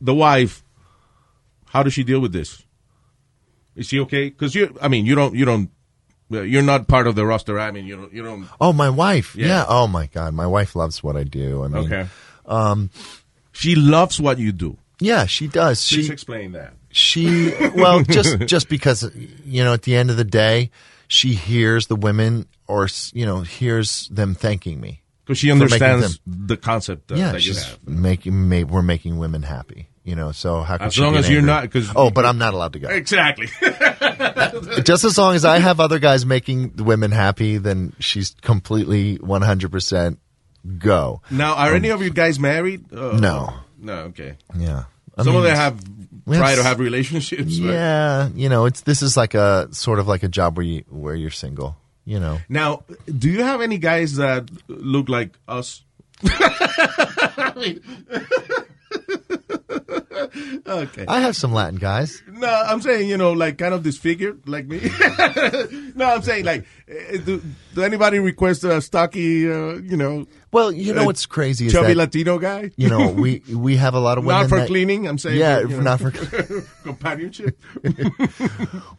the 0.00 0.14
wife. 0.14 0.62
How 1.66 1.82
does 1.82 1.92
she 1.92 2.04
deal 2.04 2.20
with 2.20 2.32
this? 2.32 2.62
Is 3.74 3.86
she 3.88 3.98
okay? 4.00 4.28
Because 4.28 4.54
you, 4.54 4.76
I 4.80 4.86
mean, 4.86 5.06
you 5.06 5.16
don't, 5.16 5.34
you 5.34 5.44
don't, 5.44 5.70
uh, 6.32 6.42
you're 6.42 6.62
not 6.62 6.86
part 6.86 7.08
of 7.08 7.16
the 7.16 7.26
roster. 7.26 7.58
I 7.58 7.72
mean, 7.72 7.84
you 7.86 7.96
don't, 7.96 8.12
you 8.12 8.22
don't. 8.22 8.46
Oh, 8.60 8.72
my 8.72 8.88
wife. 8.88 9.34
Yeah. 9.34 9.46
Yeah. 9.48 9.64
Oh 9.68 9.88
my 9.88 10.06
God, 10.06 10.34
my 10.34 10.46
wife 10.46 10.76
loves 10.76 11.02
what 11.02 11.16
I 11.16 11.24
do. 11.24 11.64
I 11.64 11.68
mean, 11.68 11.84
Okay. 11.86 12.06
Um, 12.46 12.90
she 13.50 13.74
loves 13.74 14.20
what 14.20 14.38
you 14.38 14.52
do. 14.52 14.76
yeah, 15.00 15.26
she 15.26 15.48
does. 15.48 15.80
Please 15.88 16.06
She 16.06 16.12
explain 16.12 16.52
that. 16.52 16.74
she 16.90 17.52
well 17.74 18.02
just 18.04 18.38
just 18.46 18.68
because 18.68 19.10
you 19.44 19.64
know 19.64 19.72
at 19.72 19.82
the 19.82 19.96
end 19.96 20.10
of 20.10 20.16
the 20.16 20.24
day 20.24 20.70
she 21.08 21.34
hears 21.34 21.88
the 21.88 21.96
women 21.96 22.46
or 22.68 22.86
you 23.12 23.26
know 23.26 23.40
hears 23.40 24.06
them 24.08 24.34
thanking 24.36 24.80
me 24.80 25.00
Because 25.24 25.38
she 25.38 25.50
understands 25.50 26.20
the 26.26 26.56
concept 26.56 27.10
uh, 27.12 27.14
yeah 27.16 27.32
that 27.32 27.44
you 27.46 27.54
have. 27.54 27.78
making 27.88 28.48
ma- 28.48 28.62
we're 28.62 28.82
making 28.82 29.18
women 29.18 29.42
happy 29.42 29.88
you 30.04 30.14
know 30.14 30.32
so 30.32 30.60
how 30.62 30.76
can 30.76 30.86
As 30.88 30.94
she 30.94 31.00
long 31.00 31.16
as 31.16 31.30
you're 31.30 31.40
not- 31.40 31.70
'cause- 31.70 31.90
oh 31.96 32.10
but 32.10 32.26
i'm 32.26 32.36
not 32.38 32.52
allowed 32.54 32.74
to 32.74 32.78
go 32.78 32.88
Exactly. 32.88 33.46
just 34.84 35.04
as 35.04 35.16
long 35.16 35.34
as 35.34 35.44
i 35.44 35.58
have 35.58 35.80
other 35.80 35.98
guys 35.98 36.26
making 36.26 36.70
the 36.70 36.84
women 36.84 37.10
happy 37.10 37.56
then 37.58 37.92
she's 37.98 38.34
completely 38.42 39.18
100% 39.18 40.18
go 40.78 41.20
now, 41.30 41.54
are 41.54 41.74
any 41.74 41.88
of 41.90 42.00
you 42.02 42.10
guys 42.10 42.38
married? 42.38 42.92
Uh, 42.92 43.18
No. 43.18 43.54
No. 43.78 43.94
Okay. 44.12 44.36
yeah 44.56 44.84
I 45.16 45.22
Some 45.22 45.32
mean, 45.34 45.36
of 45.36 45.44
them 45.44 45.56
have 45.56 45.82
we 46.26 46.36
have 46.36 46.56
to 46.56 46.62
have 46.62 46.80
relationships. 46.80 47.58
right? 47.60 47.72
yeah 47.72 48.28
you 48.34 48.48
know 48.48 48.64
it's 48.66 48.80
this 48.82 49.02
is 49.02 49.16
like 49.16 49.34
a 49.34 49.68
sort 49.72 49.98
of 50.00 50.08
like 50.08 50.22
a 50.22 50.28
job 50.28 50.56
where 50.56 50.64
you 50.66 50.84
where 50.88 51.14
you're 51.14 51.30
single 51.30 51.76
you 52.04 52.20
know 52.20 52.38
Now, 52.48 52.82
do 53.06 53.30
you 53.30 53.42
have 53.42 53.60
any 53.60 53.78
guys 53.78 54.16
that 54.16 54.48
look 54.68 55.08
like 55.08 55.38
us? 55.48 55.82
I 56.24 57.52
mean- 57.56 57.80
okay. 60.66 61.04
i 61.08 61.20
have 61.20 61.36
some 61.36 61.52
latin 61.52 61.76
guys 61.78 62.22
No, 62.28 62.48
I'm 62.48 62.80
saying 62.80 63.08
you 63.08 63.16
know, 63.16 63.32
like 63.32 63.58
kind 63.58 63.74
of 63.74 63.82
disfigured, 63.82 64.48
like 64.48 64.66
me. 64.66 64.80
no, 65.94 66.06
I'm 66.06 66.22
saying 66.22 66.44
like, 66.44 66.64
eh, 66.88 67.18
do, 67.24 67.42
do 67.74 67.82
anybody 67.82 68.18
request 68.18 68.64
a 68.64 68.80
stocky, 68.80 69.50
uh, 69.50 69.74
you 69.76 69.96
know, 69.96 70.26
Well, 70.52 70.72
you 70.72 70.94
know 70.94 71.04
what's 71.04 71.26
crazy 71.26 71.66
is 71.66 71.72
chubby 71.72 71.88
that 71.88 71.96
Latino 71.96 72.38
guy? 72.38 72.70
you 72.76 72.88
know 72.88 73.10
we 73.12 73.42
we 73.54 73.76
have 73.76 73.94
a 73.94 74.00
lot 74.00 74.18
of 74.18 74.24
women 74.24 74.42
not 74.42 74.48
for 74.48 74.58
that- 74.60 74.66
cleaning. 74.68 75.06
I'm 75.08 75.18
saying, 75.18 75.38
Yeah, 75.38 75.60
you 75.60 75.68
know, 75.68 75.80
not 75.80 76.00
for. 76.00 76.10
companionship. 76.82 77.58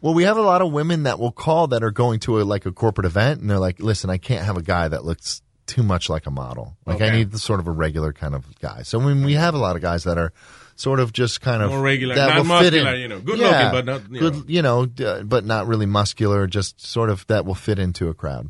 Well, 0.01 0.13
we 0.13 0.23
have 0.23 0.37
a 0.37 0.41
lot 0.41 0.61
of 0.61 0.71
women 0.71 1.03
that 1.03 1.19
will 1.19 1.31
call 1.31 1.67
that 1.67 1.83
are 1.83 1.91
going 1.91 2.19
to 2.21 2.41
a 2.41 2.43
like 2.43 2.65
a 2.65 2.71
corporate 2.71 3.05
event, 3.05 3.41
and 3.41 3.49
they're 3.49 3.59
like, 3.59 3.79
"Listen, 3.79 4.09
I 4.09 4.17
can't 4.17 4.45
have 4.45 4.57
a 4.57 4.61
guy 4.61 4.87
that 4.87 5.03
looks 5.05 5.41
too 5.65 5.83
much 5.83 6.09
like 6.09 6.25
a 6.27 6.31
model. 6.31 6.77
Like 6.85 7.01
I 7.01 7.09
need 7.09 7.31
the 7.31 7.39
sort 7.39 7.59
of 7.59 7.67
a 7.67 7.71
regular 7.71 8.13
kind 8.13 8.35
of 8.35 8.45
guy." 8.59 8.83
So 8.83 8.99
when 8.99 9.23
we 9.25 9.33
have 9.33 9.53
a 9.55 9.57
lot 9.57 9.75
of 9.75 9.81
guys 9.81 10.03
that 10.03 10.17
are 10.17 10.31
sort 10.75 10.99
of 10.99 11.13
just 11.13 11.41
kind 11.41 11.63
of 11.63 11.71
More 11.71 11.81
regular, 11.81 12.15
that 12.15 12.27
not 12.43 12.47
will 12.47 12.59
fit 12.61 12.73
in. 12.73 12.99
you 12.99 13.07
know, 13.07 13.19
good 13.19 13.39
Yeah, 13.39 13.71
looking, 13.71 13.71
but 13.71 13.85
not, 13.85 14.11
you 14.11 14.19
good, 14.19 14.33
know. 14.35 14.43
you 14.47 14.61
know, 14.61 15.23
but 15.23 15.45
not 15.45 15.67
really 15.67 15.85
muscular. 15.85 16.47
Just 16.47 16.81
sort 16.85 17.09
of 17.09 17.25
that 17.27 17.45
will 17.45 17.55
fit 17.55 17.79
into 17.79 18.09
a 18.09 18.13
crowd. 18.13 18.49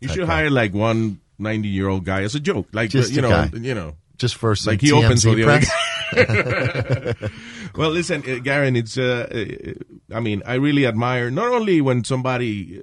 You 0.00 0.08
should 0.08 0.26
hire 0.26 0.50
like 0.50 0.74
one 0.74 1.20
90 1.38 1.68
year 1.68 1.88
old 1.88 2.04
guy 2.04 2.22
as 2.22 2.34
a 2.34 2.40
joke, 2.40 2.68
like 2.72 2.90
Just 2.90 3.12
you 3.12 3.22
know, 3.22 3.30
guy. 3.30 3.50
you 3.54 3.74
know. 3.74 3.94
Just 4.18 4.36
for 4.36 4.54
some 4.54 4.72
Like 4.72 4.80
he 4.80 4.90
TMZ 4.90 5.04
opens 5.04 5.24
for 5.24 5.34
the 5.34 5.44
other 5.44 5.60
press. 5.60 7.30
Well, 7.74 7.90
listen, 7.90 8.20
uh, 8.20 8.36
Garren, 8.44 8.76
it's. 8.76 8.98
Uh, 8.98 9.26
uh, 9.32 10.14
I 10.14 10.20
mean, 10.20 10.42
I 10.44 10.54
really 10.54 10.86
admire 10.86 11.30
not 11.30 11.48
only 11.48 11.80
when 11.80 12.04
somebody 12.04 12.78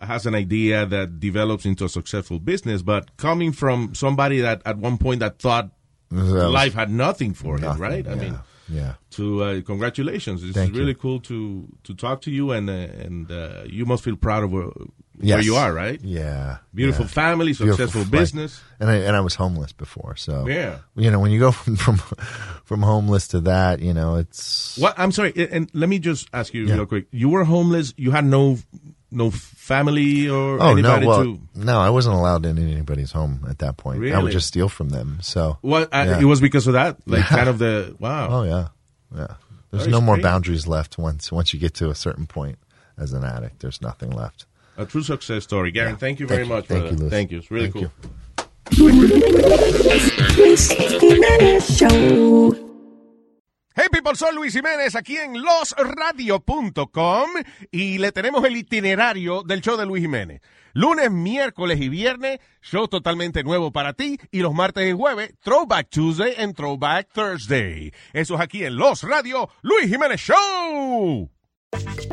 uh, 0.00 0.06
has 0.06 0.26
an 0.26 0.34
idea 0.34 0.84
that 0.84 1.18
develops 1.18 1.64
into 1.64 1.86
a 1.86 1.88
successful 1.88 2.38
business, 2.38 2.82
but 2.82 3.16
coming 3.16 3.52
from 3.52 3.94
somebody 3.94 4.40
that 4.40 4.60
at 4.66 4.76
one 4.76 4.98
point 4.98 5.20
that 5.20 5.38
thought 5.38 5.70
life 6.12 6.74
had 6.74 6.90
nothing 6.90 7.34
for 7.34 7.56
him, 7.56 7.62
nothing, 7.62 7.82
right? 7.82 8.06
I 8.06 8.14
yeah, 8.14 8.20
mean, 8.22 8.38
yeah. 8.68 8.94
to 9.12 9.42
uh, 9.42 9.60
congratulations. 9.62 10.42
It's 10.44 10.54
Thank 10.54 10.74
you. 10.74 10.80
really 10.80 10.94
cool 10.94 11.20
to 11.20 11.66
to 11.84 11.94
talk 11.94 12.20
to 12.22 12.30
you, 12.30 12.52
and 12.52 12.68
uh, 12.70 12.72
and 12.72 13.30
uh, 13.30 13.62
you 13.66 13.84
must 13.86 14.04
feel 14.04 14.16
proud 14.16 14.44
of 14.44 14.52
where, 14.52 14.68
where 15.18 15.40
you 15.40 15.54
are, 15.56 15.72
right? 15.72 16.00
Yeah. 16.02 16.58
Beautiful 16.74 17.04
yeah. 17.04 17.10
family, 17.12 17.52
successful 17.54 18.02
right. 18.02 18.10
business. 18.10 18.60
And 18.80 18.90
I 18.90 18.96
and 18.96 19.16
I 19.16 19.20
was 19.20 19.34
homeless 19.36 19.72
before, 19.72 20.16
so 20.16 20.46
Yeah. 20.48 20.78
You 20.96 21.10
know, 21.10 21.20
when 21.20 21.30
you 21.30 21.38
go 21.38 21.52
from 21.52 21.76
from, 21.76 21.96
from 22.64 22.82
homeless 22.82 23.28
to 23.28 23.40
that, 23.40 23.80
you 23.80 23.92
know, 23.94 24.16
it's 24.16 24.76
What? 24.78 24.94
I'm 24.98 25.12
sorry, 25.12 25.32
and- 25.36 25.52
and 25.52 25.70
let 25.74 25.88
me 25.88 25.98
just 25.98 26.28
ask 26.32 26.54
you 26.54 26.66
Yeah. 26.66 26.74
real 26.74 26.86
quick. 26.86 27.06
You 27.10 27.28
were 27.30 27.44
homeless. 27.44 27.94
You 27.96 28.10
had 28.10 28.24
no 28.24 28.58
no 29.12 29.30
family 29.30 30.28
or 30.28 30.60
Oh 30.60 30.74
no! 30.74 31.00
Well, 31.06 31.22
to. 31.24 31.38
no, 31.54 31.78
I 31.80 31.90
wasn't 31.90 32.16
allowed 32.16 32.44
in 32.46 32.58
anybody's 32.58 33.12
home 33.12 33.46
at 33.48 33.58
that 33.60 33.76
point. 33.76 34.00
Really? 34.00 34.14
I 34.14 34.18
would 34.22 34.32
just 34.32 34.48
steal 34.48 34.68
from 34.68 34.88
them. 34.88 35.18
So, 35.22 35.58
What? 35.60 35.92
Uh, 35.92 36.04
Yeah. 36.06 36.20
It 36.20 36.24
was 36.24 36.40
because 36.40 36.66
of 36.66 36.72
that, 36.72 36.96
like 37.06 37.20
Yeah. 37.20 37.26
kind 37.28 37.48
of 37.48 37.58
the 37.58 37.94
wow. 38.00 38.28
oh 38.30 38.42
yeah, 38.44 38.68
yeah. 39.14 39.34
There's 39.70 39.84
Very 39.84 39.92
no 39.92 40.00
more 40.00 40.16
strange. 40.16 40.22
boundaries 40.24 40.66
left 40.66 40.98
once 40.98 41.30
once 41.32 41.52
you 41.54 41.60
get 41.60 41.74
to 41.74 41.88
a 41.90 41.94
certain 41.94 42.26
point 42.26 42.58
as 42.98 43.12
an 43.12 43.24
addict. 43.24 43.60
There's 43.60 43.80
nothing 43.80 44.10
left. 44.10 44.46
A 44.76 44.84
true 44.86 45.02
success 45.02 45.44
story, 45.44 45.72
Garren. 45.72 45.98
Thank 45.98 46.18
you 46.20 46.26
very 46.26 46.46
Thank 46.46 46.48
you. 46.48 46.54
much. 46.56 46.66
Thank 46.66 46.90
you, 46.90 46.96
Luis. 46.96 47.10
Thank 47.10 47.30
you. 47.30 47.38
It's 47.38 47.50
really 47.50 47.70
Thank 47.70 47.90
cool. 47.90 47.92
you. 52.58 52.71
Hey 53.74 53.86
people, 53.90 54.14
soy 54.14 54.34
Luis 54.34 54.52
Jiménez 54.52 54.94
aquí 54.96 55.16
en 55.16 55.42
losradio.com 55.42 57.30
y 57.70 57.96
le 57.96 58.12
tenemos 58.12 58.44
el 58.44 58.54
itinerario 58.54 59.42
del 59.44 59.62
show 59.62 59.78
de 59.78 59.86
Luis 59.86 60.02
Jiménez. 60.02 60.42
Lunes, 60.74 61.10
miércoles 61.10 61.80
y 61.80 61.88
viernes, 61.88 62.40
show 62.60 62.86
totalmente 62.86 63.42
nuevo 63.42 63.72
para 63.72 63.94
ti 63.94 64.18
y 64.30 64.40
los 64.40 64.52
martes 64.52 64.90
y 64.90 64.92
jueves, 64.92 65.32
Throwback 65.42 65.88
Tuesday 65.88 66.34
and 66.38 66.54
Throwback 66.54 67.08
Thursday. 67.14 67.94
Eso 68.12 68.34
es 68.34 68.40
aquí 68.42 68.62
en 68.62 68.76
Los 68.76 69.04
Radio, 69.04 69.48
Luis 69.62 69.86
Jiménez 69.88 70.20
Show. 70.20 71.30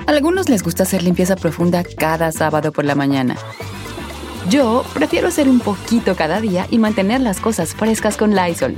Algunos 0.07 0.47
les 0.47 0.64
gusta 0.64 0.84
hacer 0.84 1.03
limpieza 1.03 1.36
profunda 1.36 1.84
cada 1.84 2.32
sábado 2.32 2.72
por 2.72 2.86
la 2.86 2.95
mañana. 2.95 3.36
Yo 4.49 4.86
prefiero 4.93 5.28
hacer 5.28 5.49
un 5.49 5.60
poquito 5.60 6.16
cada 6.16 6.39
día 6.39 6.68
y 6.72 6.78
mantener 6.78 7.20
las 7.20 7.41
cosas 7.41 7.76
frescas 7.76 8.16
con 8.16 8.34
Lysol. 8.34 8.78